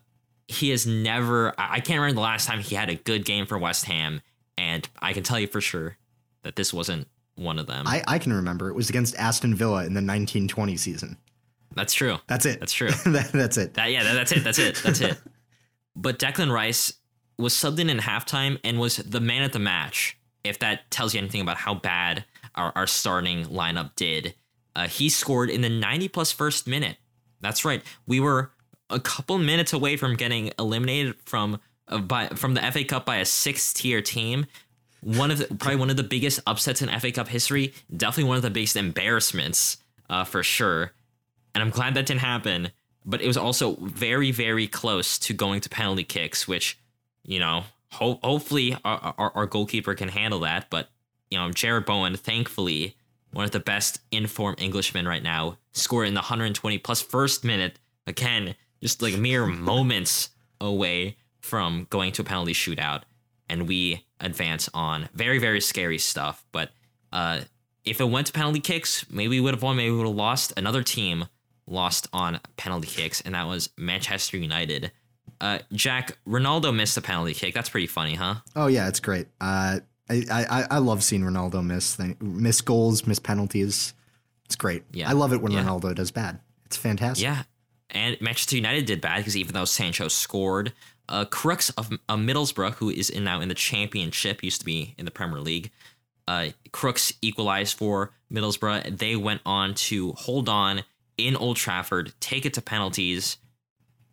[0.47, 3.57] he has never, I can't remember the last time he had a good game for
[3.57, 4.21] West Ham.
[4.57, 5.97] And I can tell you for sure
[6.43, 7.85] that this wasn't one of them.
[7.87, 8.69] I, I can remember.
[8.69, 11.17] It was against Aston Villa in the 1920 season.
[11.75, 12.17] That's true.
[12.27, 12.59] That's it.
[12.59, 12.89] That's true.
[13.05, 13.73] that, that's it.
[13.73, 14.43] That, yeah, that, that's it.
[14.43, 14.75] That's it.
[14.83, 15.17] That's it.
[15.95, 16.93] But Declan Rice
[17.37, 20.17] was subbed in in halftime and was the man at the match.
[20.43, 22.25] If that tells you anything about how bad
[22.55, 24.35] our, our starting lineup did.
[24.75, 26.97] Uh, he scored in the 90 plus first minute.
[27.41, 27.83] That's right.
[28.07, 28.51] We were
[28.89, 33.25] a couple minutes away from getting eliminated from by from the FA Cup by a
[33.25, 34.45] sixth tier team.
[35.01, 37.73] One of the, probably one of the biggest upsets in FA Cup history.
[37.95, 39.77] Definitely one of the biggest embarrassments
[40.09, 40.93] uh, for sure.
[41.53, 42.71] And I'm glad that didn't happen.
[43.05, 46.79] But it was also very very close to going to penalty kicks, which
[47.23, 50.69] you know ho- hopefully our, our, our goalkeeper can handle that.
[50.69, 50.89] But
[51.29, 52.95] you know, Jarrod Bowen, thankfully,
[53.31, 57.77] one of the best informed Englishmen right now, scored in the 120 plus first minute.
[58.07, 60.29] Again, just like mere moments
[60.61, 63.03] away from going to a penalty shootout.
[63.49, 66.43] And we advance on very, very scary stuff.
[66.51, 66.71] But
[67.11, 67.41] uh,
[67.83, 70.15] if it went to penalty kicks, maybe we would have won, maybe we would have
[70.15, 70.53] lost.
[70.55, 71.25] Another team
[71.67, 74.91] lost on penalty kicks, and that was Manchester United.
[75.41, 77.53] Uh, Jack, Ronaldo missed a penalty kick.
[77.53, 78.35] That's pretty funny, huh?
[78.55, 79.27] Oh, yeah, it's great.
[79.41, 79.79] Uh,
[80.09, 83.93] I, I, I love seeing Ronaldo miss thing, miss goals, miss penalties.
[84.45, 84.83] It's great.
[84.93, 85.63] Yeah, I love it when yeah.
[85.63, 86.39] Ronaldo does bad.
[86.65, 87.23] It's fantastic.
[87.23, 87.43] Yeah,
[87.89, 90.73] and Manchester United did bad because even though Sancho scored,
[91.09, 94.95] uh, Crooks of uh, Middlesbrough, who is in now in the Championship, used to be
[94.97, 95.71] in the Premier League.
[96.27, 98.97] Uh, Crooks equalized for Middlesbrough.
[98.97, 100.83] They went on to hold on
[101.17, 103.37] in Old Trafford, take it to penalties,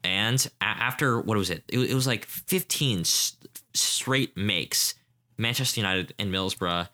[0.02, 1.62] and a- after what was it?
[1.68, 1.78] it?
[1.78, 1.94] it?
[1.94, 3.36] was like 15 s-
[3.74, 4.94] straight makes
[5.38, 6.88] Manchester United and Middlesbrough.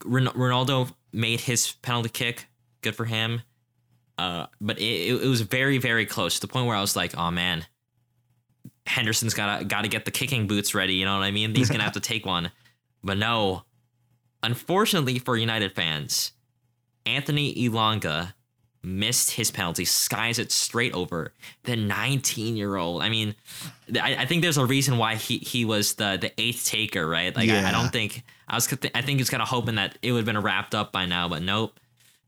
[0.00, 2.46] Ronaldo made his penalty kick.
[2.82, 3.42] Good for him.
[4.18, 7.16] Uh, but it, it was very, very close to the point where I was like,
[7.16, 7.66] oh man,
[8.86, 10.94] Henderson's gotta gotta get the kicking boots ready.
[10.94, 11.54] You know what I mean?
[11.54, 12.50] He's gonna have to take one.
[13.02, 13.64] But no,
[14.42, 16.32] unfortunately for United fans,
[17.04, 18.34] Anthony Elanga
[18.86, 21.32] missed his penalty, skies it straight over
[21.64, 23.02] the 19 year old.
[23.02, 23.34] I mean,
[24.00, 27.34] I, I, think there's a reason why he he was the the eighth taker, right?
[27.34, 27.64] Like yeah.
[27.66, 28.72] I, I, don't think I was.
[28.94, 31.28] I think he's kind of hoping that it would have been wrapped up by now,
[31.28, 31.78] but nope.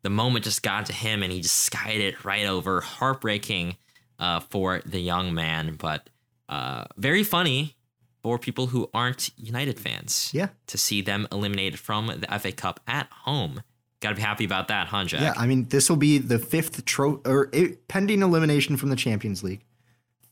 [0.03, 2.81] The moment just got to him, and he just skied it right over.
[2.81, 3.77] Heartbreaking
[4.19, 6.09] uh, for the young man, but
[6.49, 7.77] uh, very funny
[8.23, 10.31] for people who aren't United fans.
[10.33, 13.63] Yeah, to see them eliminated from the FA Cup at home
[14.01, 15.21] Got to be happy about that, huh, Jack?
[15.21, 18.97] Yeah, I mean, this will be the fifth tro or it, pending elimination from the
[18.97, 19.65] Champions League,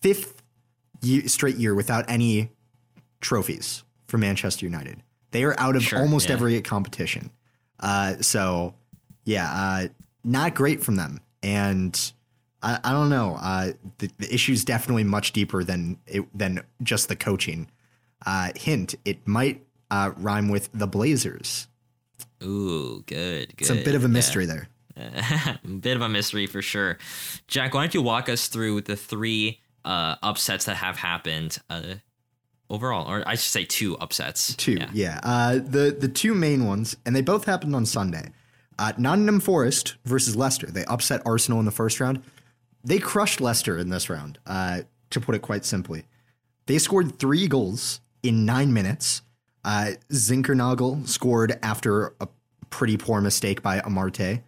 [0.01, 0.41] fifth
[1.03, 2.51] year, straight year without any
[3.21, 5.03] trophies for Manchester United.
[5.33, 6.35] They are out of sure, almost yeah.
[6.35, 7.33] every competition.
[7.81, 8.75] Uh, so,
[9.25, 9.89] yeah, uh,
[10.23, 11.21] not great from them.
[11.43, 12.13] And
[12.67, 13.39] I, I don't know.
[13.41, 17.71] Uh, the, the issue is definitely much deeper than it, than just the coaching.
[18.27, 21.69] Uh, hint: it might uh, rhyme with the Blazers.
[22.43, 23.61] Ooh, good, good.
[23.61, 24.65] It's a bit of a mystery yeah.
[24.97, 25.59] there.
[25.81, 26.99] bit of a mystery for sure.
[27.47, 31.95] Jack, why don't you walk us through the three uh, upsets that have happened uh,
[32.69, 34.57] overall, or I should say two upsets.
[34.57, 34.91] Two, yeah.
[34.93, 35.21] yeah.
[35.23, 38.31] Uh, the the two main ones, and they both happened on Sunday.
[38.79, 40.67] Uh, Nottingham Forest versus Leicester.
[40.67, 42.23] They upset Arsenal in the first round.
[42.87, 44.39] They crushed Leicester in this round.
[44.47, 46.05] Uh, to put it quite simply,
[46.67, 49.23] they scored three goals in nine minutes
[49.67, 52.29] uh, Zinckernagel scored after a
[52.71, 54.43] pretty poor mistake by Amartey.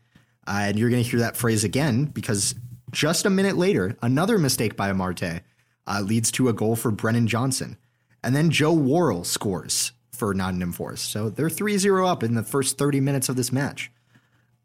[0.46, 2.54] Uh, and you're going to hear that phrase again because
[2.92, 5.40] just a minute later, another mistake by Amartey
[5.88, 7.76] uh, leads to a goal for Brennan Johnson.
[8.22, 11.10] And then Joe Worrall scores for Nottingham Forest.
[11.10, 13.90] So they're 3 0 up in the first 30 minutes of this match.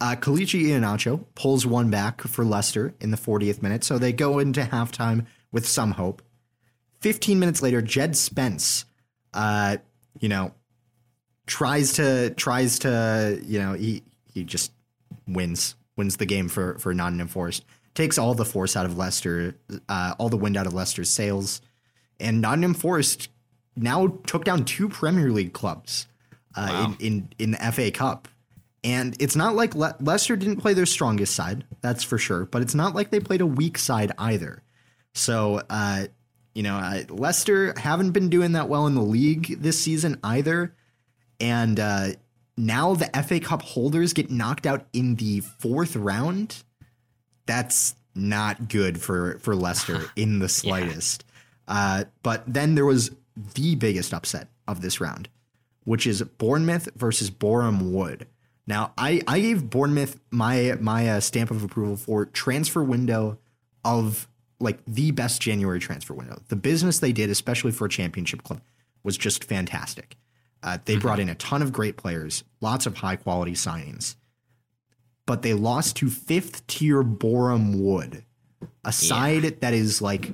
[0.04, 4.38] Uh, Kelechi Iheanacho pulls one back for Leicester in the 40th minute, so they go
[4.38, 6.22] into halftime with some hope.
[7.00, 8.84] 15 minutes later, Jed Spence,
[9.34, 9.78] uh,
[10.20, 10.54] you know,
[11.48, 14.04] tries to tries to you know he
[14.34, 14.74] he just
[15.26, 17.64] wins wins the game for for Nottingham Forest.
[17.94, 19.56] Takes all the force out of Leicester,
[19.88, 21.62] uh, all the wind out of Leicester's sails,
[22.20, 23.30] and Nottingham Forest
[23.78, 26.08] now took down two Premier League clubs
[26.58, 26.96] uh, wow.
[27.00, 28.28] in, in in the FA Cup.
[28.84, 32.46] And it's not like Le- Leicester didn't play their strongest side, that's for sure.
[32.46, 34.62] But it's not like they played a weak side either.
[35.14, 36.08] So, uh,
[36.54, 40.76] you know, uh, Leicester haven't been doing that well in the league this season either.
[41.40, 42.08] And uh,
[42.58, 46.64] now the FA Cup holders get knocked out in the fourth round.
[47.46, 51.26] That's not good for for Leicester in the slightest.
[51.68, 51.76] Yeah.
[51.76, 55.30] Uh, but then there was the biggest upset of this round,
[55.86, 58.28] which is Bournemouth versus Boreham Wood.
[58.66, 63.40] Now, I, I gave Bournemouth my my uh, stamp of approval for transfer window
[63.84, 64.28] of
[64.60, 66.42] like the best January transfer window.
[66.48, 68.62] The business they did, especially for a championship club,
[69.04, 70.16] was just fantastic.
[70.62, 71.02] Uh, they mm-hmm.
[71.02, 74.16] brought in a ton of great players, lots of high quality signings,
[75.26, 78.24] but they lost to fifth tier Boreham Wood,
[78.86, 79.50] a side yeah.
[79.60, 80.34] that is like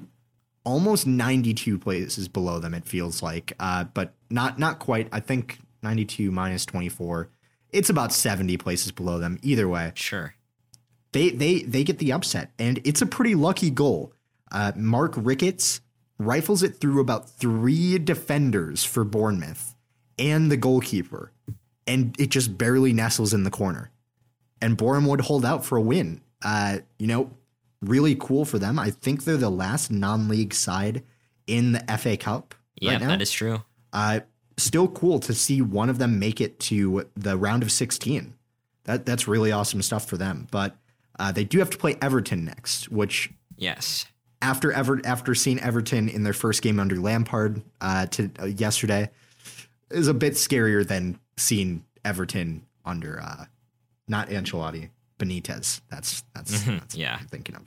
[0.64, 2.76] almost 92 places below them.
[2.76, 5.10] It feels like, uh, but not not quite.
[5.11, 7.30] I think 92 minus 24
[7.71, 9.91] it's about 70 places below them either way.
[9.95, 10.35] Sure.
[11.11, 14.13] They they they get the upset and it's a pretty lucky goal.
[14.51, 15.81] Uh, Mark Ricketts
[16.17, 19.75] rifles it through about 3 defenders for Bournemouth
[20.17, 21.31] and the goalkeeper
[21.87, 23.91] and it just barely nestles in the corner.
[24.61, 26.21] And Boreham Wood hold out for a win.
[26.43, 27.31] Uh, you know,
[27.81, 28.77] really cool for them.
[28.77, 31.03] I think they're the last non-league side
[31.47, 32.53] in the FA Cup.
[32.75, 33.63] Yeah, right that is true.
[33.91, 34.19] Uh,
[34.64, 38.34] still cool to see one of them make it to the round of 16.
[38.86, 40.48] That that's really awesome stuff for them.
[40.52, 40.76] But
[41.19, 44.06] uh, they do have to play Everton next, which yes,
[44.41, 49.10] after ever after seeing Everton in their first game under Lampard uh, to uh, yesterday,
[49.91, 53.45] is a bit scarier than seeing Everton under uh,
[54.07, 55.81] not Ancelotti, Benitez.
[55.90, 56.77] That's that's, mm-hmm.
[56.77, 57.18] that's yeah.
[57.19, 57.61] I'm thinking of.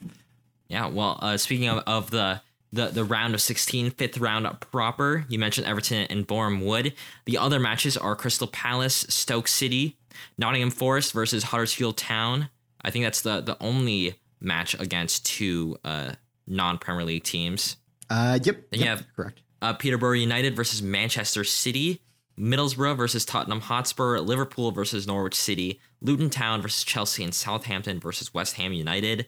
[0.68, 2.40] Yeah, well, uh, speaking of, of the
[2.72, 5.24] the the round of 16, fifth round proper.
[5.28, 6.94] You mentioned Everton and Boreham Wood.
[7.26, 9.98] The other matches are Crystal Palace, Stoke City,
[10.38, 12.48] Nottingham Forest versus Huddersfield Town.
[12.82, 16.12] I think that's the the only match against two uh,
[16.46, 17.76] non Premier League teams.
[18.10, 18.56] Uh, yep.
[18.70, 19.42] Then yep, you have correct.
[19.60, 22.02] Uh, Peterborough United versus Manchester City.
[22.38, 28.32] Middlesbrough versus Tottenham Hotspur, Liverpool versus Norwich City, Luton Town versus Chelsea, and Southampton versus
[28.32, 29.26] West Ham United.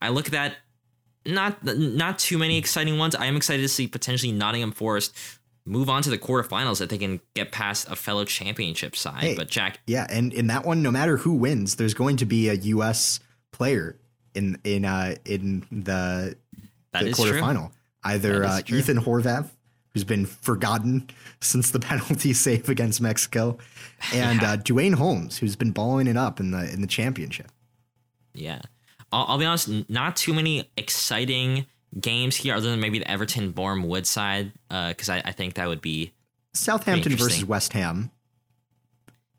[0.00, 0.56] I look at that
[1.26, 3.14] not not too many exciting ones.
[3.14, 5.14] I am excited to see potentially Nottingham Forest
[5.66, 9.22] move on to the quarterfinals that they can get past a fellow championship side.
[9.22, 12.26] Hey, but Jack, yeah, and in that one, no matter who wins, there's going to
[12.26, 13.20] be a U.S.
[13.52, 13.96] player
[14.34, 16.36] in in uh in the,
[16.92, 17.68] the quarterfinal.
[17.68, 17.70] True.
[18.06, 19.48] Either uh, Ethan Horvath,
[19.94, 21.08] who's been forgotten
[21.40, 23.56] since the penalty save against Mexico,
[24.12, 24.50] and yeah.
[24.52, 27.50] uh, Duane Holmes, who's been balling it up in the in the championship.
[28.34, 28.60] Yeah,
[29.14, 31.66] I'll, I'll, be honest, not too many exciting
[31.98, 35.68] games here, other than maybe the Everton Boreham Woodside, because uh, I, I, think that
[35.68, 36.12] would be
[36.52, 38.10] Southampton versus West Ham.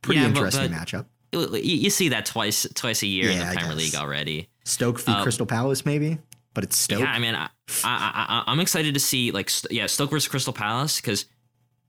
[0.02, 1.61] Pretty yeah, interesting but, but matchup.
[1.61, 4.47] You, see that twice twice a year yeah, in the Premier League already.
[4.64, 6.19] Stoke v uh, Crystal Palace, maybe,
[6.53, 7.02] but it's Stoke.
[7.02, 7.49] Yeah, I mean, I,
[7.84, 11.26] I, I, am excited to see like yeah Stoke versus Crystal Palace because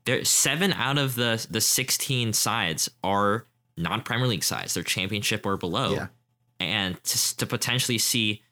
[0.05, 3.47] there seven out of the the 16 sides are
[3.77, 4.75] non Premier League sides.
[4.75, 5.93] They're Championship or below.
[5.93, 6.07] Yeah
[6.61, 8.43] and to, to potentially see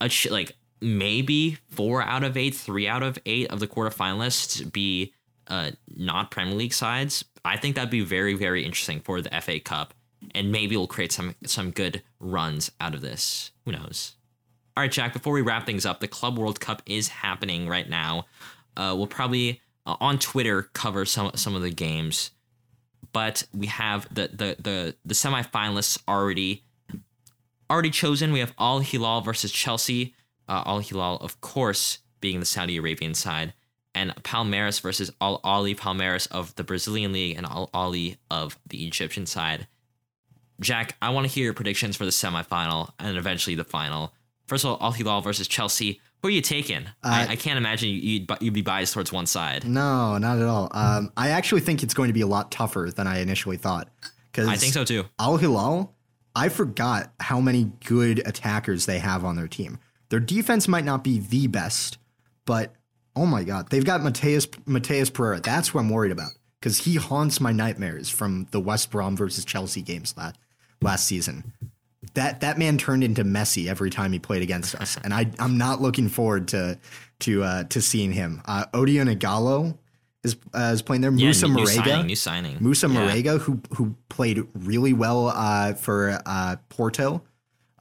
[0.00, 4.70] a ch- like maybe four out of eight, three out of eight of the quarterfinalists
[4.72, 5.12] be
[5.48, 7.24] uh, not Premier League sides.
[7.44, 9.94] I think that'd be very, very interesting for the FA Cup,
[10.34, 13.50] and maybe we'll create some some good runs out of this.
[13.64, 14.16] Who knows?
[14.76, 15.12] All right, Jack.
[15.12, 18.26] Before we wrap things up, the Club World Cup is happening right now.
[18.76, 22.30] Uh, we'll probably uh, on Twitter cover some some of the games,
[23.12, 26.64] but we have the the the the semifinalists already
[27.70, 28.32] already chosen.
[28.32, 30.14] We have Al Hilal versus Chelsea.
[30.48, 33.54] Uh, Al Hilal, of course, being the Saudi Arabian side,
[33.94, 38.86] and Palmeiras versus Al Ahly Palmeiras of the Brazilian league and Al Ahly of the
[38.86, 39.66] Egyptian side.
[40.60, 44.12] Jack, I want to hear your predictions for the semifinal and eventually the final.
[44.46, 46.00] First of all, Al Hilal versus Chelsea.
[46.22, 46.86] Who are you taking?
[47.02, 49.66] Uh, I, I, can't imagine you'd, you'd be biased towards one side.
[49.66, 50.70] No, not at all.
[50.72, 53.90] Um, I actually think it's going to be a lot tougher than I initially thought.
[54.32, 55.04] Because I think so too.
[55.18, 55.94] Al Hilal
[56.34, 59.78] I forgot how many good attackers they have on their team.
[60.08, 61.98] Their defense might not be the best,
[62.44, 62.74] but
[63.16, 65.40] oh my god, they've got Matheus Matheus Pereira.
[65.40, 69.44] That's what I'm worried about because he haunts my nightmares from the West Brom versus
[69.44, 70.36] Chelsea games last
[70.80, 71.52] last season.
[72.14, 75.56] that that man turned into Messi every time he played against us, and I I'm
[75.56, 76.78] not looking forward to
[77.20, 78.42] to uh, to seeing him.
[78.44, 79.78] Uh, Ighalo
[80.24, 81.12] is uh, is playing there.
[81.12, 82.56] Yeah, Moussa new, new Marega, signing, new signing.
[82.60, 82.94] Moussa Yeah.
[83.08, 87.22] Marega, who who played really well uh, for uh, Porto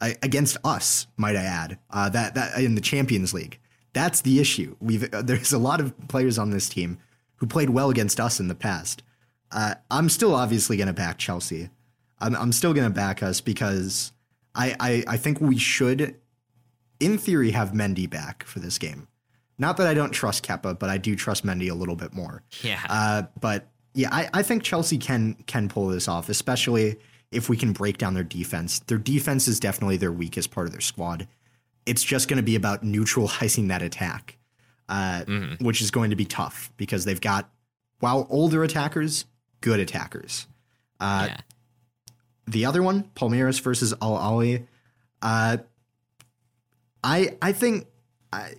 [0.01, 1.79] uh, against us, might I add.
[1.89, 3.59] Uh, that that in the Champions League.
[3.93, 4.75] That's the issue.
[4.79, 6.97] We've uh, there's a lot of players on this team
[7.37, 9.03] who played well against us in the past.
[9.51, 11.69] Uh, I'm still obviously going to back Chelsea.
[12.19, 14.11] I'm, I'm still going to back us because
[14.55, 16.15] I, I I think we should,
[16.99, 19.07] in theory, have Mendy back for this game.
[19.63, 22.43] Not that I don't trust Kepa, but I do trust Mendy a little bit more.
[22.63, 22.81] Yeah.
[22.89, 26.97] Uh, but yeah, I, I think Chelsea can can pull this off, especially
[27.31, 28.79] if we can break down their defense.
[28.79, 31.29] Their defense is definitely their weakest part of their squad.
[31.85, 34.37] It's just going to be about neutralizing that attack,
[34.89, 35.23] uh,
[35.61, 37.49] which is going to be tough because they've got,
[37.99, 39.23] while older attackers,
[39.61, 40.45] good attackers.
[40.99, 41.37] Uh, yeah.
[42.47, 44.67] the other one, Palmeiras versus Al Ahly.
[45.21, 45.55] Uh,
[47.01, 47.87] I I think
[48.33, 48.55] I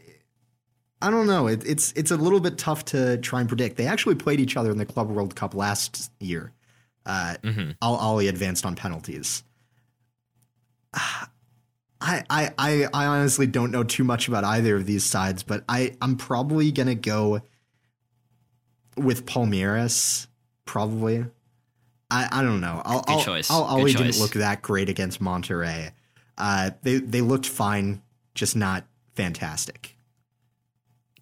[1.05, 1.47] I don't know.
[1.49, 3.77] It, it's it's a little bit tough to try and predict.
[3.77, 6.53] They actually played each other in the Club World Cup last year.
[7.05, 7.77] Uh, Mhm.
[7.83, 9.43] Al Ahly advanced on penalties.
[10.95, 11.29] I,
[12.01, 15.97] I I I honestly don't know too much about either of these sides, but I
[16.03, 17.41] I'm probably gonna go
[18.97, 20.27] with Palmeiras.
[20.65, 21.27] Probably.
[22.11, 22.81] I, I don't know.
[22.85, 23.51] Al, Good Al, choice.
[23.51, 25.93] Al Ahly didn't look that great against Monterrey.
[26.39, 28.03] Uh, they they looked fine,
[28.35, 29.94] just not fantastic.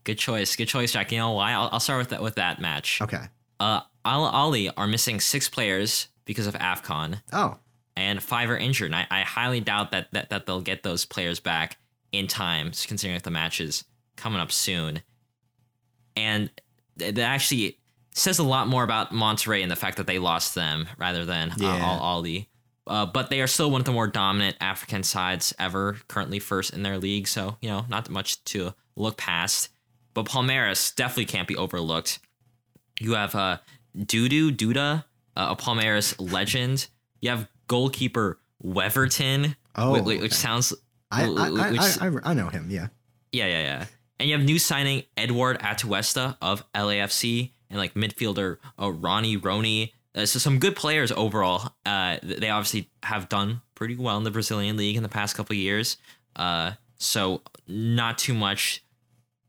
[0.05, 0.57] Good choice.
[0.57, 1.13] Good choice, Jack.
[1.13, 1.53] You know why?
[1.53, 3.01] I'll, I'll start with that with that match.
[3.01, 3.25] Okay.
[3.61, 7.59] Uh, Al Ahly are missing six players because of AFCON, Oh,
[7.97, 8.87] and five are injured.
[8.93, 11.77] And I, I highly doubt that, that that they'll get those players back
[12.11, 13.85] in time, considering that the match is
[14.17, 15.03] coming up soon.
[16.17, 16.51] And
[16.99, 17.79] th- that actually
[18.15, 21.51] says a lot more about Monterrey and the fact that they lost them rather than
[21.53, 22.47] uh, Al Ahly.
[22.87, 26.75] Uh, but they are still one of the more dominant African sides ever, currently first
[26.75, 27.29] in their league.
[27.29, 29.69] So, you know, not much to look past.
[30.15, 32.19] But Palmeiras definitely can't be overlooked.
[33.01, 33.59] You have uh,
[33.97, 35.05] Dudu Duda,
[35.37, 36.87] uh, a Palmeiras legend.
[37.21, 40.29] You have goalkeeper Weverton, Oh, whi- whi- which, okay.
[40.35, 40.75] sounds
[41.11, 42.67] I I, I, which- I, I I know him.
[42.71, 42.89] Yeah.
[43.33, 43.85] yeah, yeah, yeah.
[44.21, 49.95] And you have new signing Eduard Atuesta of LAFC and like midfielder uh, Ronnie Roney.
[50.15, 51.73] Uh, so some good players overall.
[51.87, 55.55] Uh, they obviously have done pretty well in the Brazilian league in the past couple
[55.55, 55.97] of years.
[56.37, 58.85] Uh, so not too much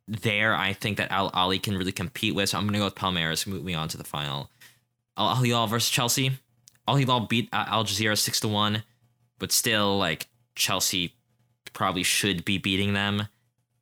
[0.08, 0.56] there.
[0.56, 2.50] I think that Al Ahly can really compete with.
[2.50, 3.48] So I'm gonna go with Palmeiras.
[3.48, 4.50] Moving on to the final.
[5.18, 6.32] Al Hilal versus Chelsea.
[6.88, 8.84] Al Hilal beat Al Jazeera six to one,
[9.40, 11.16] but still like Chelsea
[11.74, 13.28] probably should be beating them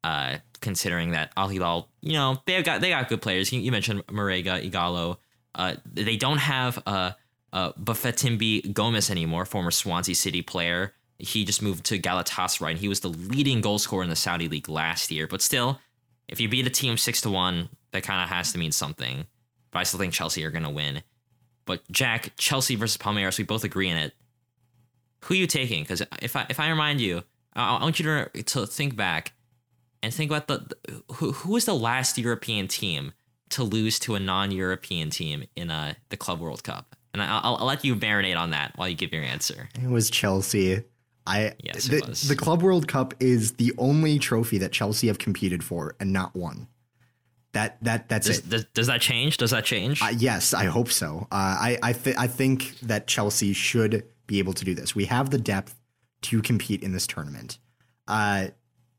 [0.04, 3.52] uh, considering that Al Hilal, you know, they've got they got good players.
[3.52, 5.18] You, you mentioned Marega, Ighalo.
[5.54, 7.12] Uh, they don't have uh,
[7.52, 10.94] uh, Bafétimbi Gomis anymore, former Swansea City player.
[11.18, 14.48] He just moved to Galatasaray, and he was the leading goal scorer in the Saudi
[14.48, 15.28] league last year.
[15.28, 15.80] But still,
[16.32, 19.26] if you beat a team six to one, that kind of has to mean something.
[19.72, 21.04] But I still think Chelsea are going to win.
[21.66, 24.14] But Jack, Chelsea versus Palmeiras, we both agree in it.
[25.26, 25.84] Who are you taking?
[25.84, 29.34] Because if I if I remind you, I, want you to to think back
[30.02, 33.14] and think about the, the who who was the last European team
[33.50, 37.58] to lose to a non-European team in uh, the Club World Cup, and I, I'll,
[37.58, 39.70] I'll let you marinate on that while you give your answer.
[39.76, 40.84] It was Chelsea.
[41.26, 45.64] I Yes, the, the Club World Cup is the only trophy that Chelsea have competed
[45.64, 46.68] for and not won.
[47.54, 48.50] That that that's Does, it.
[48.50, 49.38] does, does that change?
[49.38, 50.02] Does that change?
[50.02, 51.28] Uh, yes, I hope so.
[51.32, 54.96] Uh, I I, th- I think that Chelsea should be able to do this.
[54.96, 55.76] We have the depth
[56.24, 57.60] to compete in this tournament,
[58.08, 58.48] uh,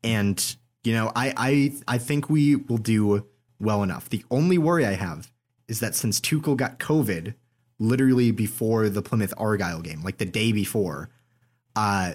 [0.03, 3.25] and you know I I I think we will do
[3.59, 4.09] well enough.
[4.09, 5.31] The only worry I have
[5.67, 7.33] is that since Tuchel got COVID
[7.79, 11.09] literally before the Plymouth Argyle game, like the day before,
[11.75, 12.13] uh,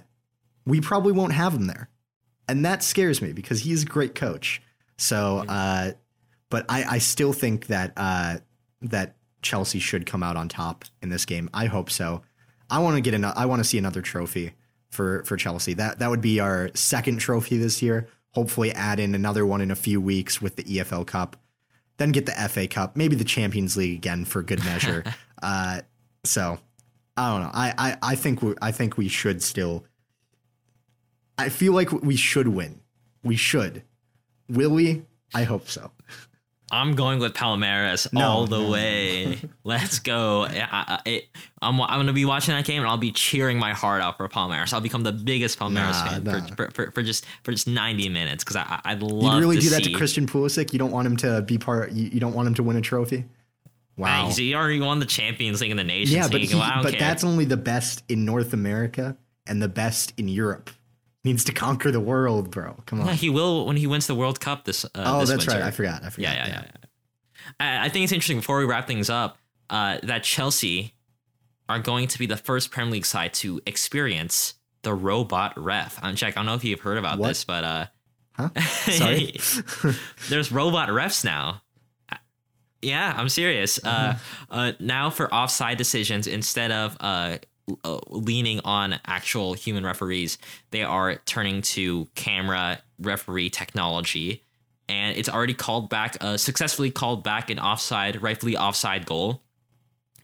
[0.66, 1.88] we probably won't have him there,
[2.48, 4.62] and that scares me because he's a great coach.
[4.96, 5.92] So, uh,
[6.50, 8.38] but I, I still think that uh,
[8.82, 11.48] that Chelsea should come out on top in this game.
[11.54, 12.22] I hope so.
[12.70, 14.54] I want to get an, I want to see another trophy
[14.90, 15.74] for for Chelsea.
[15.74, 18.08] That that would be our second trophy this year.
[18.32, 21.36] Hopefully, add in another one in a few weeks with the EFL Cup,
[21.96, 25.04] then get the FA Cup, maybe the Champions League again for good measure.
[25.42, 25.80] uh,
[26.24, 26.58] so
[27.18, 27.50] I don't know.
[27.52, 29.84] I I, I think we, I think we should still.
[31.36, 32.80] I feel like we should win.
[33.22, 33.82] We should.
[34.48, 35.02] Will we?
[35.34, 35.90] I hope so.
[36.70, 39.38] I'm going with Palmeiras No, all the no, way.
[39.64, 40.44] Let's go.
[40.44, 41.22] I, I,
[41.62, 44.18] I'm, I'm going to be watching that game and I'll be cheering my heart out
[44.18, 44.74] for Palmeiras.
[44.74, 46.54] I'll become the biggest Palmeiras Nah, fan nah.
[46.54, 49.84] For, for, for, just for just 90 minutes because I, I'd You really do that
[49.84, 50.72] to Christian Pulisic?
[50.74, 51.92] You don't want him to be part.
[51.92, 53.24] You, you don't want him to win a trophy.
[53.98, 54.24] Wow.
[54.24, 56.92] He's- He already won the Champions League in the Nations Yeah, but he, well, but
[56.92, 57.00] care.
[57.00, 59.16] that's only the best in North America
[59.46, 60.70] and the best in Europe.
[61.24, 62.76] He needs to conquer the world, bro.
[62.86, 63.08] Come on.
[63.08, 64.84] Yeah, he will when he wins the World Cup this.
[64.84, 65.60] Uh, oh, this that's winter.
[65.60, 65.66] right.
[65.66, 66.04] I forgot.
[66.04, 66.34] I forgot.
[66.36, 66.62] Yeah, yeah, yeah.
[66.64, 67.80] yeah.
[67.82, 69.36] I, I think it's interesting before we wrap things up
[69.68, 70.94] uh, that Chelsea
[71.68, 75.98] are going to be the first Premier League side to experience the robot ref.
[76.02, 76.36] I'm Jack.
[76.36, 77.28] I don't know if you've heard about What?
[77.28, 77.86] this, but uh,
[78.36, 78.48] Huh?
[78.60, 79.36] Sorry.
[80.28, 81.62] there's robot refs now.
[82.82, 83.82] Yeah, I'm serious.
[83.84, 84.18] Uh,
[84.50, 87.38] uh, now for offside decisions, instead of uh,
[87.84, 90.38] uh, leaning on actual human referees,
[90.70, 94.44] they are turning to camera referee technology,
[94.88, 99.42] and it's already called back, uh, successfully called back an offside, rightfully offside goal.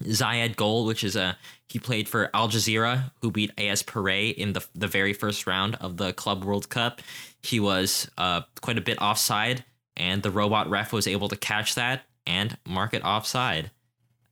[0.03, 4.53] Zayed Goal, which is a he played for Al Jazeera, who beat AS Pirae in
[4.53, 7.01] the the very first round of the Club World Cup.
[7.43, 9.65] He was uh, quite a bit offside,
[9.97, 13.71] and the robot ref was able to catch that and mark it offside.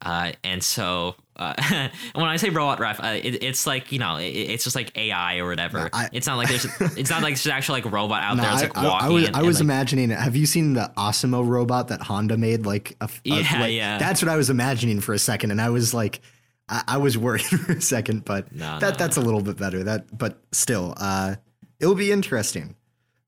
[0.04, 1.54] Uh, and so uh,
[2.14, 4.96] when I say robot ref, uh, it, it's like you know, it, it's just like
[4.98, 5.78] AI or whatever.
[5.78, 6.64] No, I- it's not like there's
[6.98, 8.52] it's not like there's an actual like robot out No, there.
[8.52, 9.06] It's I, like I- walking.
[9.06, 10.10] I was, and, I was like, imagining.
[10.10, 12.66] Have you seen the ASIMO robot that Honda made?
[12.66, 13.98] Like, a, a- Yeah, like, yeah.
[13.98, 16.20] That's what I was imagining for a second, and I was like,
[16.68, 19.84] I, I was worried for a second, but No, that that's a little bit better.
[19.84, 21.36] That, but still, uh,
[21.78, 22.74] it'll be interesting.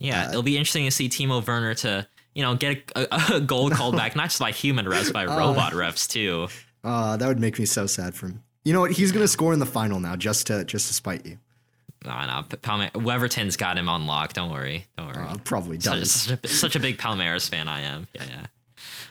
[0.00, 3.70] Yeah, it'll be interesting to see Timo Werner to you know get a, a, goal
[3.70, 6.48] called back, not just by human refs, by robot refs too.
[6.82, 8.42] Uh, that would make me so sad for him.
[8.64, 8.92] You know what?
[8.92, 11.38] He's gonna score in the final now, just to just to spite you.
[12.04, 14.34] No, no, Palme- Weverton's got him on lock.
[14.34, 15.26] Don't worry, don't worry.
[15.26, 16.10] Uh, probably such, does.
[16.10, 18.06] such, a, such a big Palmeiras fan I am.
[18.12, 18.46] Yeah, yeah.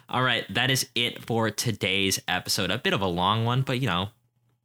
[0.09, 2.69] All right, that is it for today's episode.
[2.69, 4.09] A bit of a long one, but you know,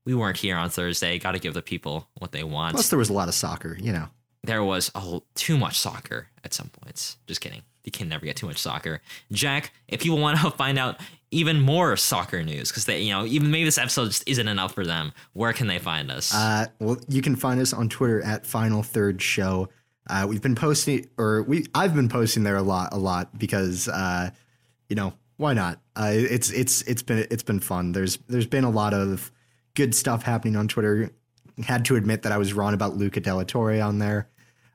[0.05, 1.19] we weren't here on Thursday.
[1.19, 2.75] Got to give the people what they want.
[2.75, 3.79] Plus, there was a lot of soccer.
[3.81, 4.09] You know.
[4.43, 7.17] there was a whole, too much soccer at some points.
[7.27, 7.63] Just kidding.
[7.89, 9.01] You can never get too much soccer.
[9.33, 11.01] Jack, if people want to find out
[11.31, 14.75] even more soccer news, because they, you know, even maybe this episode just isn't enough
[14.75, 16.35] for them, where can they find us?
[16.35, 19.71] Uh, well, you can find us on Twitter at Final Third Show.
[20.11, 23.89] Uh, we've been posting, or we I've been posting there a lot, a lot because
[23.89, 24.29] uh,
[24.91, 25.81] you know why not?
[25.97, 27.93] Uh, it's it's it's been it's been fun.
[27.93, 29.33] There's there's been a lot of
[29.75, 31.11] good stuff happening on Twitter.
[31.65, 34.29] Had to admit that I was wrong about Luca de la Torre on there,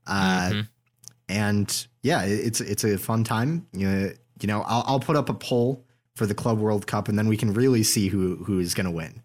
[0.08, 0.68] uh, Mhm.
[1.30, 3.66] and yeah, it's it's a fun time.
[3.72, 4.14] You
[4.44, 5.84] know, I'll, I'll put up a poll
[6.16, 8.86] for the Club World Cup, and then we can really see who who is going
[8.86, 9.24] to win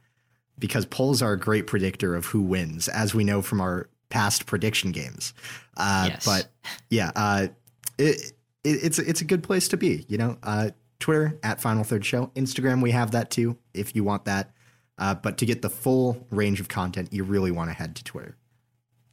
[0.58, 4.46] because polls are a great predictor of who wins, as we know from our past
[4.46, 5.34] prediction games.
[5.76, 6.24] Uh, Yes.
[6.24, 6.48] But
[6.88, 7.48] yeah, uh,
[7.98, 8.32] it,
[8.64, 10.06] it, it's it's a good place to be.
[10.08, 14.04] You know, uh, Twitter at Final Third Show, Instagram we have that too if you
[14.04, 14.52] want that.
[14.98, 18.04] Uh, but to get the full range of content, you really want to head to
[18.04, 18.36] Twitter.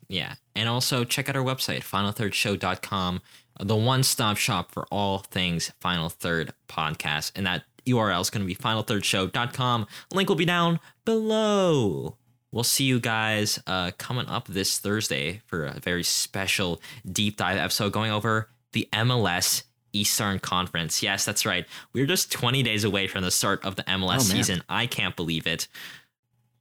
[0.08, 0.36] Yeah.
[0.56, 3.22] And also check out our website, finalthirdshow.com,
[3.60, 7.32] the one stop shop for all things Final Third podcast.
[7.36, 9.88] And that URL is going to be finalthirdshow.com.
[10.14, 12.18] Link will be down below.
[12.52, 17.58] We'll see you guys uh, coming up this Thursday for a very special deep dive
[17.58, 19.64] episode going over the MLS
[19.94, 21.04] Eastern Conference.
[21.04, 21.66] Yes, that's right.
[21.94, 24.62] We're just 20 days away from the start of the MLS Oh, season.
[24.70, 25.68] I can't believe it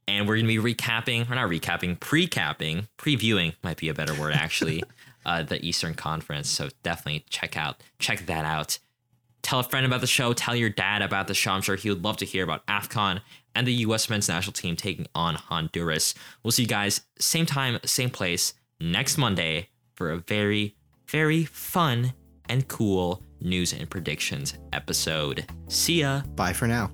[0.07, 4.13] and we're going to be recapping, or not recapping, pre-capping, previewing might be a better
[4.13, 4.83] word actually,
[5.25, 6.49] uh, the Eastern Conference.
[6.49, 8.79] So definitely check out check that out.
[9.41, 10.33] Tell a friend about the show.
[10.33, 11.51] Tell your dad about the show.
[11.51, 13.21] I'm sure he would love to hear about AFCON
[13.53, 14.09] and the U.S.
[14.09, 16.15] men's national team taking on Honduras.
[16.43, 20.75] We'll see you guys same time, same place next Monday for a very,
[21.07, 22.13] very fun
[22.49, 25.45] and cool news and predictions episode.
[25.67, 26.21] See ya.
[26.35, 26.91] Bye for now.